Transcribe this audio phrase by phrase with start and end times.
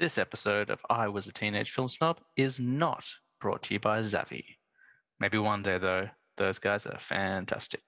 [0.00, 3.04] This episode of I Was a Teenage Film Snob is not
[3.38, 4.42] brought to you by Zavi.
[5.20, 7.82] Maybe one day, though, those guys are fantastic.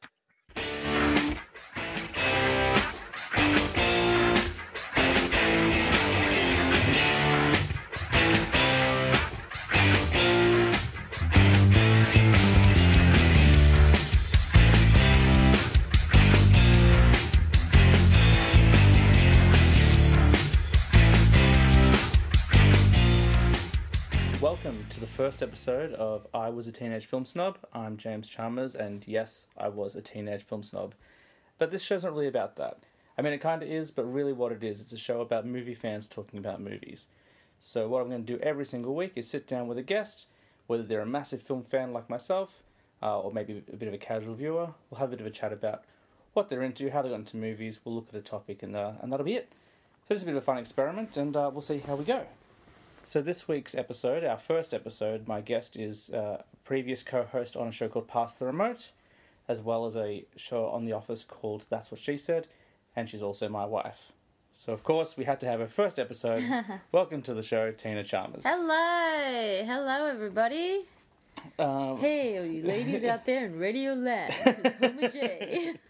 [25.43, 27.59] Episode of I Was a Teenage Film Snob.
[27.75, 30.95] I'm James Chalmers, and yes, I was a teenage film snob.
[31.59, 32.79] But this show's not really about that.
[33.19, 35.45] I mean, it kind of is, but really what it is, it's a show about
[35.45, 37.09] movie fans talking about movies.
[37.59, 40.27] So, what I'm going to do every single week is sit down with a guest,
[40.69, 42.63] whether they're a massive film fan like myself,
[43.03, 44.69] uh, or maybe a bit of a casual viewer.
[44.91, 45.83] We'll have a bit of a chat about
[46.35, 47.81] what they're into, how they got into movies.
[47.85, 49.53] We'll look at a topic, and, uh, and that'll be it.
[50.07, 52.27] So, just a bit of a fun experiment, and uh, we'll see how we go.
[53.05, 57.69] So this week's episode, our first episode, my guest is uh, a previous co-host on
[57.69, 58.91] a show called Pass the Remote,
[59.49, 62.47] as well as a show on The Office called That's What She Said,
[62.95, 64.13] and she's also my wife.
[64.53, 66.43] So of course we had to have a first episode.
[66.93, 68.45] Welcome to the show, Tina Chalmers.
[68.47, 70.83] Hello, hello everybody.
[71.59, 74.35] Um, Hey, all you ladies out there in Radio Land.
[74.45, 75.75] This is Homer J.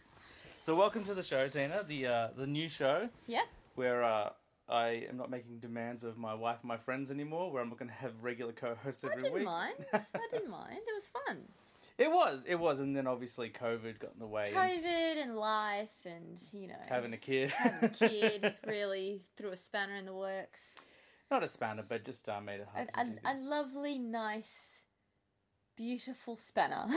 [0.65, 3.42] So welcome to the show, Tina, the uh, the new show Yep.
[3.75, 4.31] where uh,
[4.73, 7.78] I am not making demands of my wife and my friends anymore, where I'm not
[7.78, 9.45] going to have regular co-hosts every I didn't week.
[9.45, 9.75] mind.
[9.92, 10.78] I didn't mind.
[10.78, 11.42] It was fun.
[11.98, 14.50] It was, it was, and then obviously COVID got in the way.
[14.50, 17.50] COVID and life and, you know, having a kid.
[17.50, 20.61] having a kid really threw a spanner in the works.
[21.31, 23.98] Not a spanner, but just uh, made it A, hard a, to do a lovely,
[23.98, 24.81] nice,
[25.77, 26.87] beautiful spanner.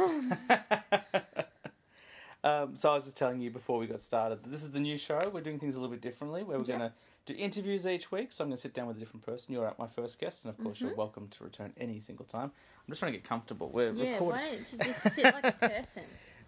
[2.44, 4.80] um, so I was just telling you before we got started that this is the
[4.80, 5.30] new show.
[5.34, 6.44] We're doing things a little bit differently.
[6.44, 6.94] Where we're going to
[7.26, 8.32] do interviews each week.
[8.32, 9.54] So I'm going to sit down with a different person.
[9.54, 10.88] You're at my first guest, and of course Mm-hmm.
[10.88, 12.52] you're welcome to return any single time.
[12.52, 13.70] I'm just trying to get comfortable.
[13.70, 14.42] We're yeah, recording.
[14.42, 16.04] why don't you just sit like a person?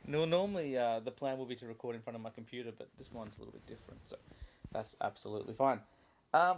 [0.06, 2.88] No, normally uh, the plan will be to record in front of my computer, but
[2.98, 4.16] this one's a little bit different, so
[4.72, 5.80] that's absolutely fine.
[6.34, 6.58] Um,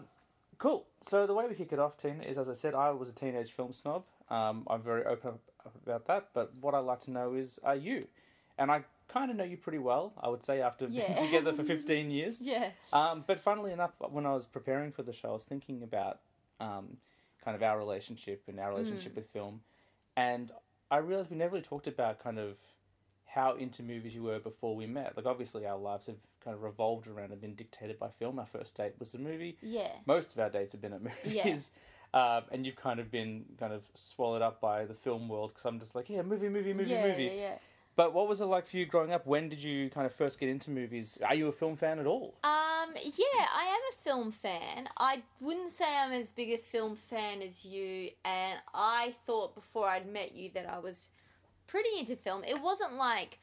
[0.58, 0.86] cool.
[1.02, 3.14] So the way we kick it off, Tina, is as I said, I was a
[3.14, 4.04] teenage film snob.
[4.30, 5.40] Um, I'm very open
[5.86, 8.08] about that, but what I'd like to know is, are you?
[8.58, 11.64] And I kind of know you pretty well, I would say, after being together for
[11.64, 12.40] 15 years.
[12.50, 12.70] Yeah.
[12.94, 16.20] Um, but funnily enough, when I was preparing for the show, I was thinking about
[16.60, 16.98] um,
[17.44, 19.62] kind of our relationship and our relationship with film,
[20.16, 20.52] and
[20.92, 22.56] I realized we never really talked about kind of
[23.26, 25.16] how into movies you were before we met.
[25.16, 28.40] Like obviously, our lives have kind of revolved around and been dictated by film.
[28.40, 29.58] Our first date was a movie.
[29.62, 29.92] Yeah.
[30.08, 31.72] Most of our dates have been at movies.
[32.12, 35.66] Um, and you've kind of been kind of swallowed up by the film world because
[35.66, 37.26] I'm just like, yeah, movie, movie, movie, yeah, movie.
[37.26, 37.56] yeah, yeah.
[38.00, 39.28] But what was it like for you growing up?
[39.28, 41.18] When did you kind of first get into movies?
[41.22, 42.34] Are you a film fan at all?
[42.46, 44.88] Um, yeah, I am a film fan.
[44.96, 49.90] I wouldn't say I'm as big a film fan as you, and I thought before
[49.90, 51.10] I'd met you that I was
[51.68, 52.46] pretty into film.
[52.46, 53.38] It wasn't like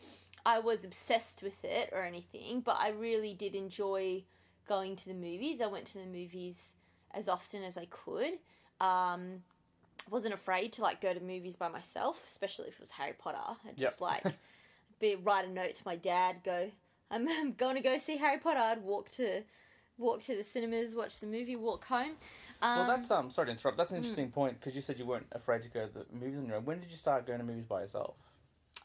[0.47, 4.25] I was obsessed with it or anything, but I really did enjoy
[4.67, 5.61] going to the movies.
[5.61, 6.73] I went to the movies
[7.13, 8.39] as often as I could.
[8.81, 9.43] Um,
[10.11, 13.39] wasn't afraid to like go to movies by myself, especially if it was Harry Potter.
[13.67, 14.01] I'd just Yep.
[14.01, 14.25] like
[15.01, 16.71] be write a note to my dad, go,
[17.11, 18.61] I'm, I'm going to go see Harry Potter.
[18.61, 19.43] I'd walk to
[19.99, 22.13] walk to the cinemas, watch the movie, walk home.
[22.63, 23.31] Um, Well, that's um.
[23.31, 23.77] Sorry to interrupt.
[23.77, 23.79] hmm.
[23.79, 26.39] That's an interesting point because you said you weren't afraid to go to the movies
[26.39, 26.65] on your own.
[26.65, 28.17] When did you start going to movies by yourself?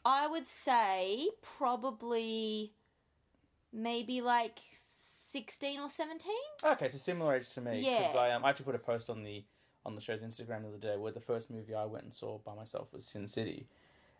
[0.04, 2.72] I would say probably
[3.72, 4.58] maybe like
[5.30, 6.30] 16 or 17.
[6.64, 7.80] Okay, so similar age to me.
[7.80, 8.20] Because Yeah.
[8.20, 9.44] I um, I actually put a post on the
[9.84, 12.38] on the show's Instagram the other day where the first movie I went and saw
[12.38, 13.66] by myself was Sin City,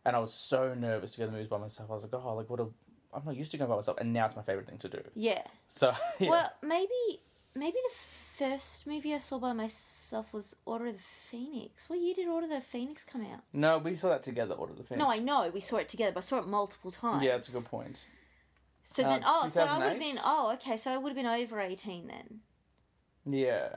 [0.05, 1.91] and I was so nervous to go to the movies by myself.
[1.91, 2.67] I was like, oh, like what a.
[3.15, 5.03] I'm not used to going by myself, and now it's my favorite thing to do.
[5.15, 5.43] Yeah.
[5.69, 6.31] So yeah.
[6.31, 7.21] Well, maybe
[7.55, 7.95] maybe the
[8.39, 11.91] first movie I saw by myself was Order of the Phoenix.
[11.91, 13.41] What year did Order of the Phoenix come out?
[13.53, 14.55] no, we saw that together.
[14.55, 15.01] Order of the Phoenix.
[15.05, 17.23] No, I know we saw it together, but I saw it multiple times.
[17.23, 18.07] Yeah, that's a good point.
[18.83, 20.19] So Uh, then, oh, so I would have been.
[20.25, 22.41] Oh, okay, so I would have been over eighteen then.
[23.25, 23.69] Yeah,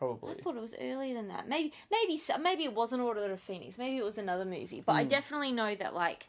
[0.00, 0.32] probably.
[0.38, 1.48] I thought it was earlier than that.
[1.48, 3.78] Maybe, maybe, maybe it wasn't Order of the Phoenix.
[3.78, 4.82] Maybe it was another movie.
[4.84, 5.08] But I Hmm.
[5.08, 6.28] definitely know that, like,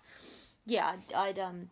[0.65, 1.69] yeah, I'd, I'd um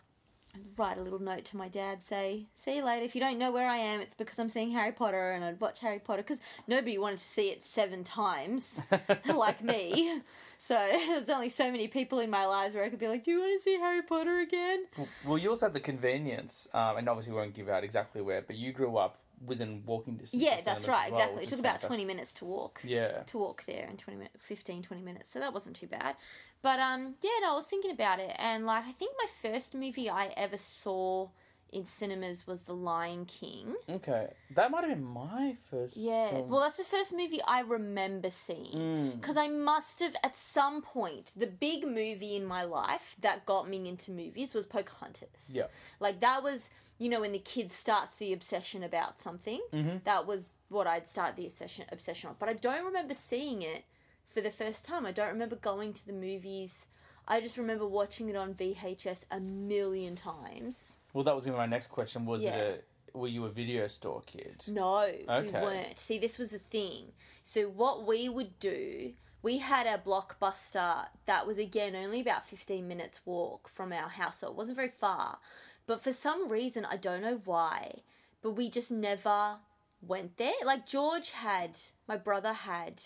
[0.77, 3.05] write a little note to my dad, say, "See you later.
[3.05, 5.61] If you don't know where I am, it's because I'm seeing Harry Potter, and I'd
[5.61, 8.81] watch Harry Potter because nobody wanted to see it seven times,
[9.27, 10.21] like me.
[10.61, 10.75] So
[11.07, 13.39] there's only so many people in my lives where I could be like, "Do you
[13.39, 14.87] want to see Harry Potter again?"
[15.23, 18.41] Well, you also had the convenience, um, and obviously we won't give out exactly where,
[18.41, 20.41] but you grew up within walking distance.
[20.43, 21.43] Yeah, that's right, well, exactly.
[21.43, 21.89] It took about fantastic.
[21.89, 22.81] twenty minutes to walk.
[22.83, 23.23] Yeah.
[23.27, 26.15] to walk there in 20 minutes 15 20 minutes so that wasn't too bad
[26.61, 29.73] but um yeah no i was thinking about it and like i think my first
[29.73, 31.27] movie i ever saw
[31.71, 33.75] in cinemas was The Lion King.
[33.89, 35.97] Okay, that might have been my first.
[35.97, 36.49] Yeah, film.
[36.49, 38.73] well, that's the first movie I remember seeing.
[38.73, 39.21] Mm.
[39.21, 43.69] Because I must have, at some point, the big movie in my life that got
[43.69, 45.49] me into movies was Pocahontas.
[45.49, 45.67] Yeah.
[45.99, 49.61] Like, that was, you know, when the kid starts the obsession about something.
[49.71, 50.03] Mhm.
[50.03, 52.35] That was what I'd start the obsession, obsession on.
[52.39, 53.83] But I don't remember seeing it
[54.29, 55.05] for the first time.
[55.05, 56.87] I don't remember going to the movies.
[57.29, 60.97] I just remember watching it on VHS a million times.
[61.13, 62.25] Well, that was gonna be my next question.
[62.25, 62.57] Was Yeah.
[62.57, 64.63] it a were you a video store kid?
[64.67, 65.97] No, we weren't.
[65.97, 67.13] See, this was the thing.
[67.43, 72.87] So what we would do, we had a blockbuster that was again only about 15
[72.87, 75.39] minutes walk from our house, so it wasn't very far.
[75.87, 78.01] But for some reason, I don't know why,
[78.41, 79.57] but we just never
[80.01, 80.53] went there.
[80.63, 83.01] Like George had, my brother had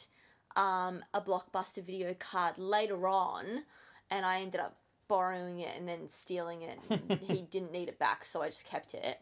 [0.56, 3.64] um, a blockbuster video card later on,
[4.14, 4.78] and I ended up
[5.08, 6.80] borrowing it and then stealing it.
[6.90, 9.20] and he didn't need it back, so I just kept it.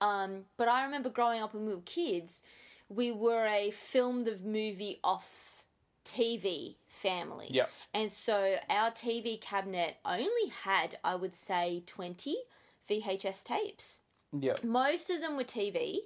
[0.00, 2.42] Um, but I remember growing up when we were kids,
[2.88, 5.64] we were a film the movie off
[6.04, 7.48] TV family.
[7.50, 7.70] Yep.
[7.94, 12.36] And so our TV cabinet only had, I would say, 20
[12.90, 14.00] VHS tapes.
[14.32, 14.54] Yeah.
[14.64, 15.98] Most of them were TV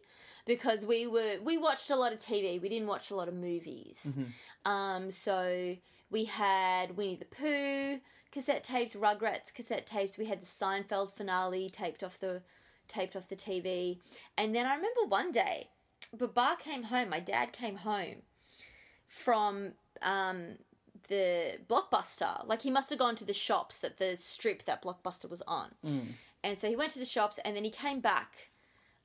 [0.46, 2.60] because we were we watched a lot of TV.
[2.60, 4.18] We didn't watch a lot of movies.
[4.64, 5.76] Um, so
[6.10, 8.00] we had Winnie the Pooh
[8.32, 10.18] cassette tapes, Rugrats cassette tapes.
[10.18, 12.42] We had the Seinfeld finale taped off the
[12.88, 13.98] taped off the TV.
[14.36, 15.70] And then I remember one day,
[16.16, 17.08] Baba came home.
[17.10, 18.22] My dad came home
[19.08, 20.56] from um,
[21.08, 22.46] the Blockbuster.
[22.46, 25.70] Like he must have gone to the shops that the strip that Blockbuster was on.
[25.84, 26.06] Mm.
[26.44, 28.50] And so he went to the shops and then he came back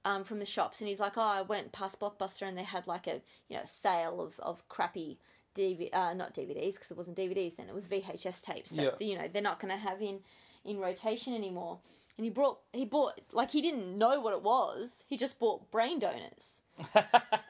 [0.06, 2.88] um, from the shops and he's like, Oh, I went past Blockbuster and they had
[2.88, 5.19] like a you know sale of, of crappy
[5.56, 9.07] DV uh, not DVDs because it wasn't DVDs then it was VHS tapes that Yeah.
[9.07, 10.19] you know they're not going to have in
[10.63, 11.80] in rotation anymore.
[12.18, 15.03] And he brought he bought like he didn't know what it was.
[15.07, 16.59] He just bought brain donors.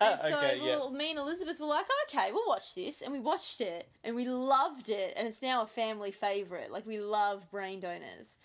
[0.01, 0.59] And so okay.
[0.63, 0.89] Yeah.
[0.91, 3.01] me and Elizabeth were like, okay, we'll watch this.
[3.03, 5.13] And we watched it and we loved it.
[5.15, 6.71] And it's now a family favorite.
[6.71, 8.37] Like, we love brain donors.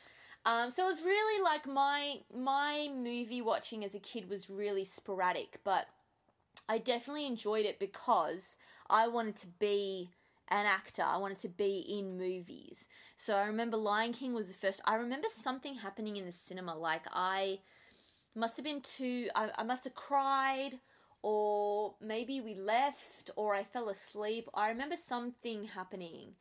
[0.44, 4.85] Um, so it was really like my my movie watching as a kid was really
[4.85, 5.87] sporadic, but
[6.69, 8.56] I definitely enjoyed it because
[8.91, 10.11] I wanted to be
[10.49, 11.03] an actor.
[11.03, 12.88] I wanted to be in movies.
[13.17, 14.81] So I remember Lion King was the first.
[14.85, 16.77] I remember something happening in the cinema.
[16.77, 17.61] Like I
[18.35, 19.29] must have been too.
[19.35, 20.79] I, I must have cried,
[21.23, 24.49] or maybe we left, or I fell asleep.
[24.55, 26.35] I remember something happening,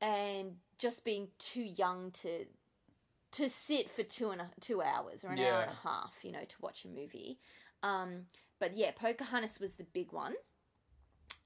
[0.00, 2.44] and just being too young to
[3.32, 6.30] to sit for two and a, two hours or an hour and a half, you
[6.30, 7.38] know, to watch a movie.
[7.82, 8.26] Um,
[8.60, 10.34] but yeah, Pocahontas was the big one,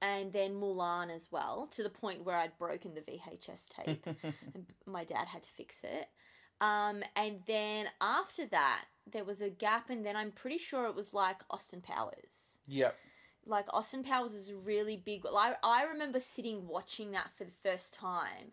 [0.01, 1.67] and then Mulan as well.
[1.71, 4.05] To the point where I'd broken the VHS tape,
[4.53, 6.07] and my dad had to fix it.
[6.61, 10.95] Um, and then after that, there was a gap, and then I'm pretty sure it
[10.95, 12.59] was like Austin Powers.
[12.67, 12.95] Yep.
[13.45, 15.23] Like Austin Powers is really big.
[15.25, 18.51] I I remember sitting watching that for the first time,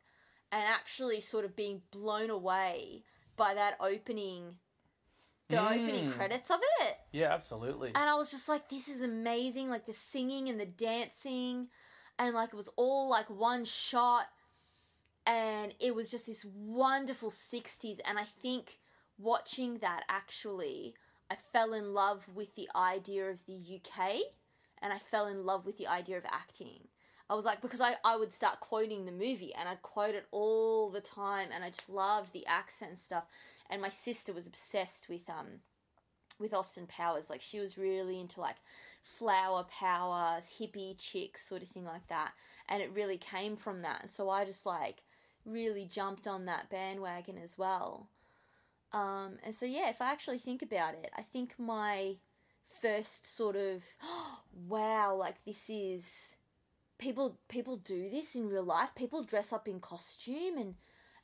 [0.52, 3.02] and actually sort of being blown away
[3.37, 4.56] by that opening,
[5.48, 6.12] the opening Mm.
[6.12, 6.96] credits of it.
[7.12, 7.32] Yeah.
[7.32, 7.88] Absolutely.
[7.88, 9.69] And I was just like, this is amazing.
[9.70, 11.69] Like the singing and the dancing.
[12.19, 14.26] And like it was all like one shot.
[15.26, 17.98] And it was just this wonderful 60s.
[18.04, 18.78] And I think
[19.19, 20.94] watching that actually,
[21.31, 24.20] I fell in love with the idea of the UK.
[24.82, 26.88] And I fell in love with the idea of acting.
[27.28, 30.26] I was like, because I, I would start quoting the movie and I'd quote it
[30.30, 31.49] all the time.
[31.52, 33.25] And I just loved the accent stuff.
[33.68, 35.61] And my sister was obsessed with um
[36.38, 37.28] with Austin Powers.
[37.28, 38.56] Like she was really into like
[39.02, 42.33] flower power, hippie chicks, sort of thing like that.
[42.68, 44.02] And it really came from that.
[44.02, 45.02] And so I just like
[45.45, 48.09] really jumped on that bandwagon as well.
[48.92, 52.16] Um, and so yeah, if I actually think about it, I think my
[52.80, 53.83] first sort of
[54.68, 56.36] wow, like this is
[56.99, 58.91] people people do this in real life.
[58.95, 60.75] People dress up in costume and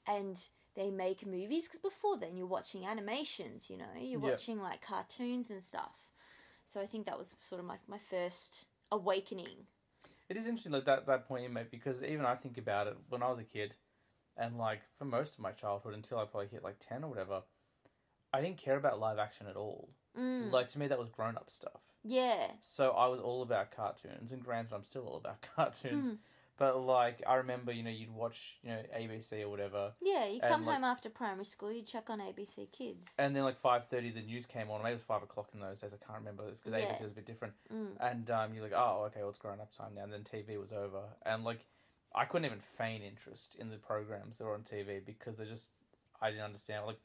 [0.07, 4.31] and they make movies because before then you're watching animations, you know, you're Yeah.
[4.31, 5.95] watching like cartoons and stuff.
[6.69, 9.67] So I think that was sort of like my first awakening.
[10.29, 12.97] It is interesting, like that that point you made, because even I think about it
[13.09, 13.75] when I was a kid,
[14.37, 17.43] and like for most of my childhood until I probably hit like ten or whatever,
[18.33, 19.91] I didn't care about live action at all.
[20.17, 21.83] Mm, Like to me, that was grown up stuff.
[22.05, 22.51] Yeah.
[22.61, 26.09] So I was all about cartoons, and granted, I'm still all about cartoons.
[26.09, 26.15] Hmm.
[26.59, 30.39] But like I remember, you know, you'd watch, you know, ABC or whatever, Yeah, you
[30.41, 33.11] come like- home after primary school, you check on ABC Kids.
[33.19, 34.81] and then like five thirty, the news came on.
[34.83, 35.95] Maybe it was five o'clock in those days.
[35.95, 36.87] I can't remember because Yeah.
[36.93, 37.55] ABC was a bit different.
[37.73, 37.87] Mm.
[38.01, 40.03] And um, you're like, oh, okay, well, it's grown up time now.
[40.05, 41.65] And then TV was over, and like,
[42.15, 45.71] I couldn't even feign interest in the programs that were on TV because they just,
[46.21, 46.85] I didn't understand.
[46.87, 46.99] Like,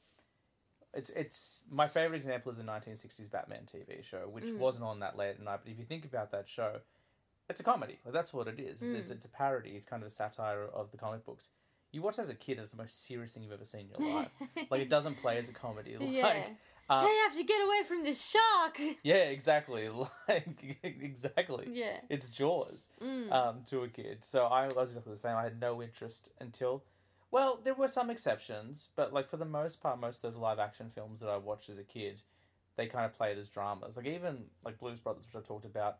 [0.97, 4.57] it's it's my favorite example is the 1960s Batman TV show, which Mm.
[4.57, 5.59] wasn't on that late at night.
[5.63, 6.81] But if you think about that show,
[7.49, 7.99] it's a comedy.
[8.03, 8.81] Like that's what it is.
[8.81, 8.97] It's, Mm.
[8.99, 9.71] it's, it's a parody.
[9.77, 11.49] It's kind of a satire of the comic books.
[11.93, 14.15] You watch as a kid, it's the most serious thing you've ever seen in your
[14.15, 14.29] life.
[14.69, 15.95] like it doesn't play as a comedy.
[15.99, 16.43] Like, yeah.
[16.89, 18.79] uh, they have to get away from this shark.
[19.03, 19.87] yeah, exactly.
[20.27, 21.67] Like exactly.
[21.71, 21.97] yeah.
[22.09, 23.31] It's Jaws Mm.
[23.31, 24.23] um, to a kid.
[24.23, 25.35] So I was exactly the same.
[25.35, 26.83] I had no interest until,
[27.31, 30.59] well, there were some exceptions, but like for the most part, most of those live
[30.59, 32.21] action films that I watched as a kid,
[32.75, 33.97] they kind of played as dramas.
[33.97, 35.97] Like even like Blues Brothers, which I talked about,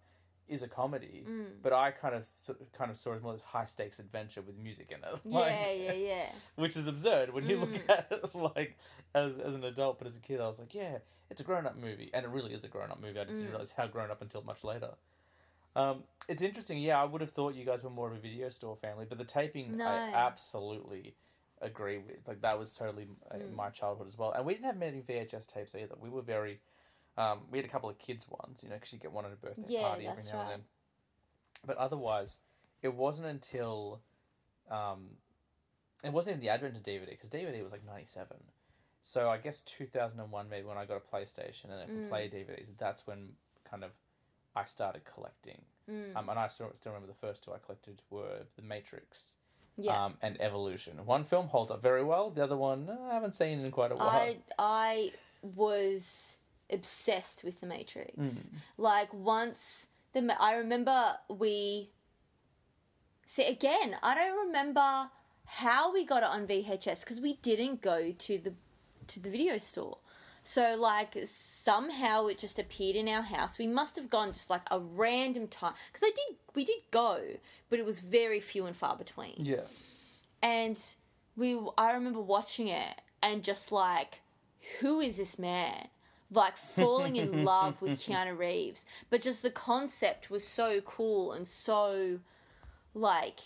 [0.48, 1.46] is a comedy, Mm.
[1.62, 4.41] but I kind of th- kind of saw it as more this high stakes adventure
[4.41, 5.19] with music in it.
[5.25, 6.29] Like, yeah, yeah, yeah.
[6.55, 7.89] Which is absurd when you look Mm.
[7.89, 8.77] at it like
[9.13, 11.65] as as an adult, but as a kid, I was like, yeah, it's a grown
[11.65, 13.19] up movie, and it really is a grown up movie.
[13.19, 13.51] I just didn't Mm.
[13.51, 14.91] realize how grown up until much later.
[15.77, 16.79] Um, it's interesting.
[16.79, 19.17] Yeah, I would have thought you guys were more of a video store family, but
[19.19, 19.86] the taping, No.
[19.86, 21.15] I absolutely
[21.62, 22.27] agree with.
[22.27, 23.53] Like that was totally uh, Mm.
[23.53, 25.96] my childhood as well, and we didn't have many VHS tapes either.
[26.00, 26.60] We were very.
[27.15, 29.31] Um, we had a couple of kids ones, you know, because you get one at
[29.31, 30.63] a birthday Yeah, party every that's now and then.
[31.65, 32.38] But otherwise,
[32.84, 34.01] it wasn't until,
[34.69, 35.17] um,
[36.03, 38.38] it wasn't even the advent of DVD because DVD was like ninety seven.
[39.01, 41.91] So I guess two thousand and one maybe when I got a PlayStation and it
[41.93, 42.69] could play DVDs.
[42.77, 43.29] That's when
[43.69, 43.91] kind of
[44.58, 45.62] I started collecting.
[45.90, 46.16] Mm.
[46.16, 49.36] Um, and I still, still remember the first two I collected were The Matrix
[49.78, 50.06] yeah.
[50.06, 50.94] um, and Evolution.
[51.06, 52.30] One film holds up very well.
[52.30, 54.10] The other one uh, I haven't seen in quite a while.
[54.10, 55.12] I I
[55.42, 56.34] was
[56.70, 58.18] obsessed with the Matrix.
[58.18, 58.36] Mm.
[58.78, 61.92] Like once the I remember we
[63.28, 63.96] see again.
[64.02, 65.10] I don't remember
[65.46, 68.54] how we got it on VHS because we didn't go to the
[69.08, 70.00] to the video store.
[70.48, 73.58] So like somehow it just appeared in our house.
[73.58, 77.20] We must have gone just like a random time because I did we did go,
[77.70, 79.63] but it was very few and far between Yeah.
[80.42, 80.82] and
[81.36, 84.22] we I remember watching it and just like
[84.80, 85.89] who is this man
[86.32, 91.46] like falling in love with Keanu Reeves but just the concept was so cool and
[91.46, 92.20] so
[92.94, 93.39] like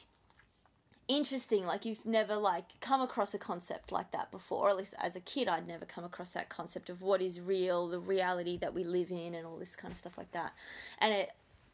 [1.15, 4.93] interesting like you've never like come across a concept like that before or at least
[4.99, 8.57] as a kid I'd never come across that concept of what is real the reality
[8.59, 10.53] that we live in and all this kind of stuff like that
[10.99, 11.31] and it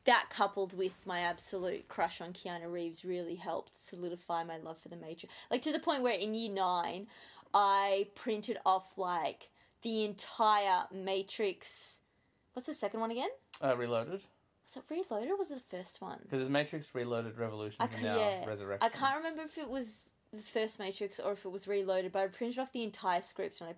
[0.07, 4.87] that coupled with my absolute crush on Keanu Reeves really helped solidify my love for
[4.87, 5.35] the Matrix.
[5.51, 7.07] Like to the point where in year nine,
[7.53, 9.49] I printed off like
[9.81, 11.97] the entire Matrix.
[12.53, 13.27] What's the second one again?
[13.61, 14.23] Uh, Reloaded.
[14.67, 16.19] Was it Reloaded or was it the first one?
[16.23, 18.45] Because there's Matrix, Reloaded, Revolutions, and now yeah.
[18.45, 18.91] Resurrections.
[18.93, 22.19] I can't remember if it was the first Matrix or if it was Reloaded, but
[22.19, 23.73] I printed off the entire script and I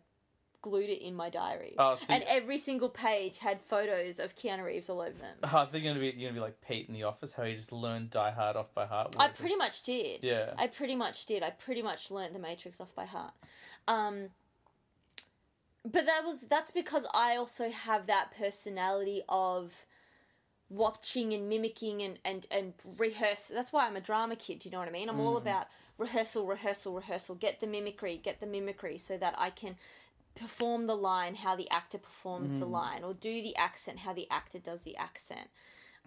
[0.61, 1.75] glued it in my diary.
[1.77, 5.37] Oh, and every single page had photos of Keanu Reeves all over them.
[5.43, 7.55] I think you're gonna be you're gonna be like Pete in The Office, how he
[7.55, 9.15] just learned Die Hard off by heart.
[9.19, 10.23] I pretty much did.
[10.23, 10.53] yeah.
[10.57, 11.43] I pretty much did.
[11.43, 13.33] I pretty much learned the Matrix off by heart.
[13.87, 14.29] Um,
[15.85, 19.71] but that was that's because I also have that personality of
[20.69, 23.47] watching and mimicking and and and rehearse.
[23.53, 24.59] That's why I'm a drama kid.
[24.59, 25.09] Do you know what I mean?
[25.09, 25.41] I'm all Mm.
[25.41, 27.35] about rehearsal, rehearsal, rehearsal.
[27.35, 29.77] Get the mimicry, get the mimicry, so that I can
[30.35, 32.71] perform the line how the actor performs the Mm.
[32.71, 35.49] line, or do the accent how the actor does the accent.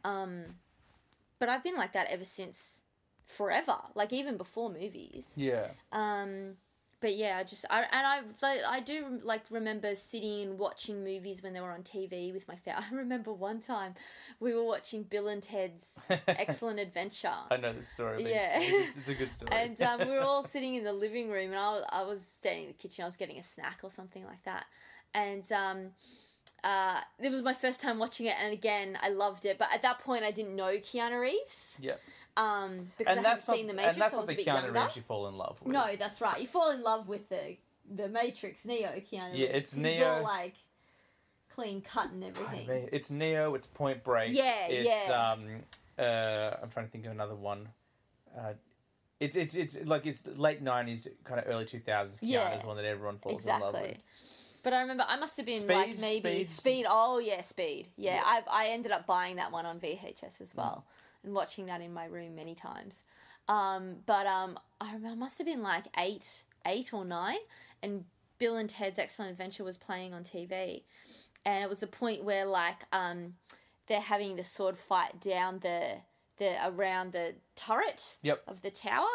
[0.04, 0.58] Um,
[1.38, 2.82] but I've been like that ever since
[3.26, 5.32] forever, like even before movies.
[5.36, 5.72] Yeah.
[5.90, 6.56] Um,
[7.02, 8.06] but yeah, I just I and
[8.42, 12.46] I I do like remember sitting and watching movies when they were on TV with
[12.46, 12.84] my family.
[12.90, 13.94] I remember one time
[14.38, 17.34] we were watching Bill and Ted's Excellent Adventure.
[17.50, 18.22] I know this story.
[18.22, 18.52] Yeah.
[18.54, 19.50] It's, it's, a good story.
[19.52, 22.22] And um, we were all sitting in the living room, and I was, I was
[22.24, 23.02] standing in the kitchen.
[23.02, 24.64] I was getting a snack or something like that.
[25.12, 25.88] And um,
[26.62, 29.58] uh, it was my first time watching it, and again, I loved it.
[29.58, 31.78] But at that point, I didn't know Keanu Reeves.
[31.80, 31.96] Yeah.
[32.36, 33.94] Um, because and I haven't not seen the Matrix.
[33.96, 34.72] and that's not the Keanu.
[34.74, 35.72] Reeves you fall in love with.
[35.72, 36.40] No, that's right.
[36.40, 37.56] You fall in love with the
[37.94, 39.30] the Matrix Neo Keanu.
[39.34, 40.08] Yeah, it's Neo.
[40.14, 40.54] all like
[41.54, 42.88] clean cut and everything.
[42.90, 43.54] It's Neo.
[43.54, 44.32] It's Point Break.
[44.32, 45.32] Yeah, it's, yeah.
[45.32, 45.44] Um,
[45.98, 47.68] uh, I'm trying to think of another one.
[48.36, 48.54] Uh,
[49.20, 51.84] it's it's it's like it's late '90s, kind of early 2000s.
[51.84, 52.54] Keanu Yeah.
[52.56, 53.98] is one that everyone falls in love with.
[54.62, 56.50] But I remember I must have been Speed, like maybe Speed.
[56.50, 56.86] speed.
[56.88, 57.88] Oh yeah, speed.
[57.96, 58.22] Yeah, Yeah.
[58.24, 61.01] I I ended up buying that one on VHS as well Mm.
[61.24, 63.02] And watching that in my room many times.
[63.48, 67.38] Um, but um, I I must have been like eight, eight or nine,
[67.82, 68.04] and
[68.38, 70.82] Bill and Ted's Excellent Adventure was playing on TV,
[71.44, 73.34] and it was the point where like um,
[73.88, 75.96] they're having the sword fight down the
[76.38, 78.42] the around the turret Yep.
[78.46, 79.08] of the tower,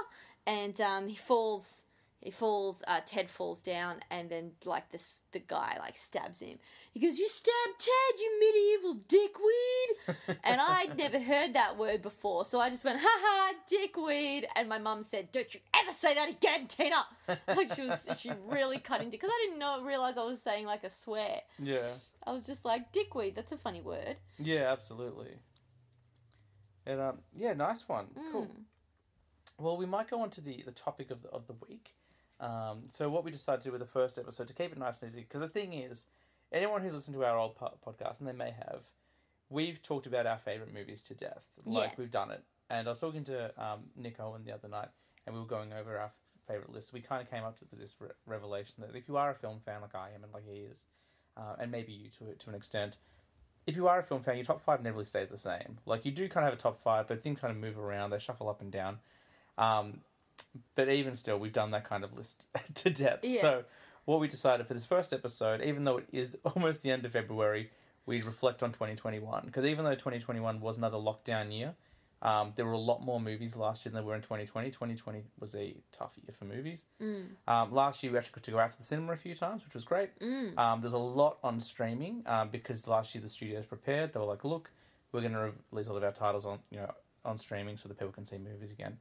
[0.45, 1.83] and um, he falls
[2.27, 2.83] he falls.
[2.85, 6.59] Uh, Ted falls down, and then like this, the guy like stabs him.
[6.91, 12.43] He goes, "You stabbed Ted, you medieval dickweed!" and I'd never heard that word before,
[12.43, 16.15] so I just went, "Ha ha, dickweed!" And my mum said, "Don't you ever say
[16.15, 17.05] that again, Tina!"
[17.47, 20.65] like she was, she really cut into because I didn't know realize I was saying
[20.65, 21.39] like a swear.
[21.57, 21.91] Yeah.
[22.25, 24.17] I was just like, "Dickweed." That's a funny word.
[24.37, 25.31] Yeah, absolutely.
[26.85, 28.07] And um, yeah, nice one.
[28.33, 28.47] Cool.
[28.47, 28.63] Mm.
[29.59, 31.93] Well, we might go on to the, the topic of the, of the week.
[32.39, 35.01] Um, so what we decided to do with the first episode to keep it nice
[35.01, 36.05] and easy, because the thing is,
[36.51, 38.83] anyone who's listened to our old po- podcast, and they may have,
[39.49, 41.43] we've talked about our favorite movies to death.
[41.65, 41.95] Like Yeah.
[41.97, 42.43] we've done it.
[42.69, 44.89] And I was talking to um, Nick Owen the other night,
[45.25, 46.11] and we were going over our
[46.47, 46.93] favorite list.
[46.93, 49.59] We kind of came up to this re- revelation that if you are a film
[49.65, 50.85] fan like I am, and like he is,
[51.37, 52.97] uh, and maybe you to to an extent,
[53.65, 55.77] if you are a film fan, your top five never really stays the same.
[55.85, 58.09] Like you do kind of have a top five, but things kind of move around.
[58.11, 58.99] They shuffle up and down.
[59.57, 60.01] Um,
[60.75, 63.25] but even still, we've done that kind of list to depth.
[63.25, 63.41] Yeah.
[63.41, 63.63] So
[64.05, 67.11] what we decided for this first episode, even though it is almost the end of
[67.11, 67.69] February,
[68.05, 71.75] we reflect on 2021 because even though 2021 was another lockdown year,
[72.21, 74.71] um, there were a lot more movies last year than there were in 2020.
[74.71, 76.83] 2020 was a tough year for movies.
[77.01, 77.25] Mm.
[77.47, 79.63] Um, last year we actually got to go out to the cinema a few times,
[79.63, 80.17] which was great.
[80.19, 80.57] Mm.
[80.57, 84.13] Um, there's a lot on streaming um, because last year the studios prepared.
[84.13, 84.71] They were like, "Look,
[85.11, 86.91] we're going to release all of our titles on you know
[87.23, 88.97] on streaming so that people can see movies again."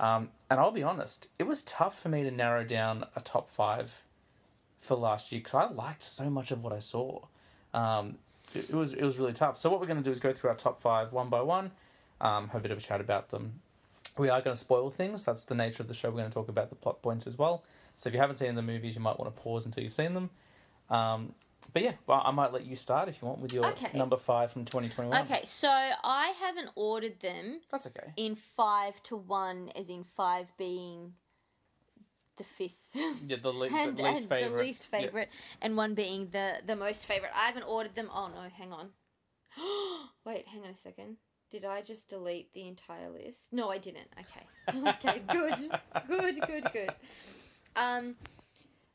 [0.00, 3.50] Um, and I'll be honest, it was tough for me to narrow down a top
[3.50, 4.00] five
[4.80, 7.20] for last year because I liked so much of what I saw.
[7.74, 8.16] Um,
[8.54, 9.58] it, it was it was really tough.
[9.58, 11.70] So what we're going to do is go through our top five one by one,
[12.20, 13.60] um, have a bit of a chat about them.
[14.16, 15.24] We are going to spoil things.
[15.24, 16.08] That's the nature of the show.
[16.08, 17.62] We're going to talk about the plot points as well.
[17.96, 20.14] So if you haven't seen the movies, you might want to pause until you've seen
[20.14, 20.30] them.
[20.88, 21.34] Um,
[21.72, 23.96] but yeah, well, I might let you start if you want with your Okay.
[23.96, 25.22] number five from 2021.
[25.24, 28.12] Okay, so I haven't ordered them That's okay.
[28.16, 31.14] in five to one, as in five being
[32.36, 32.88] the fifth.
[32.94, 34.50] Yeah, the, le- and, the least and favorite.
[34.50, 35.00] the least Yeah.
[35.00, 35.28] favorite,
[35.60, 37.30] and one being the the most favorite.
[37.34, 38.08] I haven't ordered them.
[38.14, 38.88] Oh no, hang on.
[40.24, 41.16] Wait, hang on a second.
[41.50, 43.52] Did I just delete the entire list?
[43.52, 44.08] No, I didn't.
[44.20, 44.88] Okay.
[44.88, 45.54] okay, good.
[46.08, 46.90] Good, good, good.
[47.76, 48.14] Um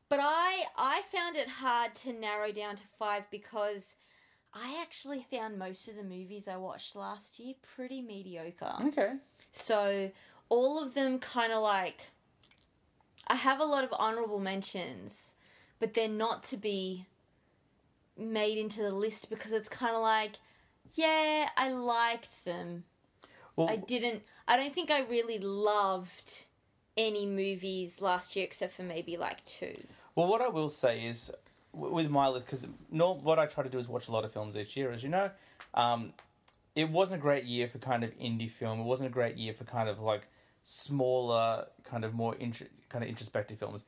[0.10, 3.96] but I I found it hard to narrow down to 5 because
[4.54, 8.76] I actually found most of the movies I watched last year pretty mediocre.
[8.86, 9.14] Okay.
[9.52, 10.12] So
[10.50, 12.02] all of them kind of like
[13.28, 15.34] I have a lot of honorable mentions,
[15.80, 17.08] but they're not to be
[18.18, 20.34] made into the list because it's kind of like
[20.94, 22.86] yeah, I liked them.
[23.56, 26.46] Well, I didn't I don't think I really loved
[26.98, 29.76] any movies last year except for maybe like two.
[30.16, 31.32] Well, what I will say is,
[31.74, 34.56] with my list, because what I try to do is watch a lot of films
[34.56, 35.30] each year, as you know.
[35.74, 36.14] Um,
[36.76, 38.82] it wasn't a great year for kind of indie film.
[38.82, 40.28] It wasn't a great year for kind of like
[40.64, 43.86] smaller, kind of more intr- kind of introspective films.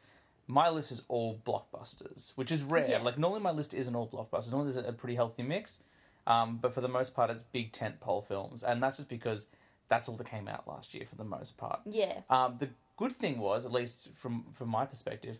[0.48, 2.88] My list is all blockbusters, which is rare.
[2.90, 3.00] Yeah.
[3.00, 4.52] Like normally my list isn't all blockbusters.
[4.52, 5.82] Normally there's a pretty healthy mix,
[6.26, 9.48] um, but for the most part it's big tentpole films, and that's just because
[9.90, 11.82] that's all that came out last year for the most part.
[11.86, 12.22] Yeah.
[12.30, 15.40] Um, the good thing was, at least from from my perspective,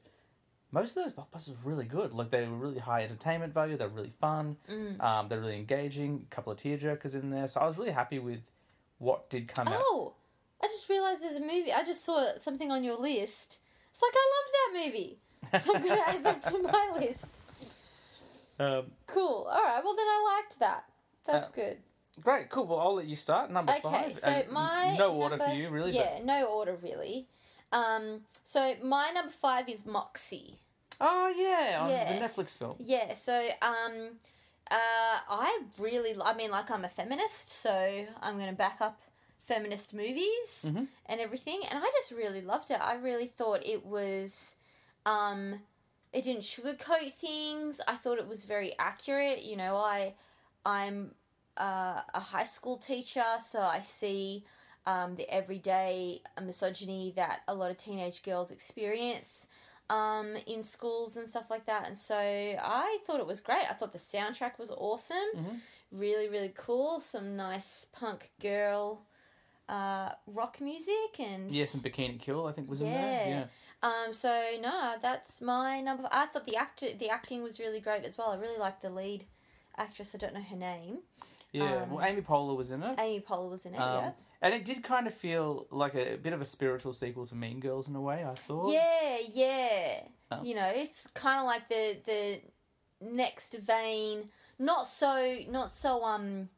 [0.72, 2.14] most of those blockbusters were really good.
[2.14, 3.76] Like they were really high entertainment value.
[3.78, 4.58] They're really fun.
[4.70, 5.02] Mm.
[5.04, 6.26] Um, they're really engaging.
[6.32, 7.48] A couple of tearjerkers in there.
[7.48, 8.42] So I was really happy with
[9.00, 9.82] what did come out.
[9.84, 10.14] Oh,
[10.64, 11.72] I just realized there's a movie.
[11.74, 13.60] I just saw something on your list.
[13.92, 15.20] It's like I loved that movie.
[15.64, 17.40] So I'm gonna add that to my list.
[18.60, 19.48] Um, Cool.
[19.52, 19.82] All right.
[19.84, 20.84] Well, then I liked that.
[21.26, 21.78] That's Uh, good.
[22.22, 22.66] great, cool.
[22.68, 23.52] Well, I'll let you start.
[23.52, 23.82] Number Okay.
[23.82, 24.18] five.
[24.20, 25.92] So And my no order for you, really.
[25.92, 27.28] Yeah, no order really.
[27.72, 28.22] Um.
[28.44, 30.56] So my number five is Moxie.
[31.00, 32.14] Oh yeah, on Yeah.
[32.14, 32.76] the Netflix film.
[32.80, 33.14] Yeah.
[33.14, 34.12] So um.
[34.70, 39.00] Uh, I really, I mean, like I'm a feminist, so I'm gonna back up
[39.46, 40.88] feminist movies Mhm.
[41.06, 42.82] and everything, and I just really loved it.
[42.82, 44.56] I really thought it was,
[45.06, 45.62] um,
[46.12, 47.80] it didn't sugarcoat things.
[47.88, 49.42] I thought it was very accurate.
[49.42, 50.16] You know, I,
[50.66, 51.16] I'm
[51.56, 54.44] uh, a high school teacher, so I see
[54.88, 59.46] um, the everyday misogyny that a lot of teenage girls experience
[59.90, 61.86] um, in schools and stuff like that.
[61.88, 63.70] And so I thought it was great.
[63.70, 65.18] I thought the soundtrack was awesome.
[65.36, 65.60] Mhm.
[65.92, 67.00] Really, really cool.
[67.00, 69.04] Some nice punk girl
[69.70, 73.28] uh, rock music and Yeah, some Bikini Kill, I think, was in there.
[73.84, 73.88] Yeah.
[73.90, 74.14] um.
[74.14, 76.08] So no, that's my number.
[76.12, 78.30] I thought the act the acting was really great as well.
[78.30, 79.26] I really liked the lead
[79.76, 80.16] actress.
[80.16, 81.00] I don't know her name.
[81.52, 81.84] Yeah.
[81.84, 82.96] Um, well, Amy Poehler was in it.
[83.00, 83.80] Amy Poehler was in it.
[83.80, 84.12] Um, yeah.
[84.42, 87.60] And it did kind of feel like a, bit of a spiritual sequel to Mean
[87.60, 88.72] Girls in a way, I thought.
[88.72, 90.02] Yeah, yeah.
[90.32, 90.44] Oh.
[90.44, 92.42] You know, it's kind of like the the
[93.02, 96.50] next vein, not so not so um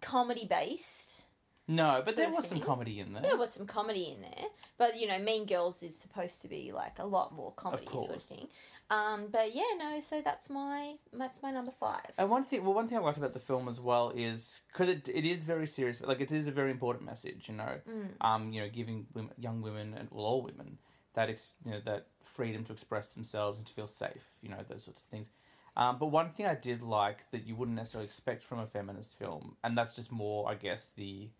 [0.00, 1.22] comedy based,
[1.66, 3.22] No, but there was some comedy in there.
[3.22, 6.72] There was some comedy in there, but you know, Mean Girls is supposed to be
[6.72, 8.48] like a lot more comedy sort of thing.
[8.90, 10.00] Um, but yeah, no.
[10.00, 12.10] So that's my that's my number five.
[12.18, 14.88] And one thing, well, one thing I liked about the film as well is because
[14.88, 17.80] it it is very serious, like it is a very important message, you know.
[17.88, 18.08] Mm.
[18.20, 20.78] Um, you know, giving women, young women and well, all women
[21.14, 24.58] that ex, you know that freedom to express themselves and to feel safe, you know,
[24.68, 25.30] those sorts of things.
[25.76, 29.18] Um, but one thing I did like that you wouldn't necessarily expect from a feminist
[29.18, 31.30] film, and that's just more, I guess, the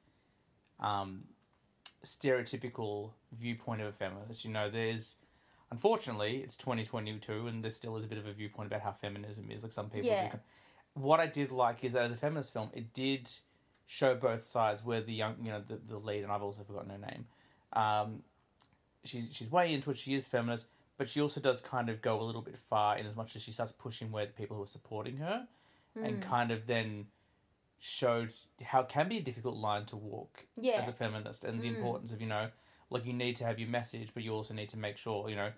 [0.81, 1.25] um,
[2.05, 4.45] stereotypical viewpoint of a feminist.
[4.45, 5.17] You know, there's
[5.75, 9.51] unfortunately it's 2022 and there still is a bit of a viewpoint about how feminism
[9.51, 9.63] is.
[9.65, 10.31] Like some people Yeah.
[10.33, 10.39] do.
[10.95, 13.29] What I did like is that as a feminist film, it did
[13.87, 14.85] show both sides.
[14.85, 17.27] Where the young, you know, the, the lead, and I've also forgotten her name.
[17.73, 18.23] Um,
[19.03, 19.99] she's she's way into it.
[19.99, 23.07] She is feminist, but she also does kind of go a little bit far in
[23.07, 25.49] as much as she starts pushing where the people who are supporting her,
[25.97, 27.07] and kind of then
[27.81, 28.33] showed
[28.63, 30.75] how it can be a difficult line to walk Yeah.
[30.81, 31.77] as a feminist and the Mm.
[31.77, 32.51] importance of you know
[32.95, 35.37] like you need to have your message but you also need to make sure you
[35.37, 35.51] know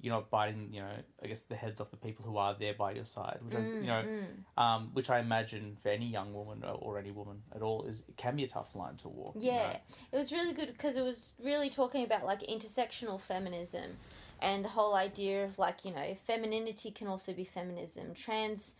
[0.00, 0.90] you're not biting you know
[1.22, 3.62] i guess the heads off the people who are there by your side which I,
[3.80, 4.62] you know Mm.
[4.62, 8.02] um, which i imagine for any young woman or, or any woman at all is
[8.08, 9.76] it can be a tough line to walk you Yeah, know?
[10.12, 13.98] it was really good because it was really talking about like intersectional feminism
[14.40, 18.14] and the whole idea of like you know femininity can also be feminism.
[18.14, 18.74] Trans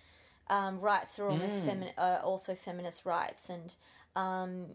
[0.48, 1.68] um, rights are almost Mm.
[1.68, 3.74] femi- uh, also feminist rights, and
[4.16, 4.66] um,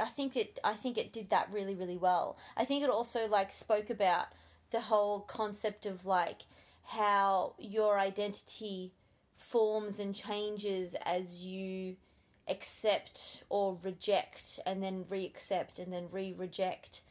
[0.00, 2.36] I think it I think it did that really really well.
[2.56, 4.26] I think it also like spoke about
[4.70, 6.42] the whole concept of like
[6.84, 8.92] how your identity
[9.36, 11.96] forms and changes as you
[12.48, 17.02] accept or reject and then re-accept and then re-reject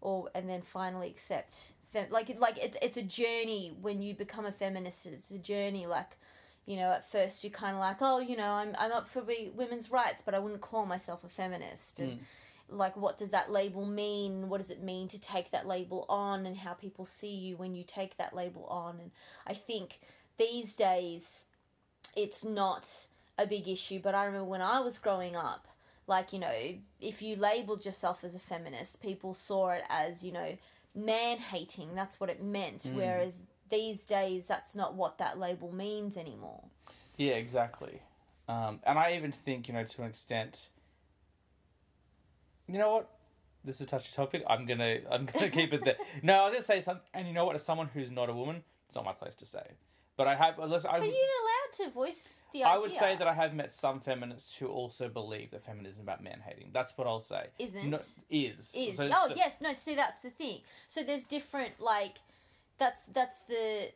[0.00, 1.72] or and then finally accept
[2.10, 6.16] like like it's it's a journey when you become a feminist it's a journey like
[6.70, 9.24] you know at first you're kind of like oh you know I'm I'm up for
[9.56, 11.98] women's rights but I wouldn't call myself a feminist.
[11.98, 12.20] And
[12.68, 14.48] like what does that label mean?
[14.48, 17.74] What does it mean to take that label on and how people see you when
[17.74, 19.00] you take that label on?
[19.00, 19.10] And
[19.48, 19.98] I think
[20.38, 21.46] these days
[22.14, 23.06] it's not
[23.36, 25.66] a big issue but I remember when I was growing up
[26.06, 30.30] like you know if you labeled yourself as a feminist people saw it as you
[30.30, 30.56] know
[30.94, 32.82] man hating that's what it meant.
[32.82, 32.94] Mm.
[32.94, 36.64] whereas these days that's not what that label means anymore.
[37.16, 38.02] Yeah exactly.
[38.48, 40.68] Um, and i even think you know to an extent
[42.66, 43.10] you know what?
[43.64, 44.42] This is a touchy topic.
[44.48, 45.96] I'm gonna i'm gonna keep it there.
[46.22, 47.54] No i was gonna say something and you know what?
[47.54, 49.64] As someone who's not a woman it's not my place to say.
[50.16, 53.16] But i have listen, I, but you're allowed to voice the idea I would say
[53.16, 56.70] that I have met some feminists who also believe that feminism is about man hating.
[56.72, 57.46] That's what I'll say.
[57.58, 57.88] Isn't.
[57.88, 58.74] No, is.
[58.76, 58.96] Is.
[58.96, 59.58] So- oh so- yes.
[59.60, 60.60] No see that's the thing.
[60.88, 62.18] So there's different like
[62.80, 63.90] that's that's the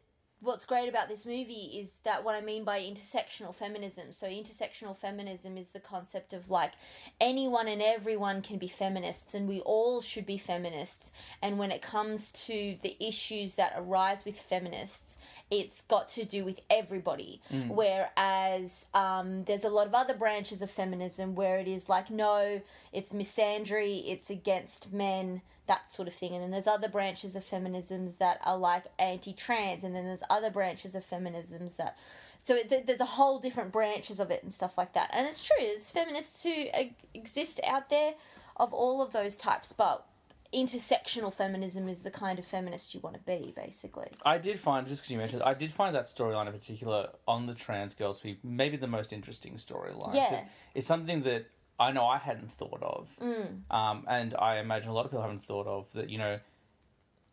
[0.44, 4.12] what's great about this movie is that what i mean by intersectional feminism.
[4.12, 6.72] So intersectional feminism is the concept of like
[7.20, 11.10] anyone and everyone can be feminists and we all should be feminists.
[11.40, 15.16] And when it comes to the issues that arise with feminists
[15.50, 17.40] it's got to do with everybody.
[17.68, 22.60] Whereas um, there's a lot of other branches of feminism where it is like no
[22.92, 27.44] it's misandry it's against men that sort of thing and then there's other branches of
[27.44, 31.96] feminisms that are like anti-trans and then there's other branches of feminisms that
[32.40, 35.26] so it, th- there's a whole different branches of it and stuff like that and
[35.26, 36.66] it's true there's feminists who
[37.14, 38.14] exist out there
[38.56, 40.06] of all of those types but
[40.52, 44.86] intersectional feminism is the kind of feminist you want to be basically I did find
[44.86, 48.18] just because you mentioned, I did find that storyline in particular on the trans girls
[48.18, 50.14] to be maybe the most interesting storyline.
[50.14, 50.44] Yeah.
[50.74, 51.46] it's something that
[51.78, 53.62] I know I hadn't thought of, Mm.
[53.70, 56.08] um, and I imagine a lot of people haven't thought of that.
[56.08, 56.38] You know,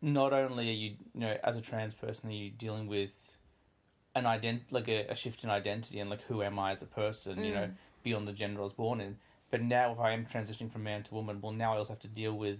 [0.00, 3.38] not only are you, you know, as a trans person, are you dealing with
[4.14, 6.86] an ident like a, a shift in identity and like who am I as a
[6.86, 7.74] person, you know, Mm.
[8.02, 9.18] beyond the gender I was born in.
[9.50, 12.00] But now, if I am transitioning from man to woman, well, now I also have
[12.00, 12.58] to deal with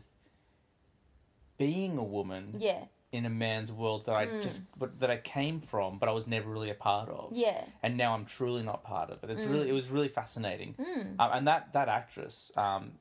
[1.58, 4.42] being a woman yeah in a man's world that I Mm.
[4.42, 7.32] just but that I came from, but I was never really a part of.
[7.32, 9.30] yeah And now I'm truly not part of it.
[9.30, 9.50] It's Mm.
[9.52, 10.74] really it was really fascinating.
[10.78, 11.20] mm.
[11.20, 12.92] Um, and that that actress, um,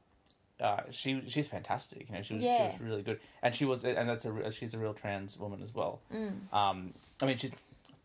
[0.59, 2.09] uh, she she's fantastic.
[2.09, 2.57] You know, she was Yeah.
[2.57, 5.61] she was really good, and she was and that's a she's a real trans woman
[5.61, 6.01] as well.
[6.13, 6.53] Mm.
[6.53, 7.51] Um, I mean she's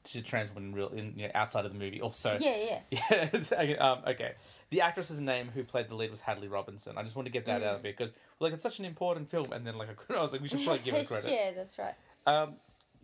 [0.07, 2.39] she's a trans woman in real in you know outside of the movie also.
[2.41, 4.33] yeah yeah Yeah, okay, um, okay.
[4.71, 6.97] The actress's name who played the lead was Hadley Robinson.
[6.97, 9.31] I just want to get that out of it because, like, it's such an important
[9.31, 11.31] film, and then like I, I was like, we should probably give it credit.
[11.39, 11.95] yeah that's right
[12.27, 12.55] Um,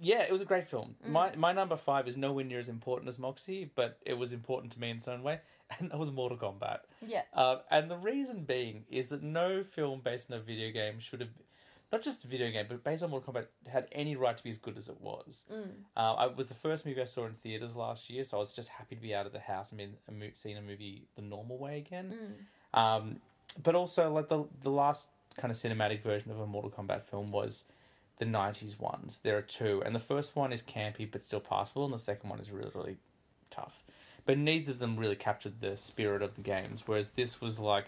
[0.01, 0.97] yeah, it was a great film.
[1.07, 1.11] Mm.
[1.11, 4.73] My my number five is nowhere near as important as Moxie, but it was important
[4.73, 5.41] to me in its own way,
[5.79, 6.81] and that was Mortal Kombat.
[7.07, 10.99] yeah Um, and the reason being is that no film based on a video game
[10.99, 11.31] should have,
[11.93, 14.51] not just a video game, but based on Mortal Kombat, had any right to be
[14.51, 15.45] as good as it was.
[15.53, 15.69] mm.
[15.97, 18.53] Uh, I was the first movie I saw in theaters last year, so I was
[18.53, 21.59] just happy to be out of the house and mo- seeing a movie the normal
[21.59, 22.13] way again.
[22.75, 22.79] Mm.
[22.81, 23.21] Um,
[23.63, 27.31] but also like the the last kind of cinematic version of a Mortal Kombat film
[27.33, 27.65] was
[28.19, 29.21] the '90s ones.
[29.23, 32.29] There are two, and the first one is campy but still passable, and the second
[32.31, 32.97] one is really really
[33.51, 33.83] tough.
[34.25, 36.85] But neither of them really captured the spirit of the games.
[36.87, 37.87] Whereas this was like,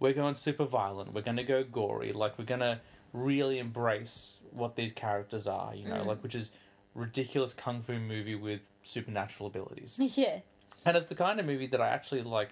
[0.00, 1.12] we're going super violent.
[1.14, 2.12] We're going to go gory.
[2.12, 2.80] Like we're going to
[3.12, 5.72] really embrace what these characters are.
[5.74, 6.06] You know, Mm.
[6.06, 6.50] like which is
[6.94, 9.94] ridiculous kung fu movie with supernatural abilities.
[10.16, 10.40] yeah.
[10.84, 12.50] And it's the kind of movie that I actually like.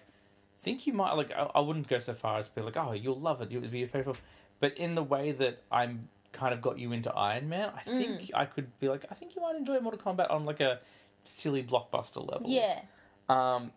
[0.62, 1.30] Think you might like.
[1.32, 3.50] I, I wouldn't go so far as to be like, oh, you'll love it.
[3.50, 4.16] You'll be your favorite.
[4.60, 8.30] But in the way that I'm kind of got you into Iron Man, I think
[8.34, 10.80] I could be like, I think you might enjoy Mortal Kombat on like a
[11.24, 12.48] silly blockbuster level.
[12.48, 12.80] Yeah.
[13.28, 13.72] Um,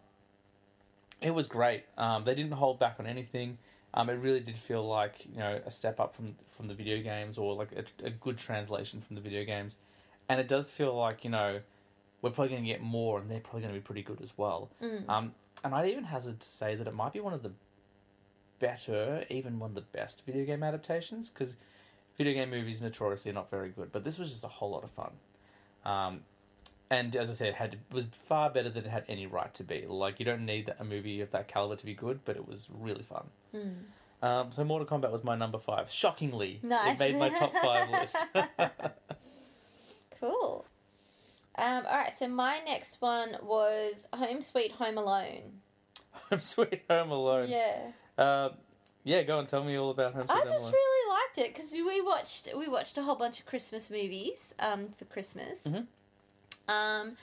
[1.22, 1.84] it was great.
[1.98, 3.58] Um, they didn't hold back on anything.
[3.94, 7.02] Um, it really did feel like you know a step up from from the video
[7.02, 9.78] games, or like a, a good translation from the video games.
[10.30, 11.60] And it does feel like you know
[12.22, 14.38] we're probably going to get more, and they're probably going to be pretty good as
[14.38, 14.70] well.
[14.82, 15.10] Mm.
[15.10, 15.34] Um,
[15.64, 17.52] and I'd even hazard to say that it might be one of the
[18.60, 21.56] better, even one of the best video game adaptations, because
[22.18, 23.92] video game movies notoriously are not very good.
[23.92, 25.12] But this was just a whole lot of fun.
[25.86, 26.22] Um,
[26.90, 29.54] and as I said, it had it was far better than it had any right
[29.56, 29.86] to be.
[29.88, 32.68] Like you don't need a movie of that caliber to be good, but it was
[32.70, 33.26] really fun.
[33.56, 33.74] Mm.
[34.22, 35.90] Um, so Mortal Kombat was my number five.
[35.90, 36.96] Shockingly, Nice.
[36.96, 38.18] it made my top five list.
[40.20, 40.66] Cool.
[41.62, 45.62] Um, all right, so my next one was Home Sweet Home Alone.
[46.30, 47.50] Home Sweet Home Alone.
[47.50, 48.50] Yeah, Uh,
[49.04, 51.54] yeah, go and tell me all about Home Sweet I Home just really liked it
[51.54, 55.68] because we watched we watched a whole bunch of Christmas movies um, for Christmas.
[55.68, 55.86] Mhm.
[56.68, 57.18] Um,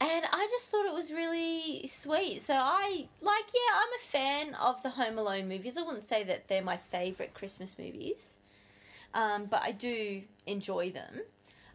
[0.00, 2.42] and I just thought it was really sweet.
[2.42, 5.76] So I like, yeah, I'm a fan of the Home Alone movies.
[5.76, 8.36] I wouldn't say that they're my favorite Christmas movies,
[9.14, 11.22] um, but I do enjoy them.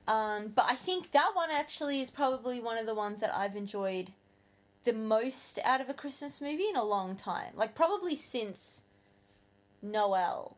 [0.07, 3.55] Um, but I think that one actually is probably one of the ones that I've
[3.55, 4.11] enjoyed
[4.83, 7.53] the most out of a Christmas movie in a long time.
[7.55, 8.81] Like probably since
[9.81, 10.55] Noel.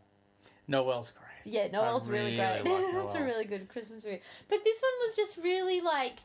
[0.68, 1.54] Noel's great.
[1.54, 2.74] Yeah, Noel's really, really great.
[2.74, 4.22] like it's a really good Christmas movie.
[4.50, 6.18] But this one was just really like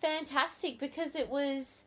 [0.00, 1.84] fantastic because it was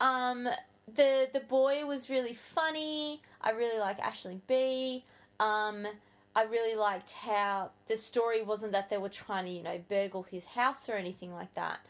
[0.00, 0.48] um
[0.94, 3.20] the the boy was really funny.
[3.40, 5.04] I really like Aisling Bea.
[5.40, 5.86] Um
[6.34, 10.22] I really liked how the story wasn't that they were trying to, you know, burgle
[10.22, 11.80] his house or anything like that.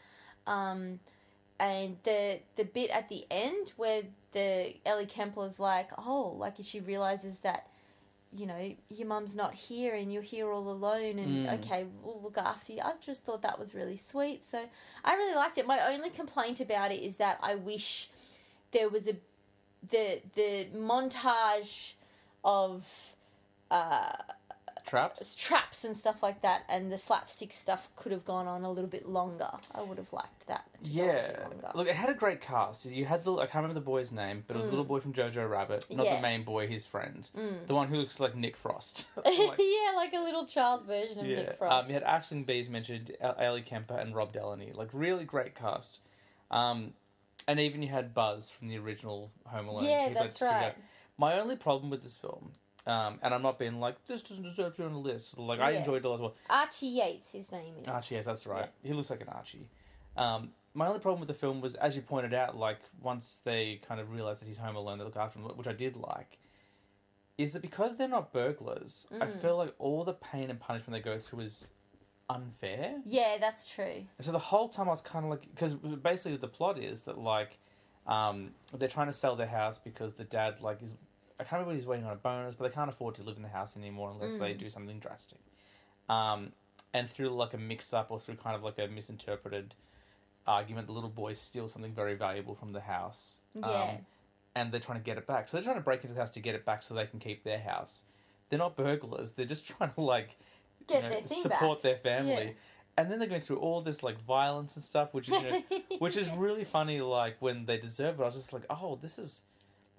[0.47, 0.99] Um
[1.59, 6.79] and the the bit at the end where the Ellie Kemper's like, oh, like she
[6.79, 7.67] realizes that
[8.33, 11.59] you know, your mum's not here and you're here all alone and Mm.
[11.59, 12.79] okay, we'll look after you.
[12.81, 14.45] I just thought that was really sweet.
[14.45, 14.69] So
[15.03, 15.67] I really liked it.
[15.67, 18.09] My only complaint about it is that I wish
[18.71, 19.17] there was a
[19.87, 21.93] the the montage
[22.45, 23.10] of
[23.71, 24.13] uh
[24.83, 25.35] Traps.
[25.35, 28.89] traps and stuff like that and the slapstick stuff could have gone on a little
[28.89, 29.49] bit longer.
[29.73, 30.65] I would have liked that.
[30.83, 32.85] to go on a bit Yeah, look, it had a great cast.
[32.87, 34.79] You had the I can't remember the boy's name, but it was the Mm.
[34.79, 36.15] little boy from Jojo Rabbit, not Yeah.
[36.15, 37.67] the main boy, his friend, Mm.
[37.67, 39.05] the one who looks like Nick Frost.
[39.23, 41.85] Like, yeah, like a little child version of yeah, Nick Frost.
[41.85, 44.71] um, you had Aisling Bea's mentioned, Ellie Kemper, and Rob Delaney.
[44.73, 45.99] Like really great cast.
[46.49, 46.95] Um,
[47.47, 49.83] and even you had Buzz from the original Home Alone.
[49.85, 50.73] yeah, that's right.
[51.17, 52.53] My only problem with this film,
[52.87, 55.37] um, and I'm not being like this doesn't deserve to be on the list.
[55.37, 55.79] Like I Yeah.
[55.79, 56.35] enjoyed it as well.
[56.49, 57.87] Archie Yates, his name is.
[57.87, 58.69] Archie, yes, that's right.
[58.83, 59.67] He looks like an Archie.
[60.17, 63.81] Um, my only problem with the film was, as you pointed out, like once they
[63.87, 66.37] kind of realize that he's home alone, they look after him, which I did like.
[67.37, 69.07] Is that because they're not burglars?
[69.11, 69.41] I Mm.
[69.41, 71.69] feel like all the pain and punishment they go through is
[72.29, 73.01] unfair.
[73.05, 74.05] Yeah, that's true.
[74.17, 77.01] And so the whole time I was kind of like, because basically the plot is
[77.03, 77.57] that like,
[78.07, 80.93] um, they're trying to sell their house because the dad like is,
[81.41, 83.35] I can't remember if he's waiting on a bonus, but they can't afford to live
[83.37, 84.57] in the house anymore unless they Mm.
[84.59, 85.39] do something drastic.
[86.09, 86.53] Um,
[86.93, 89.73] and through like a mix up or through kind of like a misinterpreted
[90.47, 93.39] argument, the little boy steals something very valuable from the house.
[93.53, 93.65] Yeah.
[93.65, 93.97] Um,
[94.55, 95.47] and they're trying to get it back.
[95.47, 97.19] So they're trying to break into the house to get it back so they can
[97.19, 98.03] keep their house.
[98.49, 99.31] They're not burglars.
[99.31, 100.37] They're just trying to like
[100.87, 101.83] Get you know, their thing support back.
[101.83, 102.31] their family.
[102.47, 102.51] Yeah.
[102.97, 105.61] And then they're going through all this like violence and stuff, which is you know,
[105.99, 106.99] which is really funny.
[106.99, 109.41] Like when they deserve it, I was just like, oh, this is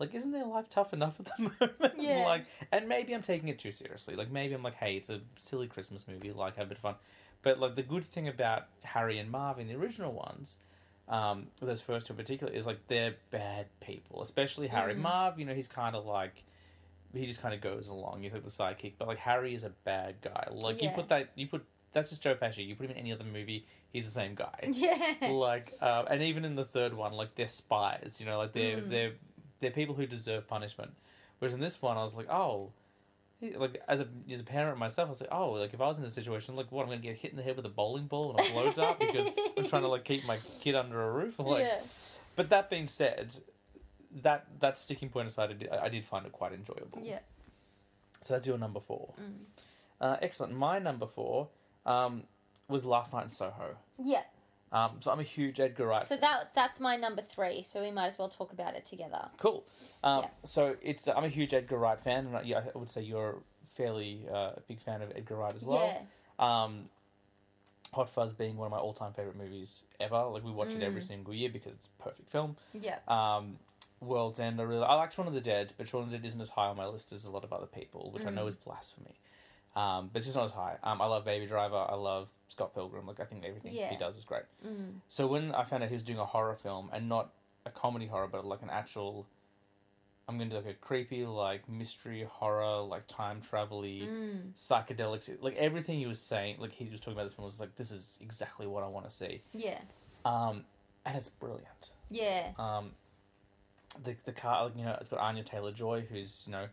[0.03, 1.95] like, isn't their life tough enough at the moment?
[1.99, 2.25] Yeah.
[2.27, 4.15] like, and maybe I'm taking it too seriously.
[4.17, 6.33] Like maybe I'm like, hey, it's a silly Christmas movie.
[6.33, 6.95] Like, have a bit of fun.
[7.43, 10.59] But like the good thing about Harry and Marvin, the original ones,
[11.09, 14.23] um, those first two in particular, is like they're bad people.
[14.23, 14.95] Especially Harry.
[14.95, 14.99] Mhm.
[14.99, 16.43] Marv, you know, he's kind of like.
[17.15, 18.23] He just kind of goes along.
[18.23, 20.49] He's like the sidekick, but like Harry is a bad guy.
[20.51, 21.63] Like you put that, you put
[21.93, 22.67] that's just Joe Pesci.
[22.67, 24.61] You put him in any other movie, he's the same guy.
[24.73, 25.29] yeah.
[25.29, 28.17] like, uh, and even in the third one, like they're spies.
[28.19, 28.89] You know, like they're Mm.
[28.89, 29.13] they're
[29.63, 30.91] they're people who deserve punishment.
[31.39, 32.73] Whereas in this one, I was like, oh,
[33.57, 35.97] like as a as a parent myself, I was like, oh, like if I was
[35.97, 38.07] in this situation, like what I'm gonna get hit in the head with a bowling
[38.07, 41.11] ball and it blows up because I'm trying to like keep my kid under a
[41.11, 41.39] roof.
[41.39, 41.81] Like, yeah.
[42.37, 43.37] but that being said,
[44.23, 47.01] that that sticking point aside, I did, I did find it quite enjoyable.
[47.03, 47.21] Yeah.
[48.21, 49.15] So that's your number four.
[49.21, 49.33] Mm.
[50.01, 50.55] Uh, excellent.
[50.55, 51.49] My number four
[51.87, 52.25] um,
[52.69, 53.77] was Last Night in Soho.
[54.03, 54.23] Yeah.
[54.73, 56.05] Um, so I'm a huge Edgar Wright.
[56.05, 57.63] So that that's my number three.
[57.63, 59.29] So we might as well talk about it together.
[59.39, 59.65] Cool.
[60.03, 60.29] Um, Yeah.
[60.45, 63.37] So it's I'm a huge Edgar Wright fan, and I, yeah, I would say you're
[63.75, 65.87] fairly uh, a big fan of Edgar Wright as well.
[65.87, 66.65] Yeah.
[66.65, 66.89] Um,
[67.93, 70.23] Hot Fuzz being one of my all-time favorite movies ever.
[70.25, 71.07] Like we watch it every Mm.
[71.07, 72.57] single year because it's a perfect film.
[72.73, 72.99] Yeah.
[73.07, 73.59] Um,
[74.01, 76.27] World's End, I really I like Shaun of the Dead, but Shaun of the Dead
[76.27, 78.47] isn't as high on my list as a lot of other people, which I know
[78.47, 78.49] Mm.
[78.49, 79.15] is blasphemy.
[79.75, 80.77] Um, but it's just not as high.
[80.85, 81.77] Um, I love Baby Driver.
[81.89, 83.07] I love Scott Pilgrim.
[83.07, 83.89] Like I think everything Yeah.
[83.91, 84.43] he does is great.
[84.67, 84.97] Mm.
[85.09, 87.31] So when I found out he was doing a horror film and not
[87.65, 89.27] a comedy horror, but like an actual,
[90.29, 94.53] I'm gonna do like a creepy like mystery horror, like time travel Mm.
[94.55, 97.75] psychedelics, like everything he was saying, like he was talking about this film was like
[97.77, 99.41] this is exactly what I want to see.
[99.55, 99.79] Yeah.
[100.27, 100.65] Um,
[101.07, 101.93] and it's brilliant.
[102.11, 102.51] Yeah.
[102.59, 102.93] Um,
[104.05, 106.67] the the car, you know, it's got Anya Taylor Joy, who's you know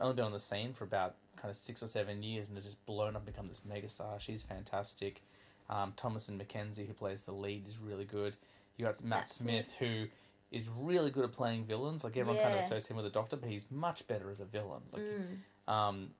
[0.00, 2.64] only been on the scene for about kind of six or seven years and has
[2.64, 4.18] just blown up and become this megastar.
[4.20, 5.22] She's fantastic.
[5.70, 5.92] Um,
[6.28, 8.34] and McKenzie, who plays the lead, is really good.
[8.76, 10.06] You got Matt, Matt Smith, who
[10.50, 12.04] is really good at playing villains.
[12.04, 14.44] Like everyone kind of associates him with a doctor, but he's much better as a
[14.46, 14.82] villain.
[14.92, 15.72] Like Mm.
[15.72, 16.10] um,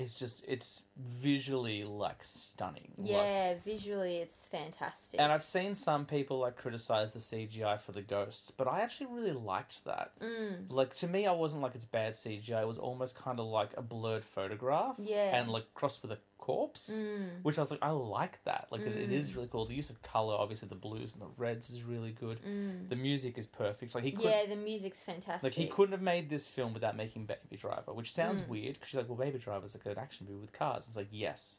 [0.00, 2.92] it's just it's visually like stunning.
[2.96, 3.54] Like, Yeah.
[3.64, 5.20] Visually, it's fantastic.
[5.20, 9.08] and I've seen some people like criticize the CGI for the ghosts, but I actually
[9.12, 10.12] really liked that.
[10.20, 10.70] Mm.
[10.70, 12.62] Like to me, I wasn't like it's bad CGI.
[12.62, 15.36] It was almost kind of like a blurred photograph, Yeah.
[15.38, 17.42] and like crossed with a corpse, Mm.
[17.42, 18.68] which I was like, I like that.
[18.70, 19.36] Like it, it is Mm.
[19.36, 19.66] really cool.
[19.66, 22.40] The use of color, obviously the blues and the reds, is really good.
[22.42, 22.88] Mm.
[22.88, 23.94] The music is perfect.
[23.94, 24.24] Like he could.
[24.24, 25.42] Yeah, the music's fantastic.
[25.42, 28.48] Like he couldn't have made this film without making Baby Driver, which sounds Mm.
[28.48, 30.86] weird because she's like, well, Baby Driver's like an action movie with cars.
[30.88, 31.58] It's like yes,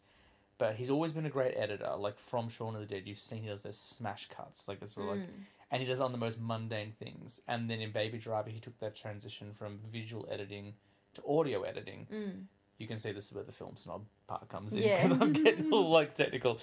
[0.58, 1.94] but he's always been a great editor.
[1.96, 4.94] Like from Shaun of the Dead, you've seen he does those smash cuts, like it's
[4.96, 5.46] sort of like, Mm.
[5.72, 7.42] and he does it on the most mundane things.
[7.48, 10.74] And then in Baby Driver, he took that transition from visual editing
[11.14, 12.08] to audio editing.
[12.80, 15.04] You can see this is where the film snob part comes in Yeah.
[15.04, 16.60] because I'm getting all like technical.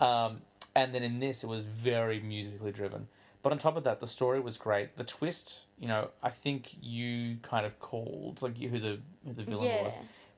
[0.00, 0.40] Um,
[0.74, 3.06] and then in this, it was very musically driven.
[3.42, 4.96] But on top of that, the story was great.
[4.96, 9.44] The twist, you know, I think you kind of called like who the who the
[9.44, 9.82] villain Yeah.
[9.84, 9.92] was,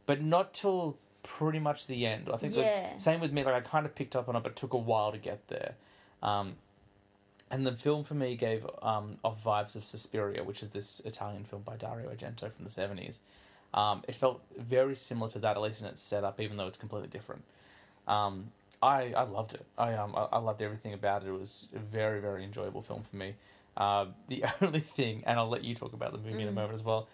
[0.04, 2.28] but not till pretty much the end.
[2.32, 2.96] I think like, Yeah.
[2.98, 3.44] same with me.
[3.44, 5.76] Like I kind of picked up on it, but took a while to get there.
[6.22, 6.56] Um,
[7.50, 11.44] and the film for me gave um, off vibes of Suspiria, which is this Italian
[11.44, 13.18] film by Dario Argento from the seventies.
[13.72, 16.78] Um, it felt very similar to that, at least in its setup, even though it's
[16.78, 17.42] completely different.
[18.08, 18.50] Um,
[18.82, 19.64] I I loved it.
[19.78, 21.28] I um I, I loved everything about it.
[21.28, 23.34] It was a very very enjoyable film for me.
[23.76, 26.54] Uh, the only thing, and I'll let you talk about the movie in a Mm.
[26.56, 27.08] moment as well,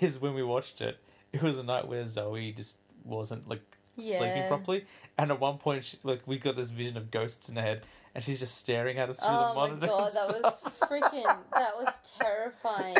[0.00, 0.98] is when we watched it.
[1.32, 3.62] It was a night where Zoe just wasn't like
[3.96, 4.84] sleeping properly,
[5.18, 7.82] and at one point, she, like we got this vision of ghosts in her head,
[8.16, 9.88] and she's just staring at us through Oh the monitor.
[9.92, 10.54] Oh my god, that was
[10.88, 11.36] freaking.
[11.52, 12.96] That was terrifying.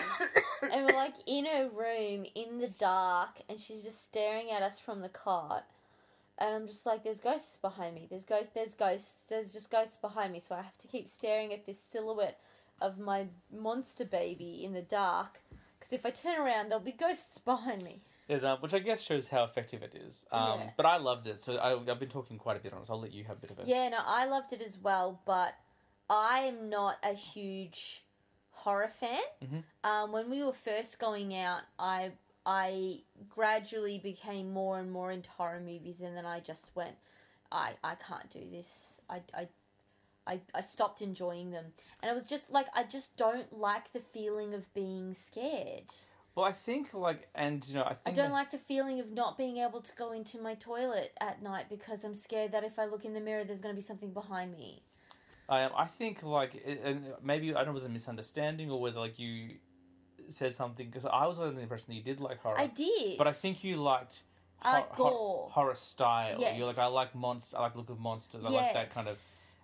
[0.70, 4.78] and we're like in her room in the dark, and she's just staring at us
[4.78, 5.64] from the cot.
[6.36, 8.06] And I'm just like, there's ghosts behind me.
[8.10, 8.50] There's ghosts.
[8.54, 9.24] There's ghosts.
[9.30, 10.40] There's just ghosts behind me.
[10.40, 12.38] So I have to keep staring at this silhouette
[12.78, 15.40] of my monster baby in the dark.
[15.78, 18.02] Because if I turn around, there'll be ghosts behind me.
[18.28, 20.26] It, um, which I guess shows how effective it is.
[20.32, 20.70] Um, Yeah.
[20.76, 22.86] But I loved it, so I, I've been talking quite a bit on it.
[22.86, 23.66] So I'll let you have a bit of it.
[23.68, 25.54] Yeah, no, I loved it as well, but
[26.10, 28.04] I am not a huge
[28.50, 29.22] horror fan.
[29.44, 29.62] Mhm.
[29.84, 32.12] Um, when we were first going out, I
[32.44, 36.96] I gradually became more and more into horror movies, and then I just went,
[37.52, 39.00] I I can't do this.
[39.08, 39.48] I I.
[40.28, 41.66] I, I stopped enjoying them
[42.02, 45.94] and it was just like I just don't like the feeling of being scared.
[46.36, 49.00] Well, I think like, and you know, I think I don't that- like the feeling
[49.00, 52.62] of not being able to go into my toilet at night because I'm scared that
[52.62, 54.82] if I look in the mirror there's going to be something behind me.
[55.48, 58.80] I um, I think like it, and maybe I don't know was a misunderstanding or
[58.80, 59.52] whether like you
[60.28, 63.16] said something because I was under the impression that you did like horror, I did.
[63.16, 64.22] but I think you liked
[64.60, 65.48] I like gore.
[65.50, 66.36] horror style.
[66.38, 66.58] Yes.
[66.58, 67.56] You're like I like monster.
[67.56, 68.44] I like look of monsters.
[68.44, 69.18] I like that kind of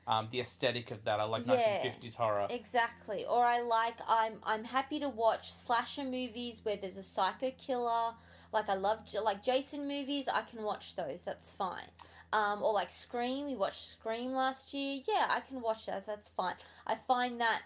[0.06, 1.20] um the aesthetic of that.
[1.20, 1.56] I like Yeah.
[1.56, 2.46] 1950s horror.
[2.50, 3.24] Exactly.
[3.24, 8.14] Or I like I'm I'm happy to watch slasher movies where there's a psycho killer.
[8.52, 10.28] Like I love like Jason movies.
[10.28, 11.22] I can watch those.
[11.22, 11.88] That's fine.
[12.32, 13.46] Um, or like Scream.
[13.46, 15.02] We watched Scream last year.
[15.06, 16.06] Yeah, I can watch that.
[16.06, 16.54] That's fine.
[16.86, 17.62] I find that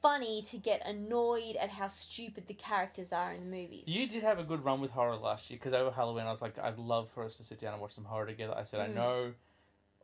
[0.00, 3.84] funny to get annoyed at how stupid the characters are in the movies.
[3.86, 6.42] You did have a good run with horror last year because over Halloween I was
[6.42, 8.54] like, I'd love for us to sit down and watch some horror together.
[8.56, 8.94] I said, I Mm.
[8.94, 9.34] know,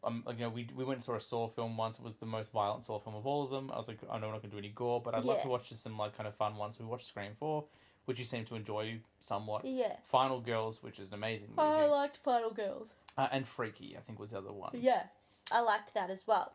[0.05, 1.99] um, you know, we we went and saw a Saw film once.
[1.99, 3.71] It was the most violent Saw film of all of them.
[3.73, 5.43] I was like, I know we're not gonna do any gore, but I'd love Yeah.
[5.45, 6.77] to watch just some like kind of fun ones.
[6.79, 7.65] So we watched Scream Four,
[8.05, 9.65] which you seem to enjoy somewhat.
[9.65, 9.97] Yeah.
[10.07, 12.93] Final Girls, which is an amazing movie, I liked Final Girls.
[13.17, 14.71] uh, and Freaky, I think was the other one.
[14.75, 15.05] Yeah,
[15.51, 16.53] I liked that as well.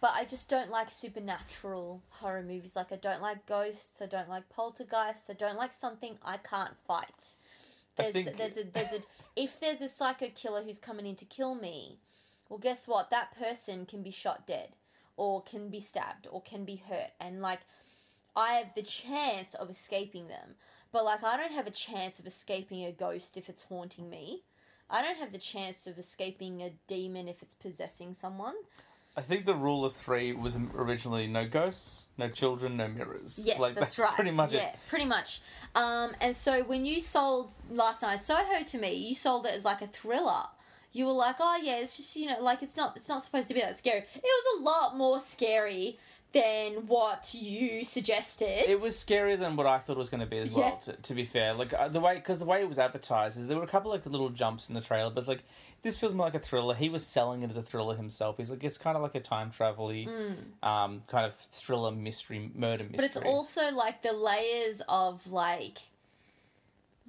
[0.00, 2.76] but I just don't like supernatural horror movies.
[2.76, 4.00] Like I don't like ghosts.
[4.02, 5.30] I don't like poltergeists.
[5.30, 7.34] I don't like something I can't fight.
[7.98, 9.00] I There's think- there's a there's a
[9.36, 11.98] if there's a psycho killer who's coming in to kill me,
[12.48, 13.10] well, guess what?
[13.10, 14.70] That person can be shot dead,
[15.16, 17.60] or can be stabbed, or can be hurt, and like
[18.36, 20.56] I have the chance of escaping them.
[20.92, 24.42] But like I don't have a chance of escaping a ghost if it's haunting me.
[24.90, 28.54] I don't have the chance of escaping a demon if it's possessing someone.
[29.16, 33.40] I think the rule of three was originally no ghosts, no children, no mirrors.
[33.44, 34.12] Yes, like, that's, right.
[34.14, 34.76] pretty much yeah, it.
[34.88, 35.40] pretty much.
[35.76, 39.64] Um, and so when you sold last night Soho to me, you sold it as
[39.64, 40.42] like a thriller.
[40.94, 43.48] You were like, oh yeah, it's just you know, like it's not, it's not supposed
[43.48, 43.98] to be that scary.
[44.14, 45.98] It was a lot more scary
[46.34, 48.68] than what you suggested.
[48.68, 50.80] It was scarier than what I thought it was going to be as well.
[50.86, 50.92] Yeah.
[50.92, 53.46] To, to be fair, like uh, the way because the way it was advertised is
[53.48, 55.44] there were a couple like little jumps in the trailer, but it's like
[55.82, 56.74] this feels more like a thriller.
[56.74, 58.36] He was selling it as a thriller himself.
[58.36, 59.90] He's like it's kind of like a time travel
[60.62, 62.96] um, kind of thriller mystery, murder mystery.
[62.96, 62.96] Mm.
[62.96, 65.78] But it's also like the layers of like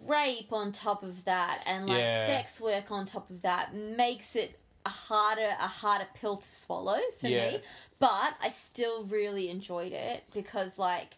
[0.08, 2.26] rape on top of that and like Yeah.
[2.28, 7.00] sex work on top of that makes it a harder a harder pill to swallow
[7.20, 7.52] for Yeah.
[7.52, 7.64] me.
[8.00, 11.16] But I still really enjoyed it because like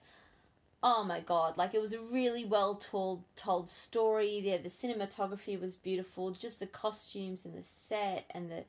[0.83, 4.39] oh my god, like it was a really well told told story.
[4.39, 8.63] Yeah, the cinematography was beautiful, just the costumes and the set and the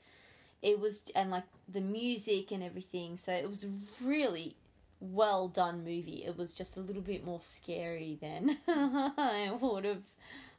[0.63, 3.17] it was and like the music and everything.
[3.17, 3.67] So it was
[4.03, 4.57] really
[5.01, 6.25] well done movie.
[6.27, 10.03] It was just a little bit more scary than I would have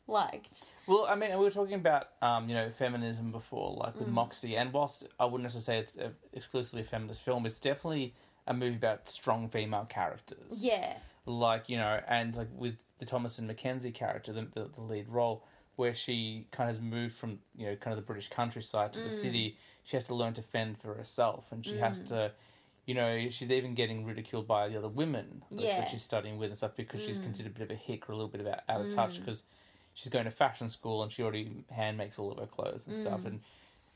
[0.08, 0.64] liked.
[0.88, 4.00] Well, I mean, we were talking about um, you know feminism before, like Mm.
[4.00, 7.60] with Moxie, and whilst I wouldn't necessarily say it's a, exclusively a feminist film, it's
[7.60, 8.14] definitely
[8.48, 10.64] a movie about strong female characters.
[10.64, 10.96] Yeah.
[11.26, 15.44] like you know, and like with the Thomasin McKenzie character, the, the the lead role,
[15.76, 19.00] where she kind of has moved from you know kind of the British countryside to
[19.02, 19.22] the Mm.
[19.22, 19.58] city.
[19.84, 22.32] She has to learn to fend for herself, and she has to.
[22.90, 25.80] You know, she's even getting ridiculed by the other women that, Yeah.
[25.82, 27.24] that she's studying with and stuff because she's Mm.
[27.24, 29.20] considered a bit of a hick or a little bit of out, out of touch
[29.20, 29.44] because
[29.94, 32.96] she's going to fashion school and she already hand makes all of her clothes and
[32.96, 33.22] stuff.
[33.22, 33.26] Mm.
[33.28, 33.42] And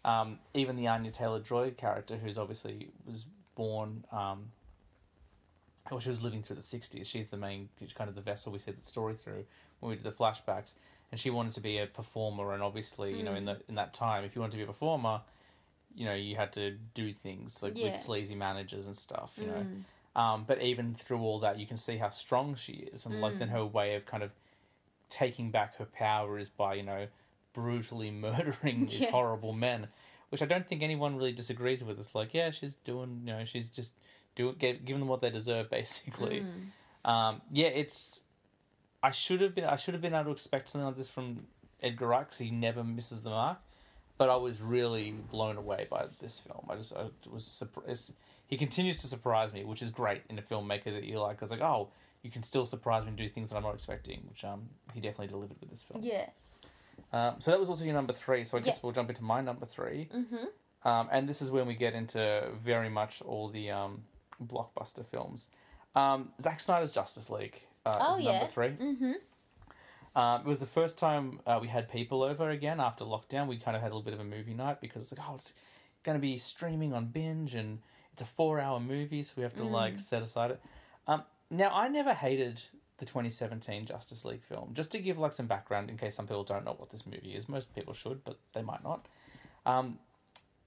[0.06, 3.26] um, even the Anya Taylor Joy character, who's obviously was
[3.56, 4.52] born, um,
[5.89, 7.08] well, she was living through the '60s.
[7.08, 9.46] She's the main, kind of the vessel we see the story through
[9.80, 10.74] when we did the flashbacks.
[11.12, 13.94] And she wanted to be a performer, and obviously, you know, in the in that
[13.94, 15.22] time, if you wanted to be a performer,
[15.96, 17.91] you know, you had to do things like Yeah.
[17.91, 19.66] with sleazy managers and stuff, you know.
[19.66, 19.84] Mm.
[20.20, 23.39] Um, but even through all that, you can see how strong she is, and like
[23.39, 24.32] then her way of kind of
[25.10, 27.08] taking back her power is by you know
[27.54, 29.12] brutally murdering these Yeah.
[29.12, 29.88] horrible men,
[30.30, 32.00] which I don't think anyone really disagrees with.
[32.00, 33.94] It's like yeah, she's doing you know she's just
[34.36, 36.46] doing giving them what they deserve basically.
[37.06, 37.10] Mm.
[37.10, 38.22] Um, yeah, it's
[39.02, 41.48] I should have been I should have been able to expect something like this from
[41.82, 43.58] Edgar Wright because he never misses the mark.
[44.24, 46.65] But I was really blown away by this film.
[46.69, 48.13] I just I was surprised.
[48.47, 51.41] He continues to surprise me, which is great in a filmmaker that you like.
[51.41, 51.89] I was like, oh,
[52.21, 55.01] you can still surprise me and do things that I'm not expecting, which um he
[55.01, 56.01] definitely delivered with this film.
[56.05, 56.30] Yeah.
[57.11, 58.45] Um, so that was also your number three.
[58.45, 58.80] So I guess Yeah.
[58.84, 60.07] we'll jump into my number three.
[60.15, 60.88] Mm-hmm.
[60.88, 64.03] Um, and this is when we get into very much all the um,
[64.41, 65.49] blockbuster films.
[65.97, 68.32] Um, Zack Snyder's Justice League uh, Oh, is yeah.
[68.39, 68.69] number three.
[68.69, 69.11] Mm-hmm.
[70.16, 73.47] Um, it was the first time uh, we had people over again after lockdown.
[73.47, 75.36] We kind of had a little bit of a movie night because it's like, oh,
[75.36, 75.53] it's
[76.03, 77.80] going to be streaming on Binge and
[78.11, 80.61] it's a four-hour movie, so we have to like set aside it.
[81.07, 82.61] Um, now, I never hated
[82.97, 84.70] the 2017 Justice League film.
[84.74, 87.34] Just to give like some background in case some people don't know what this movie
[87.36, 87.49] is.
[87.49, 89.07] Most people should, but they might not.
[89.66, 89.97] Um,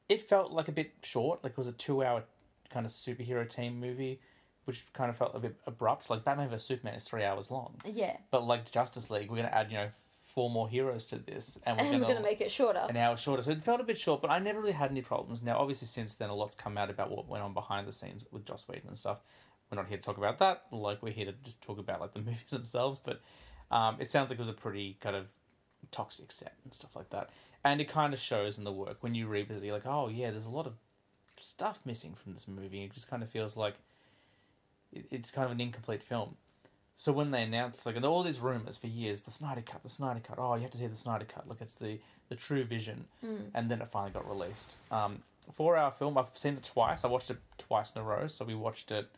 [0.09, 1.45] it felt like a bit short.
[1.45, 2.25] Like it was a two-hour
[2.71, 4.21] kind of superhero team movie,
[4.67, 6.11] which kind of felt a bit abrupt.
[6.11, 7.75] Like Batman vs Superman is three hours long.
[7.85, 8.17] Yeah.
[8.31, 9.89] But like Justice League, we're going to add, you know,
[10.35, 12.85] four more heroes to this, and we're And going we're gonna make it shorter.
[12.91, 13.43] an hour shorter.
[13.43, 15.43] So it felt a bit short, but I never really had any problems.
[15.43, 18.27] Now, obviously, since then, a lot's come out about what went on behind the scenes
[18.31, 19.21] with Joss Whedon and stuff.
[19.71, 20.65] We're not here to talk about that.
[20.71, 23.01] Like we're here to just talk about like the movies themselves.
[23.03, 23.23] But
[23.71, 25.27] um, it sounds like it was a pretty kind of
[25.91, 27.31] toxic set and stuff like that.
[27.65, 29.65] And it kind of shows in the work when you revisit.
[29.65, 30.75] You're like, oh yeah, there's a lot of
[31.41, 32.85] stuff missing from this movie.
[32.85, 33.77] It just kind of feels like
[34.97, 36.37] it, it's kind of an incomplete film.
[36.99, 39.89] So when they announced like and all these rumors for years, the Snyder cut, the
[39.89, 40.39] Snyder cut.
[40.39, 41.47] Oh, you have to see the Snyder cut.
[41.47, 43.05] Look, it's the the true vision.
[43.25, 43.51] Mm.
[43.55, 44.77] And then it finally got released.
[44.91, 45.23] Um,
[45.53, 46.17] four hour film.
[46.17, 47.05] I've seen it twice.
[47.05, 48.27] I watched it twice in a row.
[48.27, 49.09] So we watched it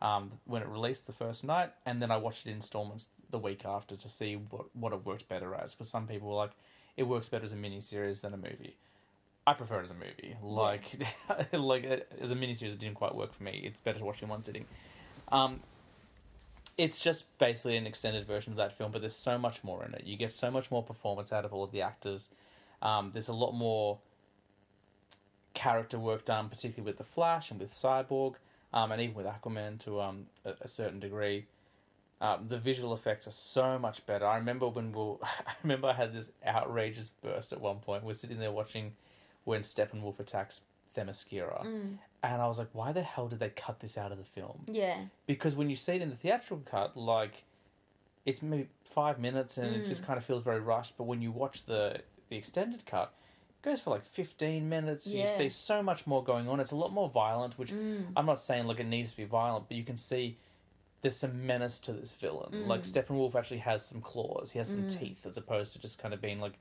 [0.00, 3.38] um, when it released the first night, and then I watched it in installments the
[3.38, 5.74] week after to see what what it worked better as.
[5.74, 6.52] Because some people were like,
[6.96, 8.76] it works better as a mini series than a movie.
[9.46, 10.36] I prefer it as a movie.
[10.42, 10.96] Like,
[11.52, 13.62] like uh, as a miniseries, it didn't quite work for me.
[13.64, 14.66] It's better to watch in one sitting.
[15.30, 15.60] Um,
[16.76, 19.94] it's just basically an extended version of that film, but there's so much more in
[19.94, 20.04] it.
[20.04, 22.28] You get so much more performance out of all of the actors.
[22.82, 23.98] Um, there's a lot more
[25.54, 28.34] character work done, particularly with the Flash and with Cyborg,
[28.72, 31.46] um, and even with Aquaman to um, a, a certain degree.
[32.20, 34.26] Um, the visual effects are so much better.
[34.26, 38.04] I remember when we were, I remember I had this outrageous burst at one point.
[38.04, 38.92] We're sitting there watching
[39.44, 40.62] when Steppenwolf attacks
[40.94, 41.98] Themyscira, Mm.
[42.22, 44.64] and I was like, why the hell did they cut this out of the film?
[44.66, 45.06] Yeah.
[45.26, 47.44] because when you see it in the theatrical cut, like
[48.24, 49.88] it's maybe five minutes and it Mm.
[49.88, 50.96] just kind of feels very rushed.
[50.96, 53.12] But when you watch the the extended cut,
[53.50, 55.06] it goes for like fifteen minutes.
[55.06, 56.58] You see so much more going on.
[56.58, 58.12] It's a lot more violent, which Mm.
[58.16, 60.38] I'm not saying like it needs to be violent, but you can see
[61.02, 62.66] there's some menace to this villain.
[62.66, 62.92] Like Mm.
[62.92, 64.52] Steppenwolf actually has some claws.
[64.52, 64.98] He has some Mm.
[64.98, 66.54] teeth as opposed to just kind of being like.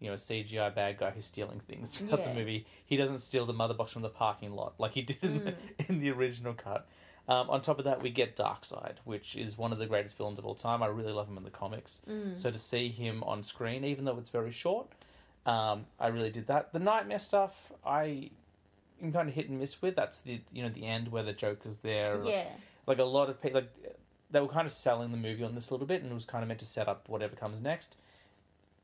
[0.00, 2.32] You know, a CGI bad guy who's stealing things throughout Yeah.
[2.32, 2.66] the movie.
[2.84, 5.44] He doesn't steal the mother box from the parking lot like he did in, Mm.
[5.44, 6.86] the, in the original cut.
[7.28, 10.38] Um, on top of that, we get Darkseid, which is one of the greatest villains
[10.38, 10.80] of all time.
[10.82, 12.00] I really love him in the comics.
[12.08, 12.36] Mm.
[12.38, 14.86] So to see him on screen, even though it's very short,
[15.44, 16.72] um, I really did that.
[16.72, 18.30] The Nightmare stuff, I
[19.02, 19.96] am kind of hit and miss with.
[19.96, 22.20] That's the you know the end where the Joker's there.
[22.24, 22.46] Yeah.
[22.86, 23.72] Like a lot of people, like
[24.30, 26.24] they were kind of selling the movie on this a little bit, and it was
[26.24, 27.96] kind of meant to set up whatever comes next.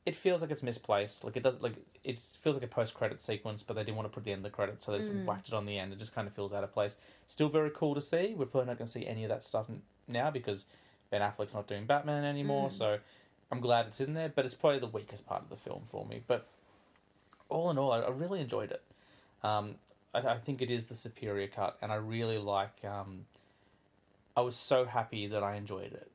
[0.05, 1.23] It feels like it's misplaced.
[1.23, 4.11] Like it does, like it feels like a post credit sequence, but they didn't want
[4.11, 5.25] to put the end of the credits, so they just Mm.
[5.25, 5.93] whacked it on the end.
[5.93, 6.97] It just kind of feels out of place.
[7.29, 8.35] Still very cool to see.
[8.37, 10.65] We're probably not going to see any of that stuff n- now because
[11.11, 12.69] Ben Affleck's not doing Batman anymore.
[12.71, 12.73] Mm.
[12.73, 12.99] So
[13.53, 16.05] I'm glad it's in there, but it's probably the weakest part of the film for
[16.05, 16.23] me.
[16.27, 16.49] But
[17.49, 18.83] all in all, I, I really enjoyed it.
[19.45, 19.77] Um,
[20.15, 22.85] I, I think it is the superior cut, and I really like.
[22.85, 23.27] Um,
[24.37, 26.11] I was so happy that I enjoyed it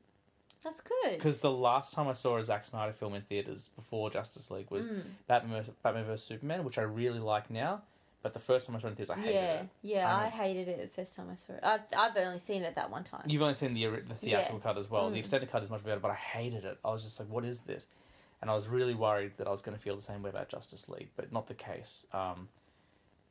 [0.64, 1.12] That's good.
[1.14, 4.70] because the last time I saw a Zack Snyder film in theaters before Justice League
[4.70, 5.02] was Mm.
[5.26, 7.82] Batman vs, Batman vs Superman, which I really like now.
[8.20, 9.68] But the first time I saw it in theaters, I hated yeah, it.
[9.82, 11.60] yeah, I I, hated it the first time I saw it.
[11.62, 13.22] I've I've only seen it that one time.
[13.26, 15.08] You've only seen the the theatrical cut as well.
[15.08, 15.20] The Mm.
[15.20, 16.78] extended cut is much better, but I hated it.
[16.84, 17.86] I was just like, "What is this?"
[18.42, 20.48] And I was really worried that I was going to feel the same way about
[20.48, 22.06] Justice League, but not the case.
[22.12, 22.48] Um,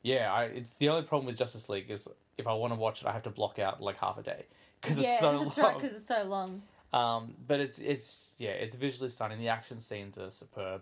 [0.04, 2.08] yeah, I, it's the only problem with Justice League is
[2.38, 4.46] if I want to watch it, I have to block out like half a day
[4.82, 5.66] because yeah, it's so that's long.
[5.74, 6.62] right, because it's so long.
[6.94, 9.40] Um, but it's it's yeah, it's visually stunning.
[9.40, 10.82] The action scenes are superb.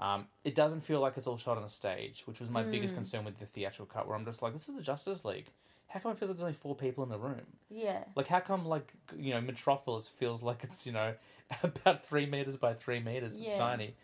[0.00, 2.92] Um, it doesn't feel like it's all shot on a stage, which was my biggest
[2.92, 2.98] Mm.
[2.98, 5.46] concern with the theatrical cut, where I'm just like, this is the Justice League.
[5.88, 7.46] How come it feels like there's only four people in the room?
[7.70, 11.14] Yeah, Like, how come like you know Metropolis feels like it's you know
[11.62, 13.34] about three meters by three meters?
[13.34, 13.58] It's Yeah.
[13.58, 13.94] tiny.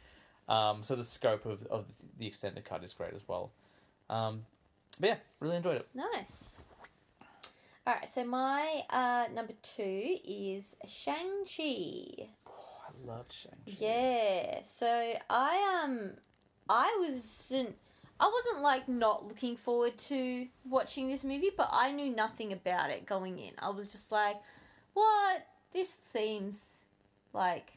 [0.48, 1.84] Um, so the scope of of
[2.18, 3.50] the extended cut is great as well.
[4.10, 4.44] Um,
[4.98, 5.88] but yeah, really enjoyed it.
[5.94, 6.62] nice.
[7.86, 12.28] All right, so my uh, number two is Shang Chi.
[12.46, 13.52] Oh, I loved Shang.
[13.66, 13.72] Chi.
[13.78, 14.86] Yeah, so
[15.28, 16.12] I um,
[16.66, 17.76] I wasn't,
[18.18, 22.88] I wasn't like not looking forward to watching this movie, but I knew nothing about
[22.90, 23.52] it going in.
[23.58, 24.36] I was just like,
[24.94, 25.46] what?
[25.74, 26.84] This seems
[27.34, 27.76] like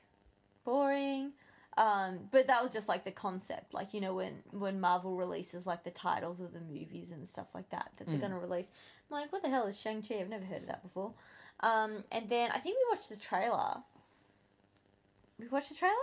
[0.63, 1.33] boring.
[1.77, 5.67] Um, but that was just like the concept, like you know when when Marvel releases
[5.67, 8.21] like the titles of the movies and stuff like that that they're Mm.
[8.21, 8.69] gonna release.
[9.09, 10.15] I'm like, what the hell is Shang Chi?
[10.19, 11.13] I've never heard of that before.
[11.61, 13.77] Um, and then I think we watched the trailer.
[15.39, 15.93] We watched the trailer.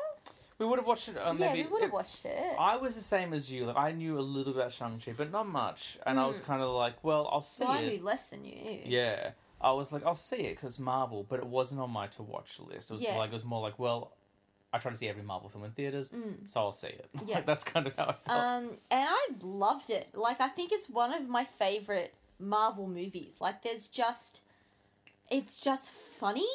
[0.58, 1.16] We would have watched it.
[1.16, 2.54] Uh, yeah, maybe we would have watched it.
[2.58, 3.66] I was the same as you.
[3.66, 6.44] Like I knew a little about Shang Chi, but not much, and I was Mm.
[6.44, 7.98] kind of like, well, I'll see well, I it.
[7.98, 8.80] knew less than you.
[8.84, 12.06] Yeah, I was like, I'll see it because it's Marvel, but it wasn't on my
[12.08, 12.90] to watch list.
[12.90, 13.18] It was Yeah.
[13.18, 14.12] like it was more like, well,
[14.72, 16.48] I try to see every Marvel film in theaters, Mm.
[16.48, 17.10] so I'll see it.
[17.26, 17.36] Yeah.
[17.36, 18.38] like, that's kind of how I felt.
[18.40, 20.08] Um, and I loved it.
[20.14, 23.38] Like, I think it's one of my favorite Marvel movies.
[23.40, 24.42] Like, there's just,
[25.30, 26.48] it's just funny.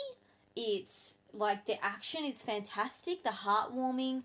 [0.56, 3.24] It's like the action is fantastic.
[3.24, 4.24] The heartwarming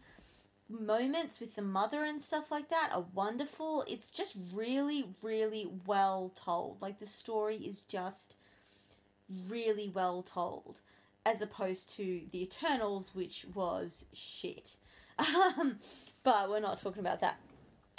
[0.68, 3.84] moments with the mother and stuff like that are wonderful.
[3.86, 6.78] It's just really, really well told.
[6.80, 8.36] Like, the story is just
[9.48, 10.80] really well told,
[11.24, 14.76] as opposed to the Eternals, which was shit.
[15.18, 15.78] Um,
[16.22, 17.36] but we're not talking about that.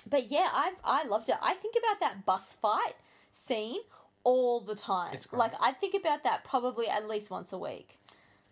[0.08, 1.36] But yeah, I I loved it.
[1.42, 2.94] I think about that bus fight
[3.36, 3.82] scene
[4.24, 5.16] all the time.
[5.32, 8.00] Like I think about that probably at least once a week,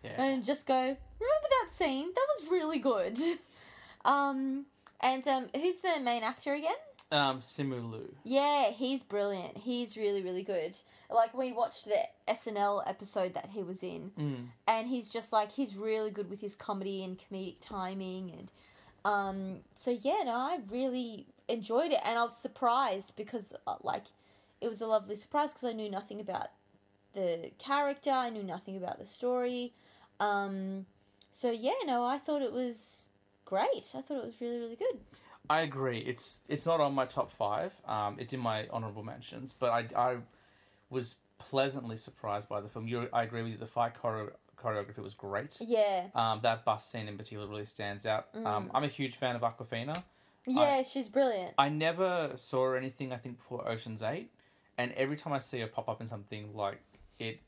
[0.04, 0.22] yeah.
[0.22, 0.98] and just go, remember
[1.62, 2.10] that scene?
[2.14, 3.18] That was really good.
[4.06, 4.66] um,
[5.02, 6.76] and um, who's the main actor again?
[7.12, 8.16] Um, Simu Liu.
[8.24, 9.58] Yeah, he's brilliant.
[9.58, 10.78] He's really really good.
[11.10, 14.48] Like we watched the SNL episode that he was in, Mm.
[14.68, 18.52] and he's just like he's really good with his comedy and comedic timing and
[19.06, 24.04] um so yeah no i really enjoyed it and i was surprised because uh, like
[24.64, 26.48] it was a lovely surprise because i knew nothing about
[27.14, 29.74] the character i knew nothing about the story
[30.20, 30.86] um
[31.32, 33.08] so yeah no i thought it was
[33.46, 35.00] great i thought it was really really good
[35.50, 36.00] I agree.
[36.00, 37.74] It's it's not on my top five.
[37.86, 40.16] Um, it's in my honorable mentions, but I, I
[40.90, 42.88] was pleasantly surprised by the film.
[42.88, 43.58] You, I agree with you.
[43.58, 45.58] The fight choreo- choreography was great.
[45.60, 48.30] yeah Um, that bus scene in particular really stands out.
[48.34, 48.70] Um, Mm.
[48.74, 50.02] I'm a huge fan of Awkwafina.
[50.48, 51.54] Yeah, she's brilliant.
[51.58, 54.32] I never saw anything I think before Ocean's Eight,
[54.78, 56.80] and every time I see her pop up in something like
[57.20, 57.40] it,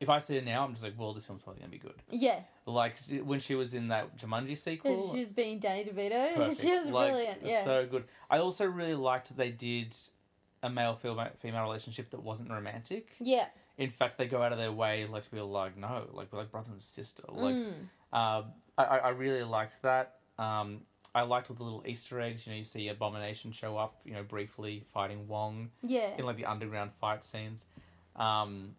[0.00, 1.94] if I see her now, I'm just like, well, this film's probably gonna be good.
[2.10, 6.34] Yeah, Like when she was in that Jumanji sequel, she was being Danny DeVito.
[6.34, 6.60] perfect.
[6.60, 7.38] she was Like, brilliant.
[7.42, 8.04] Yeah, so good.
[8.30, 9.94] I also really liked they did
[10.62, 13.08] a male female female relationship that wasn't romantic.
[13.20, 13.46] yeah.
[13.76, 16.38] In fact, they go out of their way like to be like, no, like we're
[16.40, 17.24] like brother and sister.
[17.28, 17.72] Like, Mm.
[18.12, 18.44] um,
[18.78, 20.16] I I I really liked that.
[20.38, 20.82] Um,
[21.14, 22.46] I liked all the little Easter eggs.
[22.46, 23.96] You know, you see Abomination show up.
[24.04, 27.66] You know, briefly fighting Wong yeah, in like the underground fight scenes.
[28.16, 28.74] Um,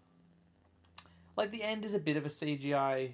[1.37, 3.13] like the end is a bit of a CGI,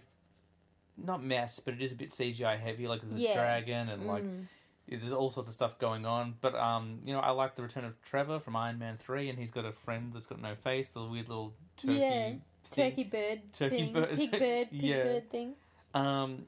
[0.97, 2.87] not mess, but it is a bit CGI heavy.
[2.87, 3.33] Like there's a Yeah.
[3.35, 4.47] dragon and like Mm.
[4.87, 6.35] there's all sorts of stuff going on.
[6.41, 9.37] But um, you know, I like the return of Trevor from Iron Man three, and
[9.39, 10.89] he's got a friend that's got no face.
[10.89, 11.93] The weird little turkey.
[11.99, 12.33] Yeah.
[12.69, 13.93] turkey bird, Turkey thing.
[13.93, 14.15] bird.
[14.17, 15.03] pig bird, pig Yeah.
[15.03, 15.55] bird thing.
[15.93, 16.45] Um,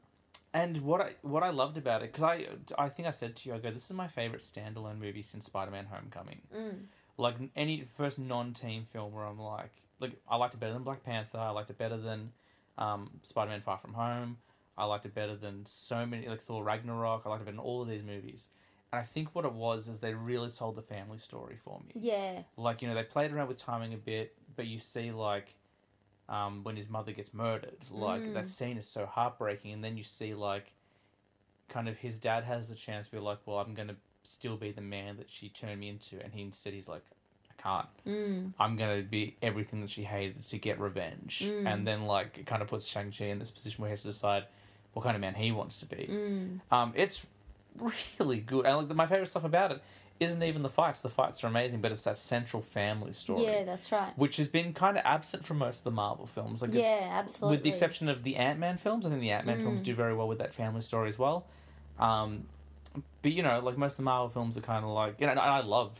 [0.54, 2.47] and what I what I loved about it because I
[2.78, 5.45] I think I said to you I go this is my favorite standalone movie since
[5.45, 6.41] Spider Man Homecoming.
[6.56, 6.86] Mm.
[7.18, 10.84] Like any first non team film where I'm like like I liked it better than
[10.84, 11.38] Black Panther.
[11.38, 12.32] I liked it better than
[12.78, 14.38] um, Spider Man Far From Home.
[14.78, 17.24] I liked it better than so many like Thor Ragnarok.
[17.26, 18.47] I liked it better than all of these movies.
[18.91, 21.93] And I think what it was is they really sold the family story for me.
[21.95, 25.56] Yeah, Like you know they played around with timing a bit, but you see like
[26.30, 28.34] um, when his mother gets murdered, like Mm.
[28.34, 30.71] that scene is so heartbreaking, and then you see like
[31.69, 34.71] kind of his dad has the chance to be like, well, I'm gonna still be
[34.71, 37.03] the man that she turned me into, and he instead he's like,
[37.49, 37.88] I can't.
[38.07, 38.53] mm.
[38.59, 41.65] I'm gonna be everything that she hated to get revenge, Mm.
[41.67, 44.01] and then like it kind of puts Shang Chi in this position where he has
[44.03, 44.45] to decide
[44.93, 46.07] what kind of man he wants to be.
[46.09, 46.59] Mm.
[46.71, 47.26] Um, it's
[48.19, 49.82] really good, and like my favorite stuff about it
[50.20, 51.01] isn't even the fights.
[51.01, 54.14] The fights are amazing, but it's that central family story, yeah, that's right.
[54.18, 56.61] which has been kind of absent from most of the Marvel films.
[56.61, 57.57] Like, yeah, absolutely.
[57.57, 59.86] with the exception of the Ant Man films, I think the Ant Man films Mm.
[59.86, 61.45] do very well with that family story as well.
[61.99, 62.45] Um,
[63.22, 65.32] but you know, like most of the Marvel films are kind of like you know,
[65.32, 65.99] and I love,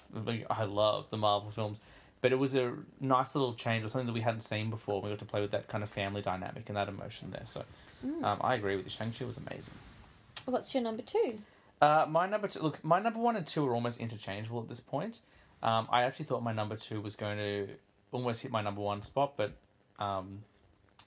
[0.50, 1.82] I love the Marvel films,
[2.22, 5.02] but it was a nice little change or something that we hadn't seen before.
[5.02, 7.46] We got to play with that kind of family dynamic and that emotion there.
[7.46, 7.64] So,
[8.06, 8.24] Mm.
[8.24, 8.90] um, I agree with you.
[8.92, 9.74] Shang Chi was amazing.
[10.46, 11.40] What's your number two?
[11.84, 14.80] Uh, my number two, look, my number one and two are almost interchangeable at this
[14.80, 15.20] point.
[15.62, 17.68] Um, I actually thought my number two was going to
[18.14, 19.52] almost hit my number one spot, but
[20.00, 20.44] um,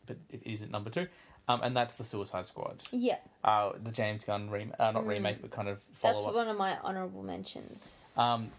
[0.07, 1.07] but it isn't number two,
[1.49, 5.09] um, and that's the Suicide Squad, Yeah, uh, the James Gunn rem- uh, not Mm.
[5.09, 6.35] remake, but kind of that's follow up.
[6.35, 8.05] one of my honorable mentions.
[8.17, 8.51] Um,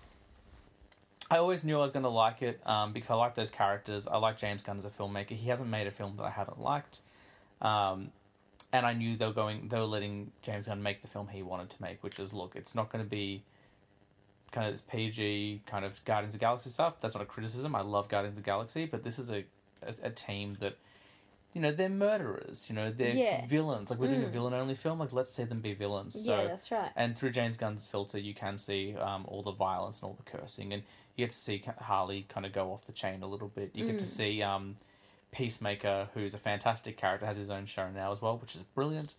[1.30, 4.08] I always knew I was going to like it um, because I like those characters.
[4.08, 5.32] I like James Gunn as a filmmaker.
[5.32, 7.00] He hasn't made a film that I haven't liked,
[7.62, 8.12] um,
[8.74, 9.68] and I knew they were going.
[9.70, 12.56] They were letting James Gunn make the film he wanted to make, which is look,
[12.56, 13.44] it's not going to be
[14.52, 17.00] kind of this PG kind of Guardians of the Galaxy stuff.
[17.02, 17.76] That's not a criticism.
[17.76, 19.46] I love Guardians of the Galaxy, but this is a
[19.84, 20.78] a, a team that.
[21.54, 22.70] You know they're murderers.
[22.70, 23.48] You know they're Yeah.
[23.48, 23.90] villains.
[23.90, 24.32] Like we're doing a Mm.
[24.32, 25.00] villain-only film.
[25.00, 26.22] Like let's see them be villains.
[26.22, 26.92] So yeah, that's right.
[26.96, 30.30] and through James Gunn's filter, you can see um, all the violence and all the
[30.38, 30.84] cursing, and
[31.16, 33.72] you get to see Harley kind of go off the chain a little bit.
[33.74, 34.10] You get to Mm.
[34.10, 34.78] see um,
[35.32, 39.14] Peacemaker, who's a fantastic character, has his own show now as well, which is brilliant.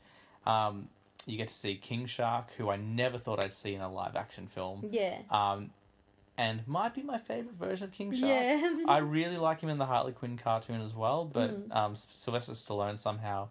[0.46, 0.88] Um,
[1.26, 4.16] you get to see King Shark, who I never thought I'd see in a live
[4.16, 5.18] action film, Yeah.
[5.30, 5.70] um,
[6.38, 8.22] and might be my favorite version of King Shark.
[8.30, 8.84] Yeah.
[8.88, 11.76] I really like him in the Harley Quinn cartoon as well, but Mm.
[11.76, 13.48] um, Sylvester Stallone somehow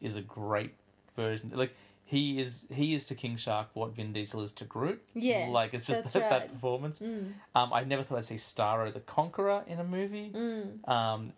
[0.00, 0.72] is a great
[1.16, 1.50] version.
[1.54, 1.74] Like
[2.04, 5.02] he is, he is to King Shark what Vin Diesel is to Groot.
[5.14, 7.00] Yeah, like it's just that, that performance.
[7.00, 7.32] mm.
[7.54, 10.30] Um, I never thought I'd see Starro the Conqueror in a movie.
[10.34, 10.88] Mm.
[10.88, 11.32] Um,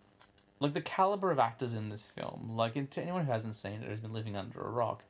[0.65, 2.53] like the caliber of actors in this film.
[2.55, 5.05] Like to anyone who hasn't seen it, who's been living under a rock.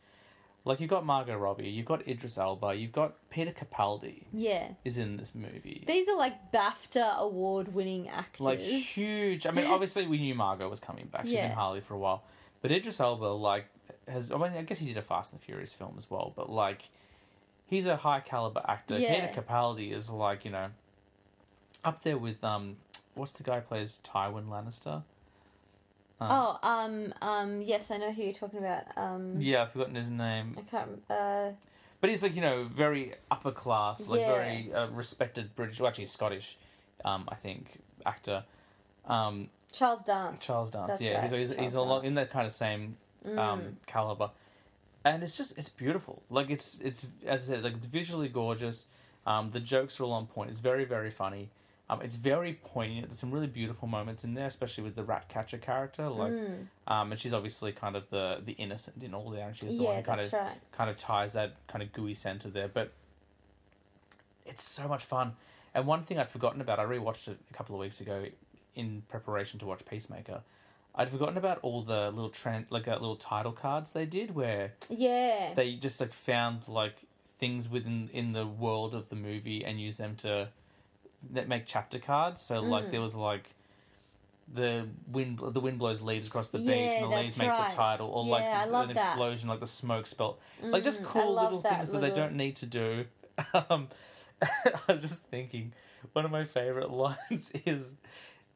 [0.67, 4.69] Like you've got Margot Robbie, you've got Idris Elba, you've got Peter Capaldi Yeah.
[4.83, 5.85] is in this movie.
[5.87, 8.41] These are like BAFTA award winning actors.
[8.41, 9.47] like huge.
[9.47, 11.25] I mean, obviously we knew Margot was coming back.
[11.25, 11.55] Been Yeah.
[11.55, 12.23] Harley for a while,
[12.63, 13.67] but Idris Elba like
[14.09, 14.33] has.
[14.33, 16.49] I mean, I guess he did a Fast and the Furious film as well, but
[16.51, 16.89] like
[17.67, 18.99] he's a high caliber actor.
[18.99, 19.27] Yeah.
[19.29, 20.69] Peter Capaldi is like you know
[21.85, 22.77] up there with um
[23.15, 25.03] what's the guy who plays Tywin Lannister?
[26.21, 28.85] Um, oh, um, um, yes, I know who you're talking about.
[28.97, 31.03] Um, yeah, I've forgotten his name, I can't.
[31.11, 31.51] Uh,
[32.01, 34.33] but he's like you know very upper class, like Yeah.
[34.35, 35.81] very uh, respected British.
[35.81, 36.57] Well, actually Scottish,
[37.05, 38.45] um, I think actor.
[39.07, 40.45] Um, Charles Dance.
[40.45, 42.09] Charles Dance, That's yeah, right, he's he's, he's along Dance.
[42.11, 42.97] in that kind of same
[43.27, 43.39] Mm.
[43.39, 44.31] um, caliber,
[45.05, 46.23] and it's just it's beautiful.
[46.31, 48.85] Like it's it's as I said, like it's visually gorgeous.
[49.27, 50.51] Um, the jokes are all on point.
[50.51, 51.49] It's very very funny.
[51.91, 53.09] Um, it's very poignant.
[53.09, 56.09] There's some really beautiful moments in there, especially with the rat catcher character.
[56.09, 56.67] Like, Mm.
[56.87, 59.85] um, and she's obviously kind of the the innocent in all there, and she's the
[59.85, 60.57] one who kind of right.
[60.73, 62.69] kind of ties that kind of gooey center there.
[62.69, 62.93] But
[64.47, 65.33] it's so much fun.
[65.75, 68.27] And one thing I'd forgotten about, I rewatched it a couple of weeks ago
[68.75, 70.43] in preparation to watch Peacemaker.
[70.95, 74.73] I'd forgotten about all the little trend, like uh, little title cards they did, where
[74.89, 75.53] Yeah.
[75.55, 76.97] they just like found like
[77.39, 80.49] things within in the world of the movie and use them to
[81.33, 82.41] that make chapter cards.
[82.41, 82.91] So like Mm.
[82.93, 83.51] there was like
[84.53, 87.49] the wind the wind blows leaves across the beach Yeah, and the that's leaves make
[87.49, 87.71] right.
[87.71, 89.13] the title or Yeah, like I love an that.
[89.13, 92.01] explosion like the smoke spell like just Mm, I cool love little that things that
[92.03, 93.07] they little- don't need to do
[93.71, 93.89] um
[94.43, 94.49] i
[94.87, 95.73] was just thinking
[96.13, 97.93] one of my favorite lines is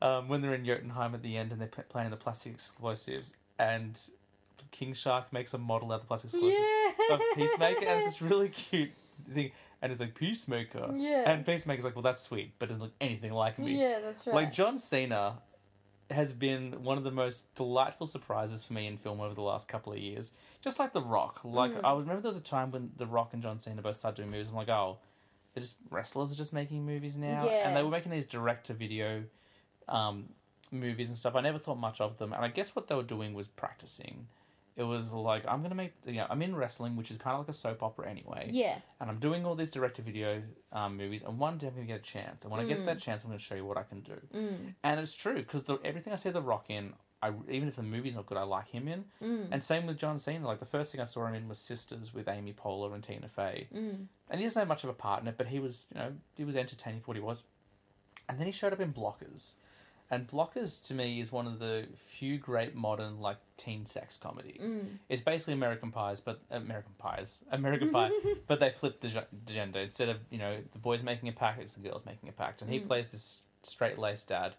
[0.03, 3.33] um, when they're in Jotunheim at the end and they're p- playing the plastic explosives
[3.59, 3.99] and
[4.71, 6.63] King Shark makes a model out of the plastic explosives
[7.09, 7.15] Yeah.
[7.15, 8.91] of Peacemaker and it's this really cute
[9.33, 9.51] thing
[9.83, 11.31] and it's like Peacemaker Yeah.
[11.31, 14.35] and Peacemaker's like well that's sweet but doesn't look anything like me Yeah, that's right.
[14.35, 15.39] like John Cena
[16.11, 19.69] has been one of the most delightful surprises for me in film over the last
[19.69, 20.33] couple of years.
[20.63, 21.41] Just like The Rock.
[21.45, 21.81] Like Mm.
[21.85, 24.31] I remember there was a time when The Rock and John Cena both started doing
[24.31, 24.49] movies.
[24.49, 24.97] I'm like, oh,
[25.53, 27.69] they're just wrestlers are just making movies now, Yeah.
[27.69, 29.25] and they were making these direct to video
[29.87, 30.31] um,
[30.71, 31.35] movies and stuff.
[31.35, 34.29] I never thought much of them, and I guess what they were doing was practicing.
[34.79, 37.41] It was like I'm gonna make, you know, I'm in wrestling, which is kind of
[37.41, 38.77] like a soap opera anyway yeah.
[39.01, 40.41] and I'm doing all these direct to video
[40.73, 42.45] um, movies, and one day I'm going to get a chance.
[42.45, 42.87] And when I get Mm.
[42.87, 44.19] that chance, I'm going to show you what I can do.
[44.35, 44.75] Mm.
[44.85, 48.15] And it's true because everything I see The Rock in, I even if the movie's
[48.15, 49.05] not good, I like him in.
[49.23, 49.49] Mm.
[49.51, 50.47] And same with John Cena.
[50.47, 53.27] Like the first thing I saw him in was Sisters with Amy Poehler and Tina
[53.29, 54.07] Fey, Mm.
[54.31, 56.13] and he doesn't have much of a part in it, but he was you know
[56.37, 57.43] he was entertaining for what he was.
[58.29, 59.55] And then he showed up in Blockers,
[60.11, 64.77] and Blockers to me is one of the few great modern like teen sex comedies.
[64.77, 64.99] Mm.
[65.09, 68.11] It's basically American Pies, but American Pies, American Pie,
[68.47, 69.81] but they flip the, gender.
[69.81, 72.63] Instead of you know the boys making a pact, it's the girls making a pact,
[72.63, 72.87] and he Mm.
[72.87, 74.55] plays this straight laced dad,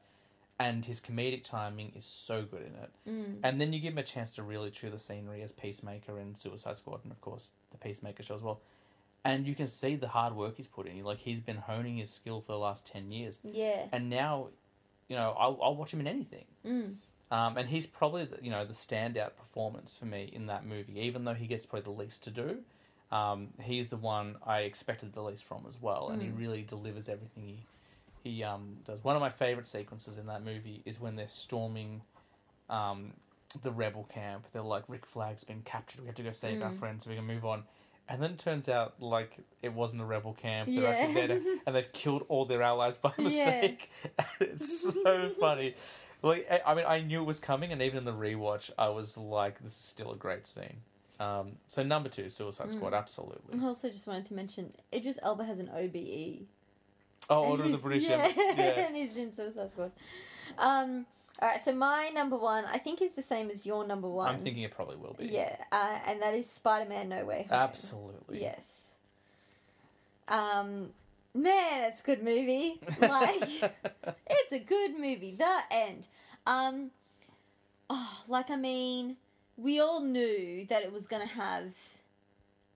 [0.59, 2.89] and his comedic timing is so good in it.
[3.09, 3.39] Mm.
[3.43, 6.37] And then you give him a chance to really chew the scenery as Peacemaker and
[6.37, 8.59] Suicide Squad, and of course the Peacemaker show as well.
[9.25, 11.03] And you can see the hard work he's put in.
[11.03, 13.87] Like he's been honing his skill for the last ten years, Yeah.
[13.91, 14.47] and now,
[15.09, 16.45] you know, I'll, I'll watch him in anything.
[16.65, 16.95] Mm.
[17.31, 20.99] Um, and he's probably the, you know the standout performance for me in that movie,
[21.01, 22.59] even though he gets probably the least to do.
[23.11, 26.37] Um, he's the one I expected the least from as well, and he Mm.
[26.39, 27.57] really delivers everything he
[28.21, 29.03] he um, does.
[29.03, 32.01] One of my favorite sequences in that movie is when they're storming
[32.69, 33.13] um,
[33.63, 34.45] the rebel camp.
[34.51, 36.01] They're like, Rick Flag's been captured.
[36.01, 37.05] We have to go save our friends.
[37.05, 37.63] so we can move on.
[38.11, 40.67] And then it turns out like it wasn't a rebel camp.
[40.67, 40.89] They're Yeah.
[40.89, 43.23] actually there to, and they've killed all their allies by Yeah.
[43.25, 43.91] mistake.
[44.17, 45.75] And it's so funny.
[46.23, 48.89] Like I- I mean, I knew it was coming, and even in the rewatch, I
[48.89, 50.81] was like, "This is still a great scene."
[51.19, 52.97] Um, so number two, Suicide Squad, Mm.
[52.97, 53.59] absolutely.
[53.59, 56.47] I also just wanted to mention Idris Elba has an OBE.
[57.29, 58.23] Oh, And Order of the he's- British yeah.
[58.25, 58.43] Empire.
[58.57, 58.87] Yeah.
[58.87, 59.91] and he's in Suicide Squad.
[60.57, 61.05] Um,
[61.41, 64.29] all right, so my number one, I think, is the same as your number one.
[64.35, 65.27] I'm thinking it probably will be.
[65.27, 67.59] Yeah, uh, and that is Spider-Man: No Way Home.
[67.59, 68.41] Absolutely.
[68.41, 68.61] Yes.
[70.27, 70.89] Um,
[71.33, 72.79] man, it's a good movie.
[72.99, 73.41] Like,
[74.29, 75.35] it's a good movie.
[75.37, 76.07] The end.
[76.45, 76.91] Um,
[77.89, 79.17] oh, like I mean,
[79.57, 81.73] we all knew that it was gonna have,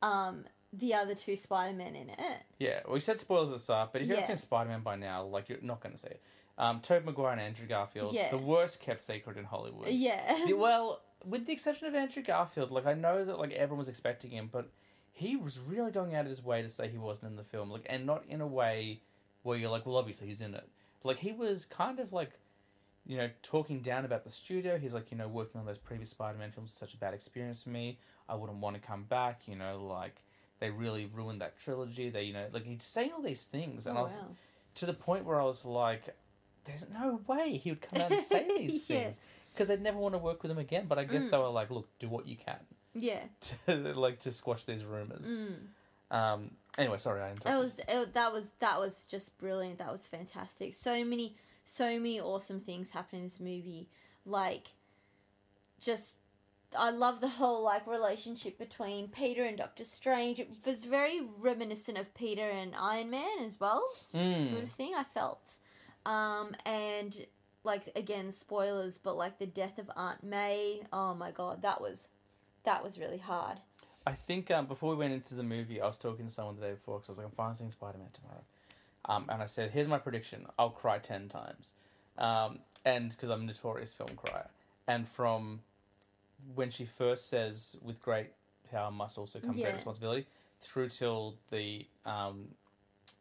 [0.01, 2.17] um, the other two Spider-Men in it.
[2.59, 4.21] Yeah, we said spoilers at the start, but if you Yeah.
[4.21, 6.21] haven't seen Spider Man by now, like you're not going to see it.
[6.57, 8.29] Um, Tobey Maguire and Andrew Garfield, Yeah.
[8.29, 9.87] the worst kept secret in Hollywood.
[9.89, 10.45] Yeah.
[10.45, 13.87] The- well, with the exception of Andrew Garfield, like I know that like everyone was
[13.89, 14.69] expecting him, but
[15.11, 17.69] he was really going out of his way to say he wasn't in the film,
[17.69, 19.01] like, and not in a way
[19.43, 20.67] where you're like, well, obviously he's in it.
[21.03, 22.31] Like he was kind of like,
[23.05, 24.77] you know, talking down about the studio.
[24.77, 27.63] He's like, you know, working on those previous Spider-Man films was such a bad experience
[27.63, 27.99] for me.
[28.29, 29.41] I wouldn't want to come back.
[29.45, 30.21] You know, like
[30.59, 32.09] they really ruined that trilogy.
[32.09, 34.27] They, you know, like he's saying all these things, and oh, I was wow.
[34.75, 36.15] to the point where I was like,
[36.65, 39.03] "There's no way he would come out and say these Yeah.
[39.05, 39.19] things
[39.51, 41.31] because they'd never want to work with him again." But I guess Mm.
[41.31, 42.59] they were like, "Look, do what you can
[42.93, 43.23] Yeah.
[43.67, 45.55] to like to squash these rumors." Mm.
[46.11, 46.51] Um.
[46.77, 47.53] Anyway, sorry, I interrupted.
[47.53, 49.79] It was it, that was that was just brilliant.
[49.79, 50.73] That was fantastic.
[50.73, 51.35] So many
[51.65, 53.89] so many awesome things happen in this movie.
[54.25, 54.67] Like
[55.79, 56.17] just
[56.77, 60.39] I love the whole like relationship between Peter and Doctor Strange.
[60.39, 64.49] It was very reminiscent of Peter and Iron Man as well, Mm.
[64.49, 64.93] sort of thing.
[64.95, 65.53] I felt,
[66.05, 67.25] um, and
[67.63, 70.83] like again spoilers, but like the death of Aunt May.
[70.91, 72.07] Oh my god, that was
[72.65, 73.59] that was really hard.
[74.05, 76.61] I think um, before we went into the movie, I was talking to someone the
[76.61, 78.43] day before because I was like, I'm finally seeing Spider Man tomorrow.
[79.05, 81.71] Um, and I said, here's my prediction I'll cry 10 times.
[82.17, 84.47] Um, and because I'm a notorious film crier.
[84.87, 85.61] And from
[86.53, 88.31] when she first says, with great
[88.71, 89.65] power must also come Yeah.
[89.65, 90.27] great responsibility,
[90.59, 92.49] through till the um,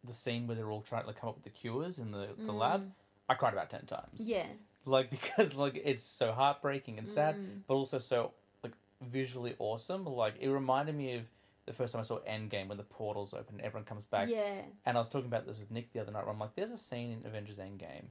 [0.05, 2.29] the scene where they're all trying to like, come up with the cures in the,
[2.39, 2.91] the lab, Mm.
[3.29, 4.27] I cried about 10 times.
[4.27, 4.47] Yeah.
[4.85, 7.61] Like, because like it's so heartbreaking and sad, Mm.
[7.67, 10.05] but also so like visually awesome.
[10.05, 11.23] Like it reminded me of
[11.67, 14.29] the first time I saw Endgame when the portals open and everyone comes back.
[14.29, 14.63] Yeah.
[14.85, 16.73] And I was talking about this with Nick the other night where I'm like, there's
[16.73, 18.07] a scene in Avengers Endgame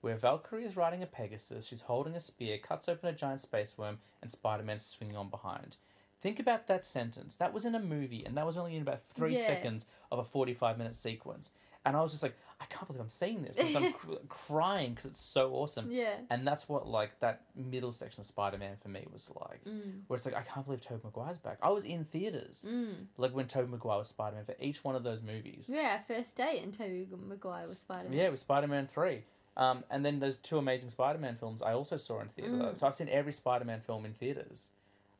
[0.00, 3.78] where Valkyrie is riding a Pegasus, she's holding a spear, cuts open a giant space
[3.78, 5.76] worm, and Spider Man's swinging on behind.
[6.24, 7.34] Think about that sentence.
[7.36, 9.46] That was in a movie, and that was only in about three Yeah.
[9.46, 11.50] seconds of a forty-five minute sequence.
[11.84, 13.58] And I was just like, I can't believe I'm saying this.
[13.58, 15.90] And so I'm cr- crying because it's so awesome.
[15.92, 16.14] Yeah.
[16.30, 20.00] And that's what like that middle section of Spider-Man for me was like, Mm.
[20.06, 21.58] where it's like I can't believe Tobey Maguire's back.
[21.60, 23.08] I was in theaters Mm.
[23.18, 25.68] like when Tobey Maguire was Spider-Man for each one of those movies.
[25.70, 28.16] Yeah, our first date and Tobey Maguire was Spider Man.
[28.16, 29.24] Yeah, it was Spider-Man three.
[29.58, 32.50] Um, and then those two amazing Spider-Man films I also saw in theater.
[32.52, 32.76] Mm.
[32.78, 34.70] So I've seen every Spider-Man film in theaters.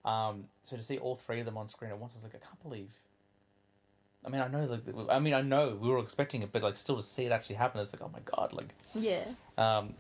[0.05, 2.35] Um, so to see all three of them on screen at once, I was like,
[2.35, 2.91] I can't believe.
[4.27, 6.77] I mean, I know, like, I mean, I know we were expecting it, but like,
[6.77, 9.25] still to see it actually happen, it's like, oh my god, like, Yeah.
[9.59, 9.95] um,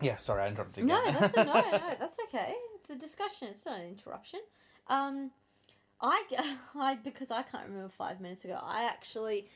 [0.00, 0.16] yeah.
[0.16, 0.88] Sorry, I interrupted you.
[0.88, 2.54] No, that's a, no, no, that's okay.
[2.76, 3.48] It's a discussion.
[3.50, 4.40] It's not an interruption.
[4.88, 5.30] Um,
[6.00, 6.22] I,
[6.74, 8.58] I because I can't remember five minutes ago.
[8.62, 9.48] I actually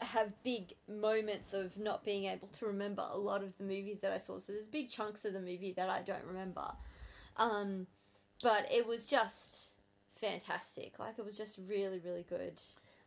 [0.00, 4.10] have big moments of not being able to remember a lot of the movies that
[4.10, 4.38] I saw.
[4.38, 6.72] So there's big chunks of the movie that I don't remember.
[7.36, 7.86] Um,
[8.42, 9.66] but it was just
[10.20, 10.98] fantastic.
[10.98, 12.60] Like it was just really, really good.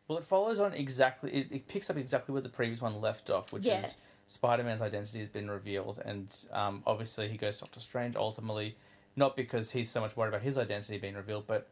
[0.08, 1.32] Well, it follows on exactly.
[1.32, 3.80] It, it picks up exactly where the previous one left off, which Yeah.
[3.84, 3.96] is
[4.28, 8.16] Spider Man's identity has been revealed, and um, obviously he goes to Doctor Strange.
[8.16, 8.76] Ultimately,
[9.16, 11.68] not because he's so much worried about his identity being revealed, but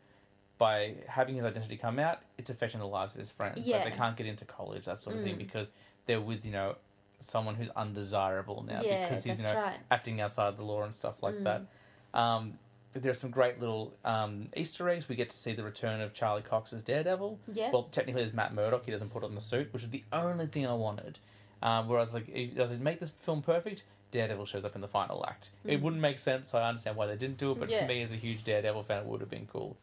[0.56, 3.58] by having his identity come out, it's affecting the lives of his friends.
[3.58, 3.84] Like Yeah.
[3.84, 5.38] they can't get into college, that sort of thing, Mm.
[5.38, 5.70] because
[6.06, 6.76] they're with you know
[7.20, 9.78] someone who's undesirable now yeah, because he's you know right.
[9.90, 11.44] acting outside the law and stuff like Mm.
[11.44, 12.18] that.
[12.18, 12.58] Um,
[13.00, 15.08] there's some great little um, Easter eggs.
[15.08, 17.38] We get to see the return of Charlie Cox as Daredevil.
[17.52, 17.70] Yeah.
[17.72, 20.46] Well, technically, as Matt Murdock, he doesn't put on the suit, which is the only
[20.46, 21.18] thing I wanted.
[21.62, 23.84] Um, where I was like, I was like, make this film perfect.
[24.10, 25.50] Daredevil shows up in the final act.
[25.64, 25.82] It Mm.
[25.82, 27.58] wouldn't make sense, so I understand why they didn't do it.
[27.58, 27.80] But Yeah.
[27.82, 29.76] for me, as a huge Daredevil fan, it would have been cool.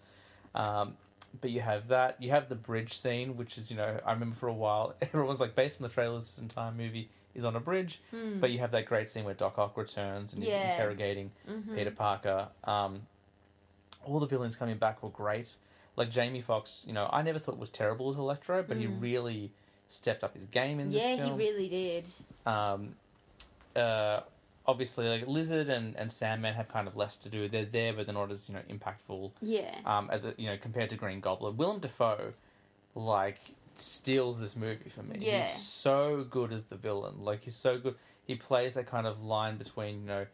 [0.55, 0.95] Um,
[1.41, 2.22] but you have that.
[2.22, 5.28] You have the bridge scene, which is, you know, I remember for a while, everyone
[5.30, 8.01] was like, based on the trailers, this entire movie is on a bridge.
[8.13, 8.39] Mm.
[8.41, 10.65] But you have that great scene where Doc Ock returns and Yeah.
[10.65, 11.75] he's interrogating Mhm.
[11.75, 12.49] Peter Parker.
[12.63, 13.07] Um,
[14.05, 15.55] all the villains coming back were great.
[15.95, 19.01] Like Jamie Foxx, you know, I never thought was terrible as Electro, but he Mm.
[19.01, 19.51] really
[19.88, 21.39] stepped up his game in Yeah, this film.
[21.39, 22.05] Yeah, he really did.
[22.45, 22.95] um,
[23.75, 24.21] uh,
[24.65, 27.47] obviously, like Lizard and, and Sandman have kind of less to do.
[27.47, 29.79] They're there, but they're not as you know impactful Yeah.
[29.86, 31.57] um, as a, you know compared to Green Goblin.
[31.57, 32.34] Willem Dafoe,
[32.95, 33.39] like,
[33.82, 35.17] steals this movie for me.
[35.19, 35.43] Yeah.
[35.45, 37.15] He's so good as the villain.
[37.23, 37.95] Like he's so good.
[38.23, 40.25] He plays that kind of line between you know,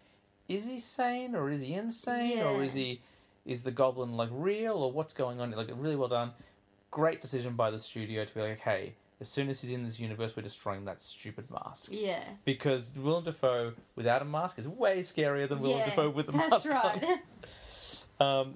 [0.47, 3.01] is he sane or is he insane or is he
[3.45, 5.51] is the Goblin like real or what's going on?
[5.51, 6.31] Like really well done.
[6.91, 9.99] Great decision by the studio to be like, hey, as soon as he's in this
[9.99, 12.23] universe, we're destroying that stupid mask Yeah.
[12.45, 15.89] because Willem Dafoe without a mask is way scarier than Willem yeah.
[15.89, 16.69] Dafoe with a That's mask.
[16.69, 17.03] right.
[17.03, 17.19] on.
[18.19, 18.55] Um,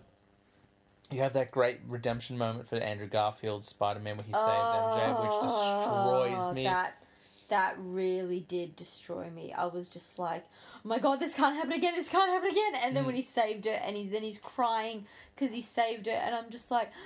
[1.11, 5.41] you have that great redemption moment for Andrew Garfield's Spider-Man where he saves MJ, which
[5.41, 6.63] destroys Oh, me.
[6.63, 6.93] That
[7.49, 9.51] that really did destroy me.
[9.51, 10.45] I was just like,
[10.77, 11.95] oh my god, this can't happen again.
[11.95, 12.75] This can't happen again.
[12.81, 13.07] And then Mm.
[13.07, 15.05] when he saved it, and he's then he's crying
[15.35, 16.89] because he saved it, and I'm just like.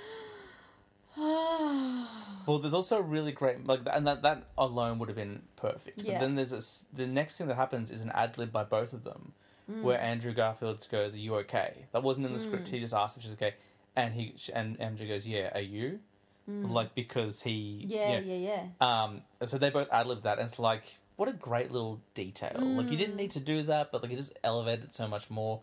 [2.46, 6.02] Well, there's also a really great like, and that that alone would have been perfect.
[6.02, 6.14] Yeah.
[6.14, 8.62] But then there's a s the next thing that happens is an ad lib by
[8.64, 9.32] both of them,
[9.70, 9.82] Mm.
[9.82, 12.66] where Andrew Garfield goes, "Are you okay?" That wasn't in the script.
[12.66, 12.70] Mm.
[12.70, 13.54] He just asked if she's okay,
[13.96, 16.00] and he and MJ goes, "Yeah, are you?"
[16.48, 16.70] Mm.
[16.70, 19.04] Like because he yeah, yeah, yeah, yeah.
[19.04, 20.84] Um, so they both ad libbed that, and it's like,
[21.16, 22.74] what a great little detail.
[22.76, 23.18] Like, you didn't Mm.
[23.22, 25.62] need to do that, but like, it just elevated so much more.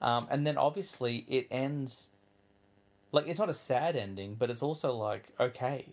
[0.00, 2.10] Um, and then obviously it ends,
[3.12, 5.86] like, it's not a sad ending, but it's also like, okay,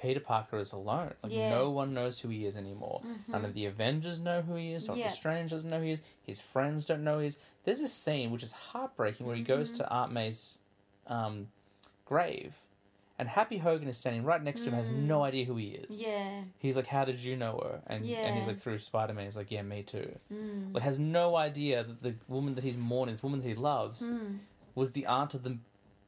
[0.00, 1.14] Peter Parker is alone.
[1.22, 1.48] Like, Yeah.
[1.48, 3.00] no one knows who he is anymore.
[3.32, 3.44] None Mhm.
[3.46, 4.84] of the Avengers know who he is.
[4.84, 5.08] Doctor Yeah.
[5.10, 6.02] Strange doesn't know who he is.
[6.22, 7.38] His friends don't know who he is.
[7.64, 9.76] There's a scene which is heartbreaking where he goes Mhm.
[9.76, 10.58] to Aunt May's
[11.06, 11.48] um,
[12.04, 12.54] grave,
[13.18, 15.04] and Happy Hogan is standing right next to him, has Mm.
[15.04, 16.02] no idea who he is.
[16.02, 16.42] Yeah.
[16.58, 19.36] He's like, "How did you know her?" And and he's like, "Through Spider Man." He's
[19.36, 20.74] like, "Yeah, me too." Mm.
[20.74, 24.02] Like, has no idea that the woman that he's mourning, this woman that he loves,
[24.08, 24.38] Mm.
[24.74, 25.58] was the aunt of the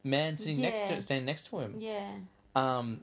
[0.03, 0.97] man sitting next Yeah.
[0.97, 1.75] to standing next to him.
[1.79, 2.13] Yeah.
[2.55, 3.03] Um,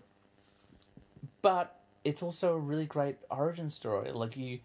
[1.41, 4.11] but it's also a really great origin story.
[4.11, 4.59] Like you,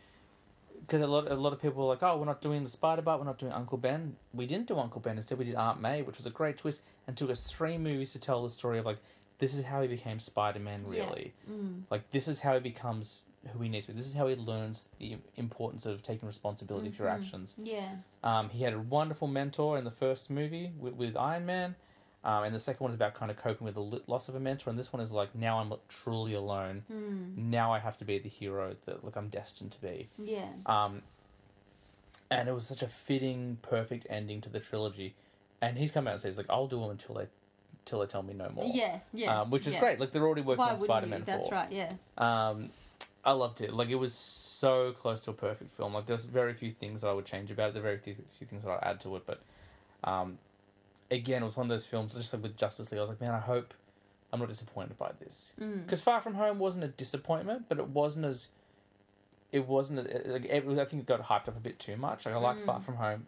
[0.89, 3.03] because a lot a lot of people were like, "Oh, we're not doing the Spider
[3.03, 5.17] Bite, we're not doing Uncle Ben." We didn't do Uncle Ben.
[5.17, 8.13] Instead, we did Aunt May, which was a great twist, and took us three movies
[8.13, 8.99] to tell the story of like,
[9.39, 10.85] this is how he became Spider Man.
[10.91, 11.05] Yeah.
[11.05, 11.35] Really.
[11.49, 11.83] Mm.
[11.91, 13.99] Like this is how he becomes who he needs to be.
[13.99, 17.17] This is how he learns the importance of taking responsibility for your Mhm.
[17.23, 17.55] actions.
[17.57, 17.97] Yeah.
[18.25, 21.77] Um, he had a wonderful mentor in the first movie with, with Iron Man,
[22.25, 24.41] um, and the second one is about kind of coping with the loss of a
[24.41, 24.71] mentor.
[24.71, 26.83] And this one is like now I'm truly alone.
[26.93, 27.37] Mm.
[27.37, 30.09] Now I have to be the hero that like I'm destined to be.
[30.19, 30.49] Yeah.
[30.67, 31.03] Um,
[32.31, 35.15] and it was such a fitting, perfect ending to the trilogy.
[35.63, 37.29] And he's come out and says like I'll do them until they,
[37.85, 38.71] till they tell me no more.
[38.75, 38.99] Yeah.
[39.13, 39.41] Yeah.
[39.41, 39.81] Um, which is yeah.
[39.81, 40.01] great.
[40.01, 41.07] Like they're already working Why on Spider?
[41.07, 41.71] Man That's right.
[41.71, 41.93] Yeah.
[42.19, 42.71] Um,
[43.25, 43.73] I loved it.
[43.73, 45.95] Like it was so close to a perfect film.
[45.95, 47.75] Like there's very few things that I would change about it.
[47.75, 49.41] There are very few, few things that I'd add to it, but
[50.03, 50.39] um,
[51.11, 52.99] again, it was one of those films, just like with Justice League.
[52.99, 53.75] I was like, man, I hope
[54.33, 55.85] I'm not disappointed by this Mm.
[55.85, 58.49] because Far From Home wasn't a disappointment, but it wasn't as
[59.51, 60.01] it wasn't.
[60.01, 62.27] A, like, it, I think it got hyped up a bit too much.
[62.27, 62.83] Like I like Far Mm.
[62.83, 63.27] From Home,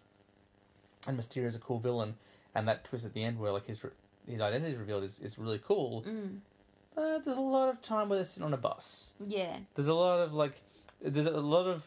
[1.09, 2.16] and Mysterio's a cool villain,
[2.55, 3.83] and that twist at the end where like his
[4.28, 6.03] his identity is revealed is, is really cool.
[6.07, 6.41] Mm.
[6.95, 9.14] But there's a lot of time where they're sitting on a bus.
[9.26, 9.59] Yeah.
[9.74, 10.61] There's a lot of like,
[11.01, 11.85] there's a lot of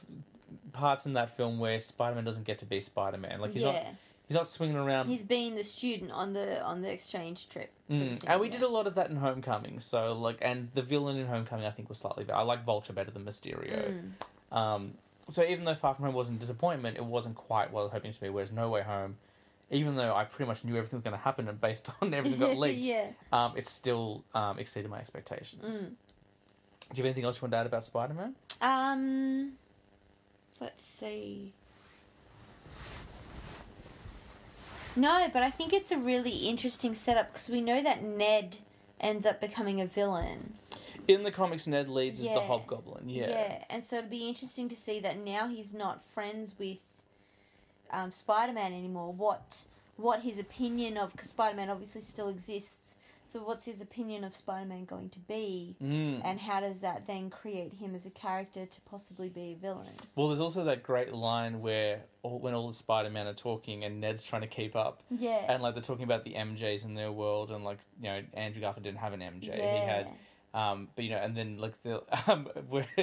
[0.72, 3.40] parts in that film where Spider Man doesn't get to be Spider Man.
[3.40, 3.72] Like he's yeah.
[3.72, 3.86] not
[4.28, 5.08] he's not swinging around.
[5.08, 7.72] He's being the student on the on the exchange trip.
[7.90, 8.20] sort of Mm.
[8.22, 8.54] thing, And we yeah.
[8.54, 9.80] did a lot of that in Homecoming.
[9.80, 12.38] So like, and the villain in Homecoming I think was slightly better.
[12.40, 14.02] I like Vulture better than Mysterio.
[14.52, 14.58] Mm.
[14.58, 14.94] Um,
[15.30, 17.92] so even though Far From Home wasn't a disappointment, it wasn't quite what I was
[17.94, 18.30] hoping to be.
[18.30, 19.18] Whereas No Way Home,
[19.72, 22.40] even though I pretty much knew everything was going to happen and based on everything
[22.40, 23.08] got leaked, yeah.
[23.32, 25.78] um, it still um, exceeded my expectations.
[25.78, 25.80] Mm.
[25.80, 28.36] Do you have anything else you want to add about Spider Man?
[28.62, 29.54] Um,
[30.60, 31.54] let's see.
[34.96, 38.58] No, but I think it's a really interesting setup because we know that Ned
[39.00, 40.54] ends up becoming a villain.
[41.08, 43.10] In the comics, Ned Leeds as the Hobgoblin.
[43.10, 43.30] Yeah.
[43.30, 43.64] Yeah.
[43.70, 46.78] and so it'd be interesting to see that now he's not friends with
[47.92, 49.12] um, Spider Man anymore.
[49.12, 49.66] What
[49.98, 52.83] what his opinion of because Spider Man obviously still exists.
[53.34, 55.76] So what's his opinion of Spider Man going to be?
[55.84, 56.22] Mm.
[56.24, 59.90] And how does that then create him as a character to possibly be a villain?
[60.16, 63.86] Well, there's also that great line where all, when all the Spider Man are talking
[63.86, 65.52] and Ned's trying to keep up, Yeah.
[65.52, 68.62] and like they're talking about the MJs in their world, and like you know Andrew
[68.62, 69.80] Garfield didn't have an MJ, yeah.
[69.80, 70.10] he had
[70.54, 72.86] Um, but you know, and then like the um, where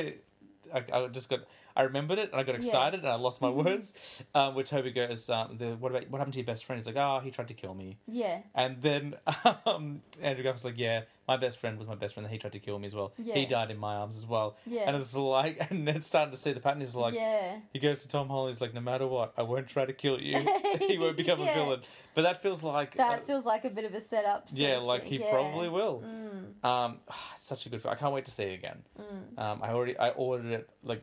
[0.73, 1.41] I, I just got
[1.77, 2.59] I remembered it and I got Yeah.
[2.59, 3.65] excited and I lost my Mhm.
[3.65, 3.95] words.
[4.35, 6.79] Um, where Tobey goes, um, the what about what happened to your best friend?
[6.79, 7.99] He's like, oh, he tried to kill me.
[8.07, 8.43] Yeah.
[8.55, 9.15] And then
[9.67, 12.27] um, Andrew Garfield's like, yeah, my best friend was my best friend.
[12.27, 13.13] and He tried to kill me as well.
[13.19, 13.35] Yeah.
[13.35, 14.57] He died in my arms as well.
[14.67, 14.83] Yeah.
[14.87, 16.81] And it's like, and Ned's starting to see the pattern.
[16.81, 17.59] He's like, yeah.
[17.73, 18.55] he goes to Tom Holland.
[18.55, 20.39] He's like, no matter what, I won't try to kill you.
[20.81, 21.51] he won't become Yeah.
[21.51, 21.81] a villain.
[22.15, 24.49] But that feels like That uh, feels like a bit of a setup.
[24.53, 25.31] yeah, like he Yeah.
[25.31, 26.03] probably will.
[26.05, 27.01] Mm, Um,
[27.37, 27.95] it's such a good film.
[27.95, 28.83] I can't wait to see it again.
[28.99, 29.39] mm.
[29.39, 31.03] Um, I already I ordered it like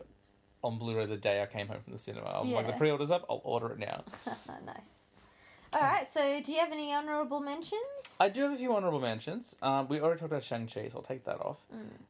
[0.68, 2.41] on Blu-ray the day I came home from the cinema.
[2.41, 3.26] I'm like the pre-order's up.
[3.30, 4.03] I'll order it now.
[4.65, 5.05] nice.
[5.74, 6.07] All right.
[6.11, 7.82] So, do you have any honourable mentions?
[8.20, 9.55] I do have a few honorable mentions.
[9.61, 11.57] Um, we already talked about Shang Chi, so I'll take that off.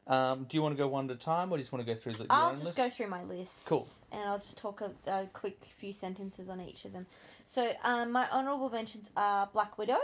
[0.08, 0.12] Mm.
[0.12, 1.84] Um, do you want to go one at a time, or do you just want
[1.86, 2.24] to go through the?
[2.24, 2.76] your I'll own just list?
[2.76, 3.66] go through my list.
[3.66, 3.86] Cool.
[4.12, 7.06] And I'll just talk a, a quick few sentences on each of them.
[7.46, 9.98] So, um, my honourable mentions are Black Widow.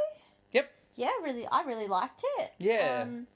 [0.52, 0.70] Yep.
[0.96, 2.52] Yeah, really, I really liked it.
[2.58, 3.02] Yeah.
[3.02, 3.26] Um,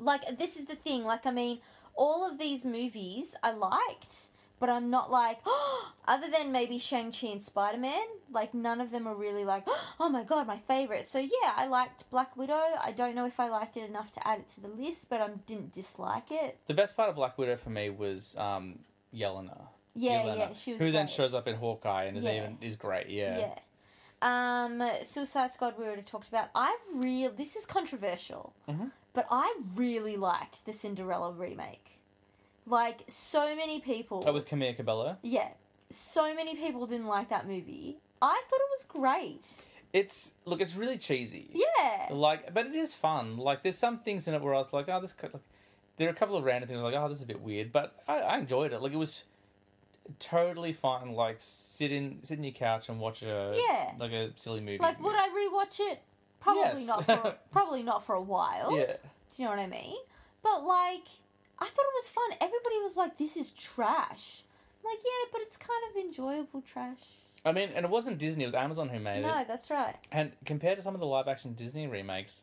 [0.00, 1.04] like this is the thing.
[1.04, 1.60] Like, I mean,
[1.94, 4.28] all of these movies I liked,
[4.60, 5.38] but I'm not like,
[6.06, 8.04] other than maybe Shang Chi and Spider Man.
[8.32, 9.64] Like, none of them are really like,
[10.00, 11.06] oh my god, my favorite.
[11.06, 12.60] So yeah, I liked Black Widow.
[12.82, 15.20] I don't know if I liked it enough to add it to the list, but
[15.20, 16.58] I didn't dislike it.
[16.66, 18.78] The best part of Black Widow for me was um,
[19.14, 19.60] Yelena.
[19.94, 22.36] Yeah, Yelena, yeah, she was who then shows up in Hawkeye and is Yeah.
[22.38, 23.08] even is great.
[23.08, 23.38] Yeah.
[23.38, 23.58] Yeah.
[24.22, 26.48] Um, Suicide Squad we already talked about.
[26.54, 28.90] I real this is controversial, Mhm.
[29.12, 32.00] but I really liked the Cinderella remake.
[32.66, 35.16] Like so many people, Oh, with Camila Cabello.
[35.22, 35.48] yeah,
[35.90, 37.98] so many people didn't like that movie.
[38.22, 39.64] I thought it was great.
[39.92, 41.50] It's look, it's really cheesy.
[41.52, 43.36] Yeah, Like, but it is fun.
[43.36, 45.12] Like, there's some things in it where I was like, oh, this.
[45.12, 45.42] co- Like,
[45.98, 47.94] there are a couple of random things like, oh, this is a bit weird, but
[48.08, 48.80] I, I enjoyed it.
[48.82, 49.24] Like, it was
[50.18, 51.12] totally fine.
[51.12, 53.92] Like, sit in sit in your couch and watch a Yeah.
[53.98, 54.78] like a silly movie.
[54.78, 56.00] like would I rewatch it?
[56.40, 56.86] Probably Yes.
[56.86, 57.04] not.
[57.04, 58.76] For, probably not for a while.
[58.76, 58.96] Yeah.
[59.36, 59.96] Do you know what I mean?
[60.42, 61.04] But like,
[61.58, 62.30] I thought it was fun.
[62.40, 64.42] Everybody was like, "This is trash."
[64.84, 66.98] I'm like, yeah, but it's kind of enjoyable trash.
[67.44, 69.22] I mean, and it wasn't Disney; it was Amazon who made it.
[69.26, 69.48] No, it.
[69.48, 69.94] that's right.
[70.12, 72.42] And compared to some of the live action Disney remakes,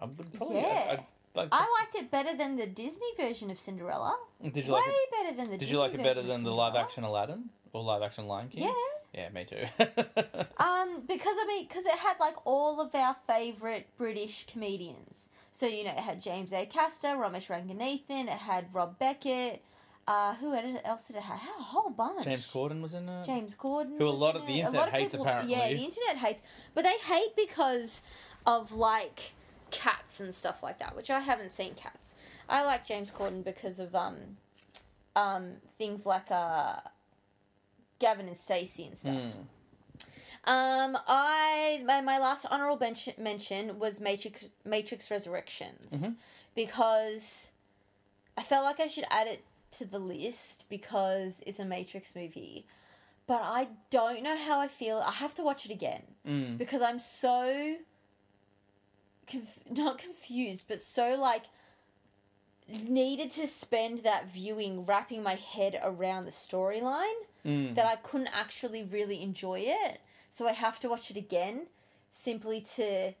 [0.00, 0.60] I would probably.
[0.60, 0.66] Yeah.
[0.66, 4.16] I, I, like, I liked it better than the Disney version of Cinderella.
[4.42, 5.10] did you Way like it?
[5.12, 5.52] better than the.
[5.52, 8.02] Did Disney you like it better version of than the live action Aladdin or live
[8.02, 8.64] action Lion King?
[8.64, 8.72] Yeah.
[9.14, 9.64] Yeah, me too.
[10.58, 15.28] Um, because I mean, because it had like all of our favorite British comedians.
[15.52, 16.66] So you know, it had James A.
[16.66, 18.24] Caster, Romesh Ranganathan.
[18.24, 19.62] It had Rob Beckett.
[20.06, 21.38] Uh, who else did it have?
[21.38, 22.24] Had a whole bunch.
[22.24, 23.26] James Corden was in it.
[23.26, 23.98] James Corden.
[23.98, 24.60] Who a lot of the it.
[24.60, 25.54] internet a lot of hates, people, apparently.
[25.54, 26.40] Yeah, the internet hates,
[26.74, 28.02] but they hate because
[28.46, 29.32] of like
[29.70, 32.14] cats and stuff like that, which I haven't seen cats.
[32.48, 34.38] I like James Corden because of um,
[35.14, 36.76] um, things like uh,
[37.98, 39.14] Gavin and Stacey and stuff.
[39.14, 39.32] Mm.
[40.44, 46.16] Um, I my, my last honorable mention, mention was Matrix Matrix Resurrections Mhm.
[46.54, 47.50] because
[48.36, 49.44] I felt like I should add it
[49.78, 52.66] to the list because it's a Matrix movie,
[53.26, 54.98] but I don't know how I feel.
[54.98, 56.56] I have to watch it again Mm.
[56.56, 57.76] because I'm so
[59.26, 61.42] conf- not confused, but so like
[62.68, 67.74] needed to spend that viewing wrapping my head around the storyline Mm.
[67.74, 70.00] that I couldn't actually really enjoy it.
[70.38, 71.66] So I have to watch it again
[72.10, 73.12] simply to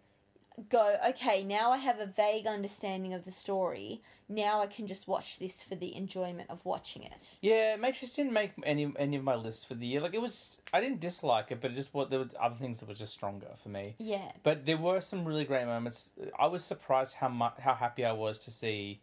[0.68, 4.02] go, okay, now I have a vague understanding of the story.
[4.28, 7.36] Now I can just watch this for the enjoyment of watching it.
[7.40, 10.00] Yeah, Matrix didn't make any any of my lists for the year.
[10.00, 12.78] Like it was, I didn't dislike it, but it just what there were other things
[12.78, 13.96] that were just stronger for me.
[13.98, 14.30] Yeah.
[14.44, 16.10] But there were some really great moments.
[16.38, 19.00] I was surprised how much how happy I was to see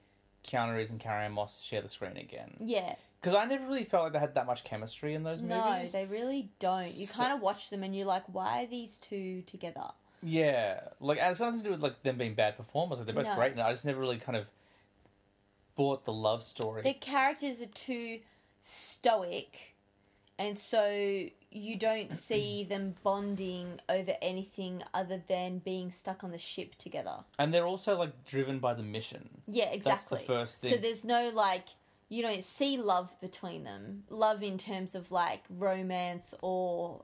[0.47, 2.55] Keanu Reeves and Carrie Moss share the screen again.
[2.61, 2.95] Yeah.
[3.25, 5.57] Because I never really felt like they had that much chemistry in those movies.
[5.57, 5.91] No, movies.
[5.93, 6.93] they really don't.
[6.93, 9.87] You So- kind of watch them and you're like, why are these two together?
[10.21, 12.99] Yeah, like and it's got nothing to do with like them being bad performers.
[12.99, 13.35] Like they're both No.
[13.35, 14.45] great, and I just never really kind of
[15.75, 16.83] bought the love story.
[16.83, 18.19] The characters are too
[18.61, 19.75] stoic,
[20.37, 26.37] and so you don't see them bonding over anything other than being stuck on the
[26.39, 27.23] ship together.
[27.39, 29.29] and they're also like driven by the mission.
[29.47, 30.19] Yeah, That's exactly.
[30.19, 30.71] the first thing.
[30.73, 31.65] So there's no like
[32.09, 34.03] you don't see love between them.
[34.09, 37.01] Love in terms of like romance or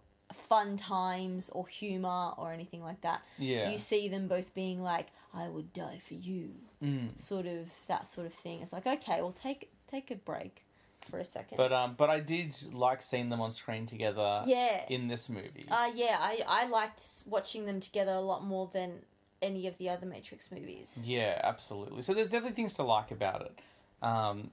[0.47, 3.22] fun times or humor or anything like that.
[3.38, 3.70] yeah.
[3.70, 7.20] You see them both being like, "I would die for you," Mm.
[7.20, 8.62] sort of that sort of thing.
[8.62, 10.64] It's like, okay, well take take a break
[11.10, 11.58] for a second.
[11.58, 14.43] But um, but I did like seeing them on screen together.
[14.47, 15.66] yeah, In this movie.
[15.70, 19.02] uh, yeah, I I liked watching them together a lot more than
[19.41, 20.99] any of the other Matrix movies.
[21.04, 22.04] Yeah, absolutely.
[22.04, 23.60] So there's definitely things to like about it.
[24.06, 24.52] Um,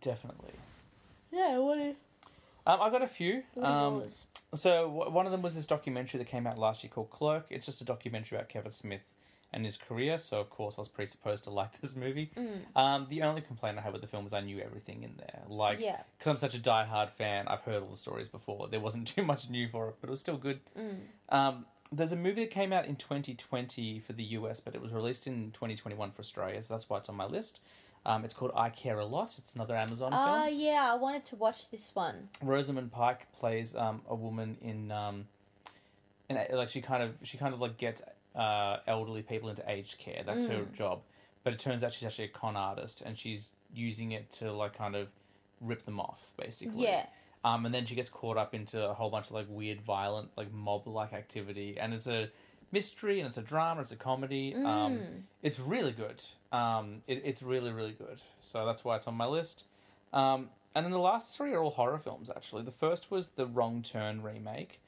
[0.00, 0.52] definitely.
[1.32, 1.94] Yeah, what are,
[2.66, 3.42] Um, I've got a few.
[3.60, 4.04] Um,
[4.54, 7.46] so w- one of them was this documentary that came out last year called Clerk.
[7.50, 9.02] It's just a documentary about Kevin Smith
[9.52, 10.18] and his career.
[10.18, 12.30] So of course I was presupposed to like this movie.
[12.36, 12.76] Mm.
[12.76, 15.42] Um, the only complaint I had with the film was I knew everything in there.
[15.48, 16.00] Like, yeah.
[16.18, 18.68] because I'm such a die-hard fan, I've heard all the stories before.
[18.68, 20.60] There wasn't too much new for it, but it was still good.
[20.78, 20.96] Mm.
[21.28, 24.92] Um, there's a movie that came out in 2020 for the US, but it was
[24.92, 27.58] released in 2021 for Australia, so that's why it's on my list.
[28.06, 29.36] Um, it's called I Care a Lot.
[29.38, 30.58] It's another Amazon Ah, film.
[30.58, 32.30] yeah, I wanted to watch this one.
[32.42, 35.26] Rosamund Pike plays um, a woman in, um,
[36.30, 38.00] in a- like she kind of she kind of like gets
[38.34, 40.22] uh, elderly people into aged care.
[40.24, 40.72] That's her Mm.
[40.72, 41.00] job.
[41.44, 44.74] But it turns out she's actually a con artist, and she's using it to like
[44.76, 45.08] kind of
[45.60, 46.84] rip them off, basically.
[46.84, 47.06] Yeah.
[47.44, 50.30] Um, and then she gets caught up into a whole bunch of like weird, violent,
[50.36, 52.30] like mob like activity, and it's a
[52.72, 54.54] mystery and it's a drama, it's a comedy.
[54.54, 54.62] Um,
[54.98, 55.22] Mm.
[55.42, 56.22] it's really good.
[56.52, 58.22] Um, it, it's really, really good.
[58.40, 59.64] So that's why it's on my list.
[60.12, 62.30] Um, and then the last three are all horror films.
[62.30, 64.80] Actually, the first was the Wrong Turn remake.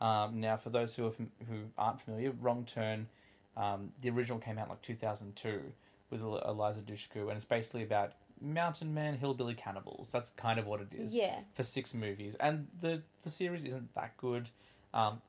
[0.00, 3.08] Um, now, for those who are fam- who aren't familiar, Wrong Turn,
[3.56, 5.72] um, the original came out in, like two thousand two
[6.10, 10.08] with El- Eliza Dushku, and it's basically about mountain men, hillbilly cannibals.
[10.10, 11.40] That's kind of what it is Yeah.
[11.54, 14.48] for six movies, and the the series isn't that good.
[14.94, 15.20] Um,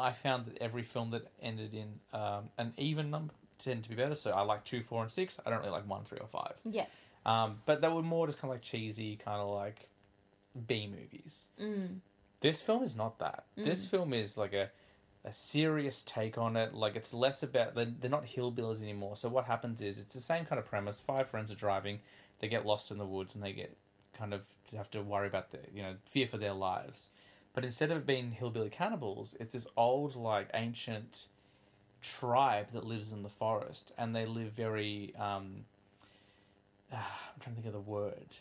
[0.00, 3.96] I found that every film that ended in um, an even number tended to be
[3.96, 4.14] better.
[4.14, 5.38] So I like two, four, and six.
[5.44, 6.54] I don't really like one, three, or five.
[6.64, 6.86] Yeah.
[7.26, 9.88] Um, but they were more just kind of like cheesy, kind of like
[10.66, 11.48] B movies.
[11.60, 11.98] Mm.
[12.40, 13.44] This film is not that.
[13.56, 14.70] This film is like a
[15.24, 16.74] a serious take on it.
[16.74, 19.16] Like it's less about they're, they're not hillbillies anymore.
[19.16, 20.98] So what happens is it's the same kind of premise.
[20.98, 22.00] Five friends are driving,
[22.40, 23.76] they get lost in the woods, and they get
[24.16, 24.42] kind of
[24.76, 27.08] have to worry about the you know fear for their lives.
[27.54, 31.26] But instead of it being hillbilly cannibals, it's this old like ancient
[32.02, 35.14] tribe that lives in the forest, and they live very.
[35.18, 35.64] Um,
[36.92, 36.98] I'm
[37.40, 38.36] trying to think of the word.